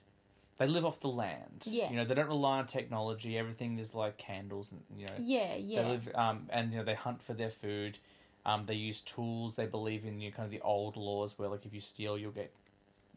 [0.58, 1.64] They live off the land.
[1.66, 1.90] Yeah.
[1.90, 3.38] You know, they don't rely on technology.
[3.38, 5.84] Everything is like candles and you know Yeah, yeah.
[5.84, 7.98] they live, um, and you know they hunt for their food.
[8.46, 9.56] Um, they use tools.
[9.56, 12.18] They believe in you know, kind of the old laws where like if you steal,
[12.18, 12.52] you'll get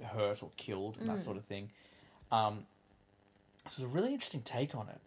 [0.02, 1.16] hurt or killed and Mm.
[1.16, 1.70] that sort of thing.
[2.30, 2.66] Um,
[3.68, 5.00] so it's a really interesting take on it,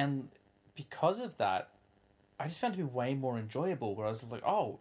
[0.00, 0.28] and
[0.76, 1.68] because of that,
[2.40, 3.94] I just found it to be way more enjoyable.
[3.94, 4.78] Where I was like, oh,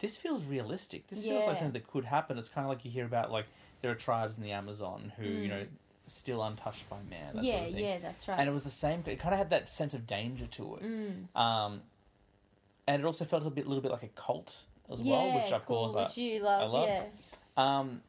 [0.00, 1.06] this feels realistic.
[1.08, 2.38] This feels like something that could happen.
[2.38, 3.46] It's kind of like you hear about like
[3.82, 5.50] there are tribes in the Amazon who you Mm.
[5.50, 5.66] know
[6.06, 7.34] still untouched by man.
[7.34, 7.84] That yeah, sort of thing.
[7.84, 8.38] yeah, that's right.
[8.38, 9.02] And it was the same.
[9.06, 10.82] It kind of had that sense of danger to it.
[10.82, 11.40] mm.
[11.40, 11.82] Um,
[12.86, 15.52] and it also felt a bit, little bit like a cult as yeah, well, which
[15.52, 16.88] of cool, course, which you love, love.
[16.88, 17.02] yeah.
[17.58, 18.00] I, um,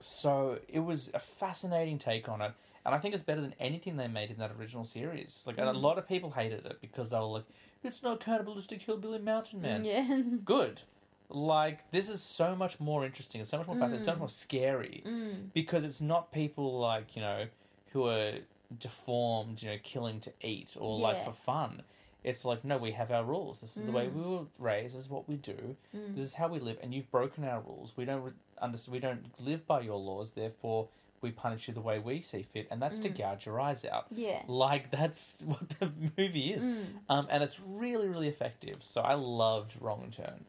[0.00, 2.52] so it was a fascinating take on it,
[2.88, 5.44] and I think it's better than anything they made in that original series.
[5.46, 5.80] Like a Mm.
[5.80, 7.44] lot of people hated it because they were like,
[7.84, 10.20] "It's not cannibalistic hillbilly mountain man." Yeah.
[10.44, 10.82] Good,
[11.28, 13.40] like this is so much more interesting.
[13.40, 13.98] It's so much more fascinating.
[14.00, 15.52] It's so much more scary mm.
[15.54, 17.46] because it's not people like you know
[17.92, 18.32] who are
[18.78, 21.82] deformed, you know, killing to eat or like for fun.
[22.24, 23.60] It's like no, we have our rules.
[23.60, 24.14] This is the way Mm.
[24.14, 24.94] we were raised.
[24.94, 25.76] This is what we do.
[25.94, 26.14] Mm.
[26.16, 27.92] This is how we live, and you've broken our rules.
[27.96, 28.92] We don't re- understand.
[28.92, 30.32] We don't live by your laws.
[30.32, 30.88] Therefore,
[31.22, 33.18] we punish you the way we see fit, and that's to Mm.
[33.18, 34.06] gouge your eyes out.
[34.10, 34.42] Yeah.
[34.46, 36.84] Like that's what the movie is, Mm.
[37.08, 38.82] um, and it's really, really effective.
[38.82, 40.44] So I loved Wrong Turn.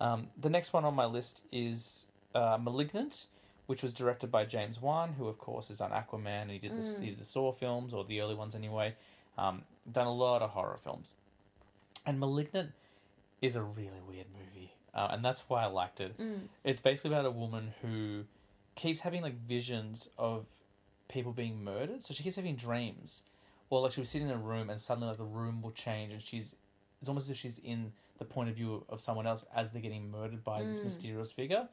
[0.00, 3.26] Um, the next one on my list is uh, *Malignant*,
[3.66, 6.72] which was directed by James Wan, who of course is on Aquaman, and he did
[6.72, 7.00] the, Mm.
[7.00, 8.94] he did the Saw films or the early ones anyway.
[9.38, 11.14] Um, done a lot of horror films,
[12.04, 12.72] and *Malignant*
[13.40, 16.16] is a really weird movie, uh, and that's why I liked it.
[16.18, 16.48] Mm.
[16.64, 18.24] It's basically about a woman who
[18.74, 20.46] keeps having like visions of
[21.08, 22.02] people being murdered.
[22.02, 23.22] So she keeps having dreams,
[23.70, 26.12] or like she'll be sitting in a room and suddenly like the room will change,
[26.12, 26.54] and she's
[27.00, 29.82] it's almost as if she's in the point of view of someone else as they're
[29.82, 30.84] getting murdered by this Mm.
[30.84, 31.68] mysterious figure.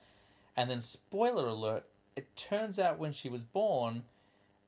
[0.58, 1.86] And then, spoiler alert,
[2.16, 4.04] it turns out when she was born,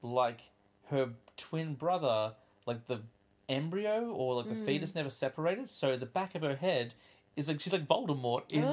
[0.04, 0.42] like
[0.90, 2.36] her twin brother,
[2.68, 3.02] like the
[3.50, 4.66] embryo or like the Mm.
[4.66, 6.94] fetus never separated, so the back of her head
[7.36, 8.44] is like she's like Voldemort.
[8.52, 8.64] In.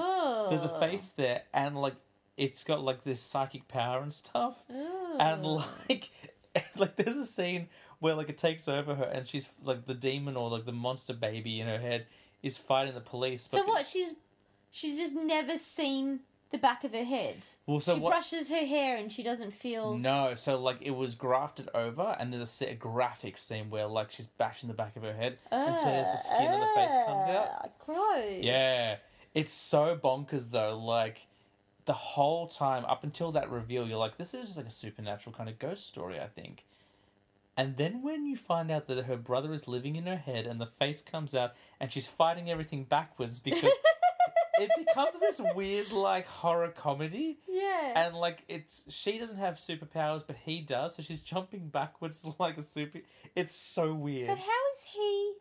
[0.51, 1.95] There's a face there, and like
[2.39, 4.57] it's got like this psychic power and stuff,
[5.19, 6.11] and like
[6.77, 10.37] like there's a scene where like it takes over her, and she's like the demon
[10.37, 12.07] or like the monster baby in her head
[12.43, 13.49] is fighting the police.
[13.51, 13.85] So what?
[13.87, 14.15] She's
[14.71, 16.21] she's just never seen
[16.51, 17.37] the back of her head.
[17.67, 18.11] Well, so she what?
[18.11, 19.99] brushes her hair and she doesn't feel.
[19.99, 23.87] No, so like it was grafted over, and there's a, se- of graphic scene where
[23.87, 26.91] like she's bashing the back of her head until there's the skin and the face
[27.07, 27.49] comes out.
[27.51, 28.43] Ah, Gross.
[28.43, 28.97] Yeah,
[29.35, 30.79] it's so bonkers though.
[30.79, 31.19] Like
[31.89, 35.35] the whole time up until that reveal, you're like, this is just like a supernatural
[35.35, 36.67] kind of ghost story, I think.
[37.57, 40.61] And then when you find out that her brother is living in her head and
[40.61, 43.73] the face comes out and she's fighting everything backwards because
[44.61, 48.05] it becomes this weird like horror comedy yeah.
[48.05, 52.59] and like it's she doesn't have superpowers but he does so she's jumping backwards like
[52.59, 53.01] a super
[53.35, 55.33] it's so weird But how is he?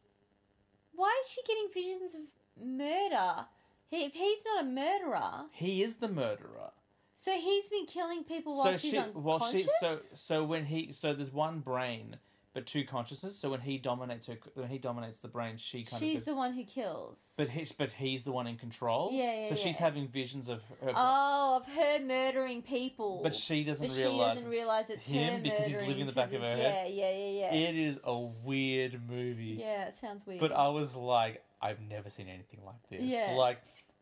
[0.94, 2.22] Why is she getting visions of
[2.66, 3.48] murder?
[3.90, 6.72] He, if he's not a murderer, he is the murderer
[7.20, 9.24] so he's been killing people while so she's she unconscious.
[9.26, 12.18] well she so so when he so there's one brain
[12.54, 16.00] but two consciousnesses so when he dominates her when he dominates the brain she kind
[16.00, 17.18] she's of the one who kills.
[17.36, 20.62] but he's but he's the one in control Yeah, yeah, so she's having visions of
[20.82, 23.22] her oh, of her murdering people.
[23.24, 26.14] but she doesn't But she realize doesn't realize it's him because he's living in the
[26.14, 27.70] back of her head Yeah, yeah, yeah, yeah.
[27.70, 30.40] it is a weird movie yeah, it sounds weird.
[30.40, 33.02] But I was like, I've never seen anything like this.
[33.02, 33.36] Yeah.
[33.38, 33.60] Like,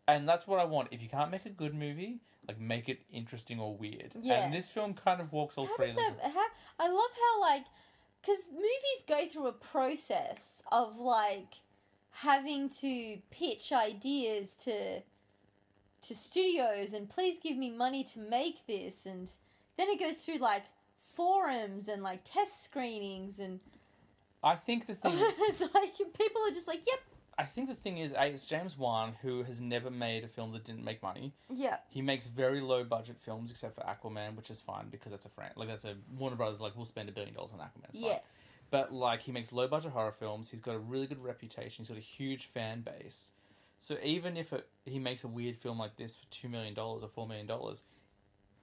[0.08, 0.90] and that's what I want.
[0.92, 4.16] If you can't make a good movie, like make it interesting or weird.
[4.22, 4.46] Yeah.
[4.46, 6.06] And this film kind of walks all how three of those.
[6.06, 6.32] that?
[6.32, 6.46] How,
[6.80, 7.66] I love how like,
[8.22, 11.56] because movies go through a process of like
[12.12, 15.02] having to pitch ideas to
[16.02, 19.32] to studios and please give me money to make this and
[19.76, 20.62] then it goes through like
[21.16, 23.60] forums and like test screenings and
[24.44, 25.12] I think the thing.
[25.74, 27.00] like people are just like yep
[27.38, 30.64] I think the thing is, it's James Wan who has never made a film that
[30.64, 31.34] didn't make money.
[31.50, 35.26] yeah He makes very low budget films, except for Aquaman, which is fine because that's
[35.26, 37.90] a fran like that's a Warner Brothers like we'll spend a billion dollars on Aquaman.
[37.90, 38.08] It's fine.
[38.08, 38.20] yeah
[38.72, 40.50] But like he makes low budget horror films.
[40.50, 41.84] He's got a really good reputation.
[41.84, 43.32] He's got a huge fan base.
[43.80, 47.04] So even if it, he makes a weird film like this for two million dollars
[47.04, 47.84] or four million dollars,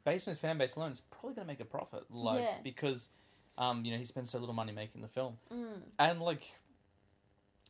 [0.05, 2.05] based on his fan base alone, it's probably going to make a profit.
[2.11, 2.55] Like Yeah.
[2.63, 3.11] because,
[3.59, 5.83] um, you know, he spends so little money making the film, mm.
[5.99, 6.55] and like,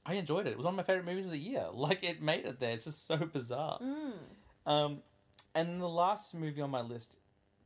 [0.05, 0.51] I enjoyed it.
[0.51, 1.67] It was one of my favorite movies of the year.
[1.73, 2.73] Like it made it there.
[2.73, 3.79] It's just so bizarre.
[3.81, 4.13] Mm.
[4.71, 4.99] Um,
[5.55, 7.17] and the last movie on my list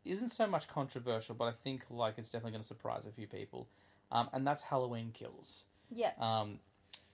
[0.05, 3.27] isn't so much controversial, but I think like it's definitely going to surprise a few
[3.27, 3.69] people.
[4.13, 5.65] Um, and that's Halloween Kills.
[5.91, 6.61] yeah Um,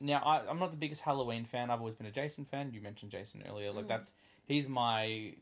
[0.00, 1.70] now I, I'm not the biggest Halloween fan.
[1.70, 2.72] I've always been a Jason fan.
[2.72, 3.70] You mentioned Jason earlier.
[3.72, 3.88] Like Mm.
[3.88, 4.12] that's
[4.46, 5.34] he's my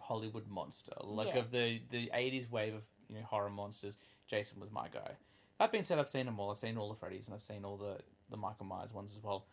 [0.00, 0.92] Hollywood monster.
[1.02, 1.38] Like Yeah.
[1.40, 3.96] of the the '80s wave of you know horror monsters,
[4.26, 5.12] Jason was my guy.
[5.58, 6.50] That being said, I've seen them all.
[6.50, 7.98] I've seen all the Freddy's and I've seen all the
[8.34, 9.44] the Michael Myers ones as well.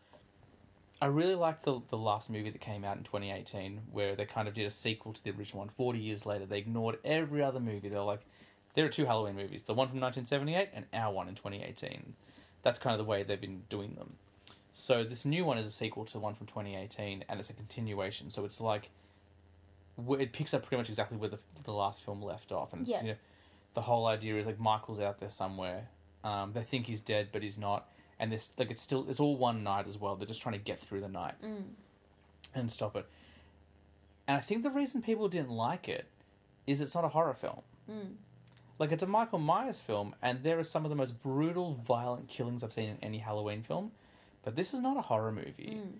[1.01, 4.47] I really liked the the last movie that came out in 2018, where they kind
[4.47, 5.69] of did a sequel to the original one.
[5.69, 7.89] 40 years later, they ignored every other movie.
[7.89, 8.21] They're like,
[8.75, 12.13] there are two Halloween movies: the one from 1978 and our one in 2018.
[12.63, 14.13] That's kind of the way they've been doing them.
[14.73, 17.53] So this new one is a sequel to the one from 2018, and it's a
[17.53, 18.29] continuation.
[18.29, 18.89] So it's like
[20.19, 22.91] it picks up pretty much exactly where the the last film left off, and it's,
[22.91, 23.01] Yeah.
[23.01, 23.17] you know,
[23.73, 25.87] the whole idea is like Michael's out there somewhere.
[26.23, 27.87] Um, they think he's dead, but he's not,
[28.21, 30.15] and this like it's still it's all one night as well.
[30.15, 31.63] They're just trying to get through the night Mm.
[32.55, 33.05] and stop it.
[34.27, 36.05] And I think the reason people didn't like it
[36.65, 37.61] is it's not a horror film.
[37.89, 38.13] Mm.
[38.79, 42.27] Like it's a Michael Myers film, and there are some of the most brutal, violent
[42.29, 43.91] killings I've seen in any Halloween film.
[44.43, 45.77] But this is not a horror movie.
[45.81, 45.97] Mm.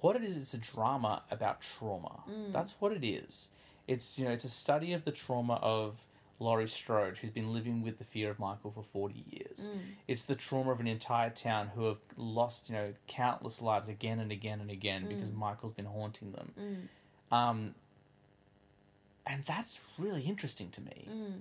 [0.00, 2.20] What it is, it's a drama about trauma.
[2.30, 2.52] Mm.
[2.52, 3.48] That's what it is.
[3.88, 6.04] It's you know, it's a study of the trauma of
[6.40, 9.70] Laurie Strode, who's been living with the fear of Michael for forty years.
[9.72, 9.78] Mm.
[10.08, 14.18] It's the trauma of an entire town who have lost you know countless lives again
[14.18, 15.34] and again and again because Mm.
[15.36, 16.52] Michael's been haunting them.
[16.58, 17.36] Mm.
[17.36, 17.74] Um,
[19.26, 21.06] and that's really interesting to me.
[21.08, 21.32] Mm.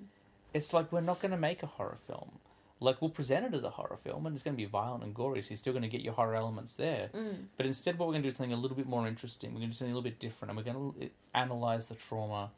[0.53, 2.39] It's like we're not going to make a horror film.
[2.81, 5.13] Like we'll present it as a horror film, and it's going to be violent and
[5.13, 5.41] gory.
[5.41, 7.09] So you're still going to get your horror elements there.
[7.13, 7.45] Mm.
[7.57, 9.51] But instead, what we're going to do is something a little bit more interesting.
[9.53, 11.95] We're going to do something a little bit different, and we're going to analyze the
[11.95, 12.51] trauma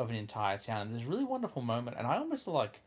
[0.00, 0.86] of an entire town.
[0.86, 2.80] And there's a really wonderful moment, and I almost like,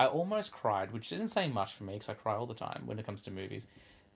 [0.00, 2.84] I almost cried, which isn't saying much for me because I cry all the time
[2.86, 3.66] when it comes to movies.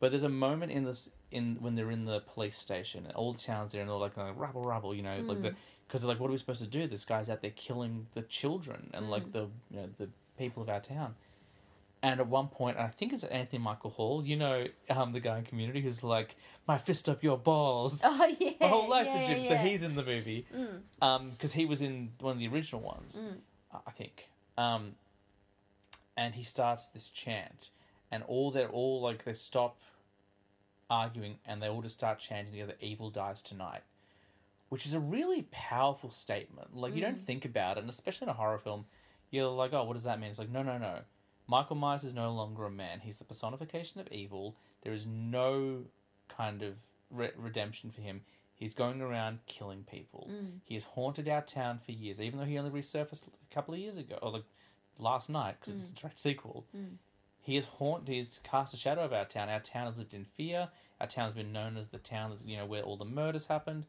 [0.01, 3.33] But there's a moment in this in when they're in the police station and all
[3.33, 5.57] the towns there and they're like, like rabble rabble, you know, like the mm.
[5.87, 6.89] because they're like, what are we supposed to do?
[6.89, 9.33] This guy's out there killing the children and like mm.
[9.33, 9.41] the
[9.71, 11.15] you know the people of our town.
[12.05, 15.20] And at one point, and I think it's Anthony Michael Hall, you know, um, the
[15.20, 16.35] guy in Community who's like,
[16.66, 18.51] "My fist up your balls." Oh yeah.
[18.61, 19.43] My whole life's yeah, a gym.
[19.45, 20.45] yeah, So he's in the movie.
[20.53, 20.81] Mm.
[21.01, 23.37] Um, because he was in one of the original ones, Mm.
[23.87, 24.29] I think.
[24.59, 24.97] Um,
[26.16, 27.70] and he starts this chant,
[28.11, 29.79] and all they're all like they stop
[30.91, 33.83] arguing, and they all just start chanting together, "Evil dies tonight,"
[34.70, 36.77] which is a really powerful statement.
[36.77, 37.24] Like you don't Mm.
[37.24, 38.87] think about it, and especially in a horror film,
[39.31, 40.99] you're like, "Oh, what does that mean?" It's like, no, no, no.
[41.47, 43.01] Michael Myers is no longer a man.
[43.01, 44.56] He's the personification of evil.
[44.82, 45.85] There is no
[46.28, 46.74] kind of
[47.10, 48.23] re- redemption for him.
[48.55, 50.31] He's going around killing people.
[50.31, 50.60] Mm.
[50.64, 53.81] He has haunted our town for years, even though he only resurfaced a couple of
[53.81, 54.44] years ago, or like
[54.98, 56.64] last night, because it's a direct sequel.
[56.77, 56.97] Mm.
[57.40, 59.48] He has haunted, he's cast a shadow of our town.
[59.48, 60.69] Our town has lived in fear.
[61.01, 63.47] Our town has been known as the town, that, you know, where all the murders
[63.47, 63.85] happened,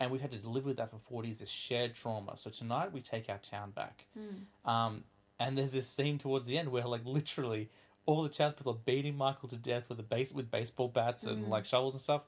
[0.00, 1.40] and we've had to live with that for forty years.
[1.40, 2.38] This shared trauma.
[2.38, 4.06] So tonight we take our town back.
[4.18, 4.70] Mm.
[4.70, 5.04] Um,
[5.38, 7.68] and there's this scene towards the end where, like, literally
[8.06, 11.46] all the townspeople are beating Michael to death with a base with baseball bats and
[11.46, 11.48] Mm.
[11.48, 12.22] like shovels and stuff.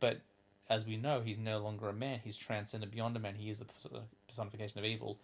[0.00, 0.20] But
[0.70, 2.20] as we know, he's no longer a man.
[2.22, 3.34] He's transcended beyond a man.
[3.34, 3.66] He is the
[4.26, 5.18] personification of evil,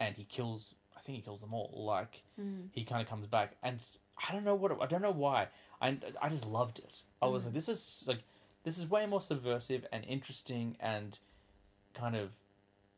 [0.00, 0.74] and he kills.
[0.96, 1.72] I think he kills them all.
[1.84, 2.68] Like Mm.
[2.72, 3.80] he kind of comes back, and
[4.28, 4.72] I don't know what.
[4.72, 5.48] It, I don't know why.
[5.80, 7.02] I I just loved it.
[7.20, 7.46] I was Mm.
[7.46, 8.22] like, this is like
[8.64, 11.18] this is way more subversive and interesting and
[11.94, 12.30] kind of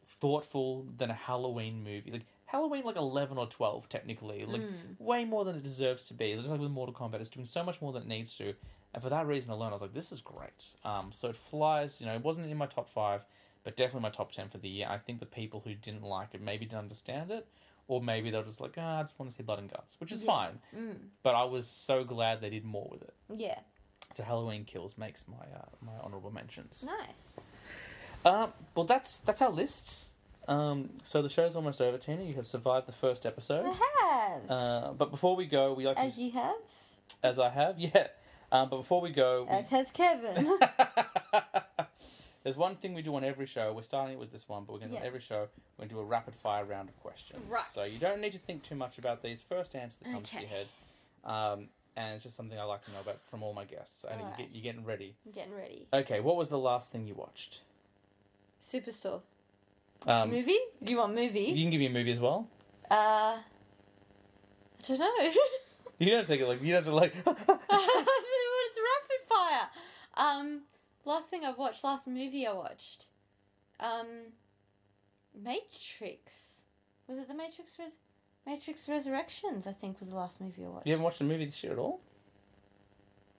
[0.05, 2.11] thoughtful than a Halloween movie.
[2.11, 5.01] Like Halloween, like eleven or twelve technically, like Mm.
[5.01, 6.35] way more than it deserves to be.
[6.37, 8.55] Just like with Mortal Kombat, it's doing so much more than it needs to.
[8.93, 10.69] And for that reason alone, I was like, this is great.
[10.85, 12.01] Um, so it flies.
[12.01, 13.25] You know, it wasn't in my top five,
[13.65, 14.87] but definitely my top ten for the year.
[14.89, 17.45] I think the people who didn't like it maybe didn't understand it,
[17.89, 20.13] or maybe they're just like, ah, I just want to see blood and guts, which
[20.13, 20.27] is Yeah.
[20.33, 20.61] fine.
[20.77, 20.97] Mm.
[21.25, 23.15] But I was so glad they did more with it.
[23.29, 23.59] Yeah.
[24.13, 26.85] So Halloween Kills makes my uh, my honorable mentions.
[26.87, 27.45] Nice.
[28.25, 30.11] Um, well, that's that's our lists.
[30.47, 32.23] Um, so the show's almost over, Tina.
[32.23, 33.63] You have survived the first episode.
[33.65, 34.51] I have.
[34.51, 36.55] Uh, but before we go, we like as to, you have.
[37.23, 38.09] as I have, yeah.
[38.53, 40.47] Um, but before we go, we- As has Kevin.
[42.45, 43.73] there's one thing we do on every show.
[43.73, 45.01] We're starting with this one, but we're going to do Yeah.
[45.03, 45.49] on every show.
[45.79, 47.43] We're going to do a rapid fire round of questions.
[47.49, 47.65] Right.
[47.73, 49.41] So you don't need to think too much about these.
[49.41, 50.67] First answer that comes to your head.
[51.25, 54.05] Um, and it's just something I like to know about from all my guests.
[54.09, 55.15] And you get, you're getting ready.
[55.25, 55.87] I'm getting ready.
[55.93, 57.61] Okay, what was the last thing you watched?
[58.63, 59.23] Superstore.
[60.07, 60.59] Um, movie?
[60.83, 61.41] Do you want movie?
[61.41, 62.47] You can give me a movie as well.
[62.91, 63.43] Uh, I
[64.87, 65.31] don't know.
[66.01, 67.15] You don't have to take it like you don't have to like.
[67.25, 69.69] what is rapid fire?
[70.17, 70.63] Um,
[71.05, 73.07] last thing I watched, last movie I watched,
[73.79, 74.07] um,
[75.41, 76.61] Matrix.
[77.07, 77.79] Was it the Matrix?
[77.79, 77.97] Res-
[78.45, 79.69] Matrix Resurrections.
[79.69, 80.87] I think was the last movie I watched.
[80.87, 82.01] you haven't watched a movie this year at all.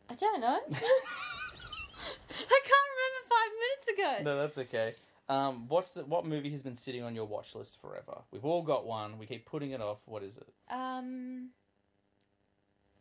[0.10, 0.48] I don't know.
[0.72, 4.24] I can't remember five minutes ago.
[4.24, 4.96] No, that's okay.
[5.27, 8.22] Um, what's the what movie has been sitting on your watch list forever?
[8.31, 9.18] We've all got one.
[9.18, 9.99] We keep putting it off.
[10.06, 10.47] What is it?
[10.69, 11.49] Um.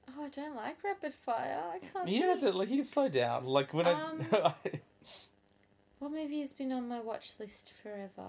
[0.08, 1.62] Oh, I don't like rapid fire.
[1.74, 2.08] I can't.
[2.08, 2.70] You have to like.
[2.70, 3.44] You can slow down.
[3.46, 4.54] Like when Um, I.
[5.98, 8.28] What movie has been on my watch list forever?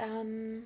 [0.00, 0.64] Um,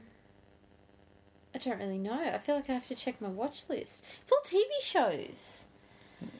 [1.55, 2.19] I don't really know.
[2.19, 4.03] I feel like I have to check my watch list.
[4.23, 5.66] It's all TV shows.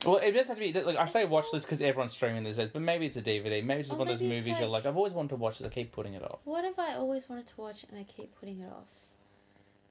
[0.05, 0.85] Well, it doesn't have to be.
[0.87, 2.71] Like I say, watch list because everyone's streaming these days.
[2.71, 3.63] But maybe it's a DVD.
[3.65, 5.13] Maybe it's just Or one of those maybe it's movies you're like- like, I've always
[5.13, 5.67] wanted to watch this.
[5.67, 6.39] I keep putting it off.
[6.45, 8.89] What have I always wanted to watch and I keep putting it off?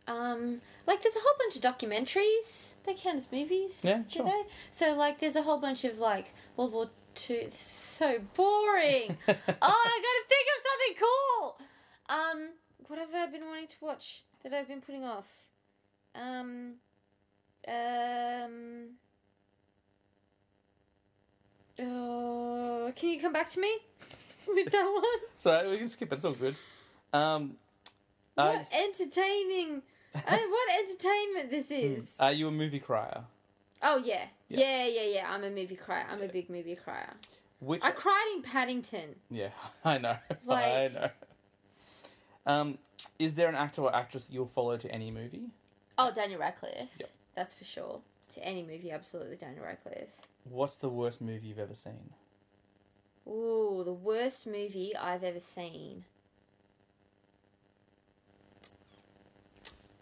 [0.07, 2.73] Um, like there's a whole bunch of documentaries.
[2.85, 3.81] They count as movies.
[3.83, 4.25] Yeah, do sure.
[4.25, 4.41] they?
[4.71, 7.33] So like, there's a whole bunch of like World War Two.
[7.33, 9.17] Is so boring.
[9.27, 11.57] oh, I gotta think of something cool.
[12.07, 12.49] Um,
[12.87, 15.27] what have I been wanting to watch that I've been putting off?
[16.13, 16.73] Um,
[17.67, 18.89] um.
[21.79, 23.71] Oh, can you come back to me
[24.47, 25.03] with that one?
[25.37, 26.15] so we can skip it.
[26.15, 26.55] It's all good.
[27.13, 27.55] Um,
[28.37, 29.81] uh, What entertaining!
[30.13, 32.15] uh, what entertainment this is?
[32.19, 33.23] are you a movie crier?
[33.81, 34.25] Oh yeah.
[34.47, 34.59] Yeah.
[34.59, 35.25] yeah, yeah, yeah.
[35.31, 36.05] I'm a movie crier.
[36.09, 37.13] I'm a big movie crier.
[37.59, 39.15] Which I cried in Paddington.
[39.29, 39.49] Yeah,
[39.83, 40.17] I know.
[40.29, 41.09] I Like- know.
[42.47, 42.77] Um,
[43.17, 45.47] is there an actor or actress that you'll follow to any movie?
[45.97, 46.89] Oh, Daniel Radcliffe.
[46.99, 47.09] Yep.
[47.35, 48.01] That's for sure.
[48.33, 50.11] To any movie, absolutely Daniel Radcliffe.
[50.47, 52.11] What's the worst movie you've ever seen?
[53.27, 56.05] Ooh, the worst movie I've ever seen.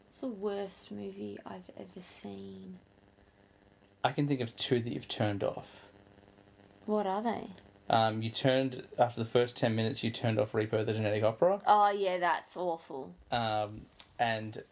[0.07, 2.79] What's the worst movie I've ever seen?
[4.03, 5.85] I can think of two that you've turned off.
[6.85, 7.47] What are they?
[7.89, 10.03] Um, you turned after the first ten minutes.
[10.03, 13.13] You turned off Repo the Genetic Opera, Oh yeah, that's awful.
[13.31, 13.85] um,
[14.19, 14.63] and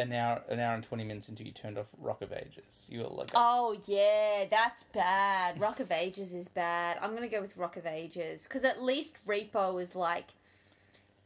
[0.00, 2.86] an hour, an hour and twenty minutes until you turned off Rock of Ages.
[2.90, 5.60] You were like, Oh yeah, that's bad.
[5.60, 6.98] Rock of Ages is bad.
[7.00, 10.26] I'm gonna go with Rock of Ages because at least Repo is like,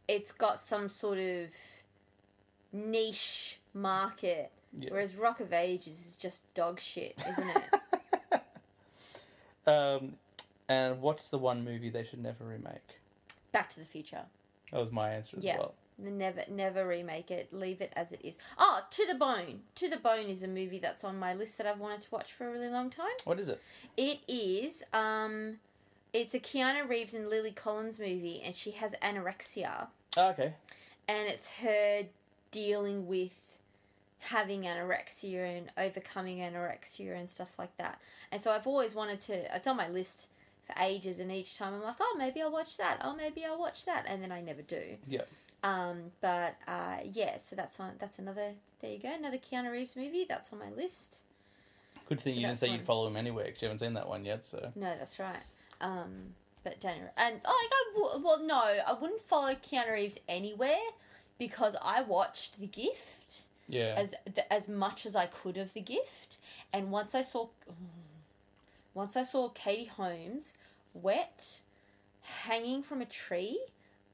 [0.08, 1.48] it's got some sort of
[2.72, 4.90] niche market, yeah.
[4.90, 8.40] whereas Rock of Ages is just dog shit, isn't it?
[9.66, 10.14] um,
[10.68, 13.00] and what's the one movie they should never remake?
[13.52, 14.22] Back to the Future.
[14.72, 15.58] That was my answer as Yeah.
[15.58, 15.74] well.
[15.96, 17.52] Never, never remake it.
[17.52, 18.34] Leave it as it is.
[18.58, 19.60] Oh, To the Bone.
[19.76, 22.32] To the Bone is a movie that's on my list that I've wanted to watch
[22.32, 23.12] for a really long time.
[23.24, 23.62] What is it?
[23.96, 24.82] It is.
[24.92, 25.58] Um,
[26.12, 30.54] it's a Keanu Reeves and Lily Collins movie, and she has anorexia, Oh, okay.
[31.08, 32.02] and it's her
[32.50, 33.32] dealing with
[34.18, 38.00] having anorexia and overcoming anorexia and stuff like that.
[38.32, 39.54] And so I've always wanted to.
[39.56, 40.28] It's on my list
[40.66, 42.98] for ages, and each time I'm like, oh, maybe I'll watch that.
[43.02, 44.82] Oh, maybe I'll watch that, and then I never do.
[45.06, 45.22] Yeah.
[45.64, 47.92] Um, but uh, yeah, so that's on.
[47.98, 48.52] That's another.
[48.80, 50.26] There you go, another Keanu Reeves movie.
[50.28, 51.20] That's on my list.
[52.06, 52.76] Good thing So you didn't say one.
[52.76, 54.44] you'd follow him anywhere because you haven't seen that one yet.
[54.44, 55.42] So No, that's right.
[55.80, 57.68] Um, but Daniel and oh,
[57.98, 60.76] like I well, no, I wouldn't follow Keanu Reeves anywhere
[61.38, 63.94] because I watched The Gift yeah.
[63.96, 64.14] as
[64.50, 66.38] as much as I could of The Gift,
[66.72, 67.48] and once I saw,
[68.94, 70.54] once I saw Katie Holmes
[70.92, 71.60] wet,
[72.20, 73.58] hanging from a tree,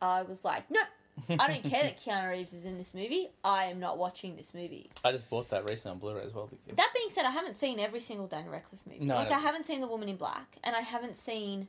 [0.01, 0.81] I was like, no.
[1.29, 3.31] I don't care that Keanu Reeves is in this movie.
[3.45, 4.91] I am not watching this movie.
[5.05, 6.47] I just bought that recently on Blu-ray as well.
[6.67, 6.77] Gift.
[6.77, 9.05] That being said, I haven't seen every single Daniel Radcliffe movie.
[9.05, 9.31] No, like.
[9.33, 11.69] I haven't seen The Woman in Black, and I haven't seen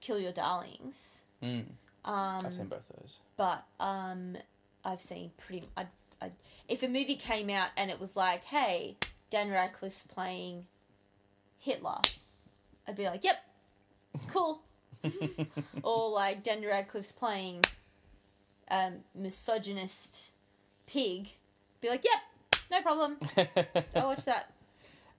[0.00, 1.20] Kill Your Darlings.
[1.42, 1.64] Mm,
[2.04, 3.18] Um, I've seen both those.
[3.36, 4.36] but um,
[4.84, 5.64] I've seen pretty.
[5.76, 5.86] I,
[6.22, 6.30] I,
[6.68, 8.96] if a movie came out and it was like, "Hey,
[9.30, 10.66] Dan Radcliffe's playing
[11.58, 12.00] Hitler,"
[12.86, 13.36] I'd be like, "Yep,
[14.28, 14.62] cool."
[15.82, 17.62] or like Dan Radcliffe's playing
[18.70, 20.30] um, misogynist
[20.86, 21.28] pig,
[21.80, 23.18] be like, "Yep, no problem.
[23.94, 24.52] I'll watch that."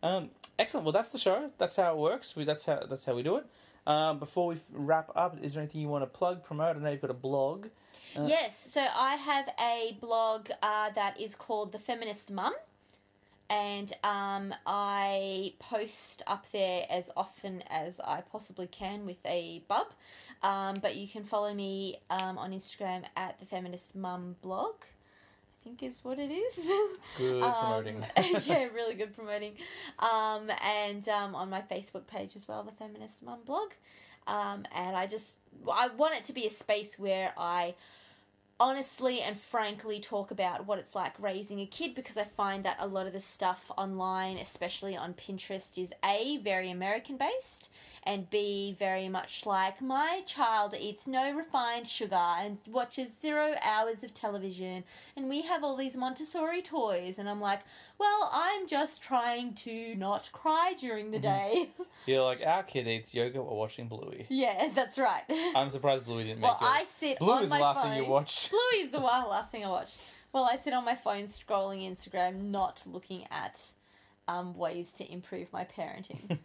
[0.03, 0.85] Um, excellent.
[0.85, 1.51] Well, that's the show.
[1.57, 2.35] That's how it works.
[2.35, 3.45] We that's how that's how we do it.
[3.87, 6.75] Um, before we wrap up, is there anything you want to plug, promote?
[6.75, 7.67] I know you've got a blog.
[8.15, 12.53] Uh, Yes, so I have a blog uh, that is called The Feminist Mum,
[13.51, 19.87] and um, I post up there as often as I possibly can with a bub.
[20.41, 24.75] Um, but you can follow me um, on Instagram at The Feminist Mum blog.
[24.79, 26.65] I think is what it is.
[27.17, 28.05] Good Um, promoting.
[28.45, 29.55] yeah, really good promoting.
[29.99, 33.71] Um, and um, on my Facebook page as well, the Feminist Mum blog.
[34.27, 37.75] Um, and I just I want it to be a space where I
[38.61, 42.77] honestly and frankly talk about what it's like raising a kid because I find that
[42.79, 47.71] a lot of the stuff online, especially on Pinterest, is A, very American based,
[48.03, 54.03] and be very much like my child eats no refined sugar and watches zero hours
[54.03, 54.83] of television,
[55.15, 57.19] and we have all these Montessori toys.
[57.19, 57.59] And I'm like,
[57.99, 61.69] well, I'm just trying to not cry during the day.
[62.07, 64.25] Yeah, like our kid eats yogurt while watching Bluey.
[64.27, 65.21] yeah, that's right.
[65.55, 66.65] I'm surprised Bluey didn't make well, it.
[66.65, 67.91] I sit Blue on is my the last phone.
[67.91, 68.49] thing you watched.
[68.71, 69.99] Bluey is the last thing I watched.
[70.33, 73.61] Well, I sit on my phone scrolling Instagram, not looking at
[74.27, 76.39] um, ways to improve my parenting.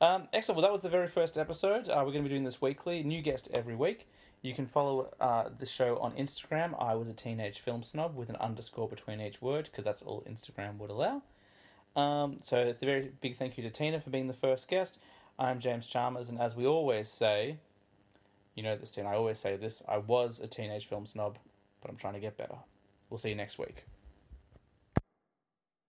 [0.00, 0.56] Um, excellent.
[0.56, 1.88] Well, that was the very first episode.
[1.88, 3.02] Uh, we're going to be doing this weekly.
[3.02, 4.06] New guest every week.
[4.42, 6.74] You can follow uh, the show on Instagram.
[6.82, 10.24] I was a teenage film snob with an underscore between each word because that's all
[10.28, 11.22] Instagram would allow.
[11.94, 14.98] Um, so, a very big thank you to Tina for being the first guest.
[15.38, 17.56] I'm James Chalmers, and as we always say,
[18.54, 21.38] you know this, Tina, I always say this I was a teenage film snob,
[21.82, 22.56] but I'm trying to get better.
[23.10, 23.84] We'll see you next week.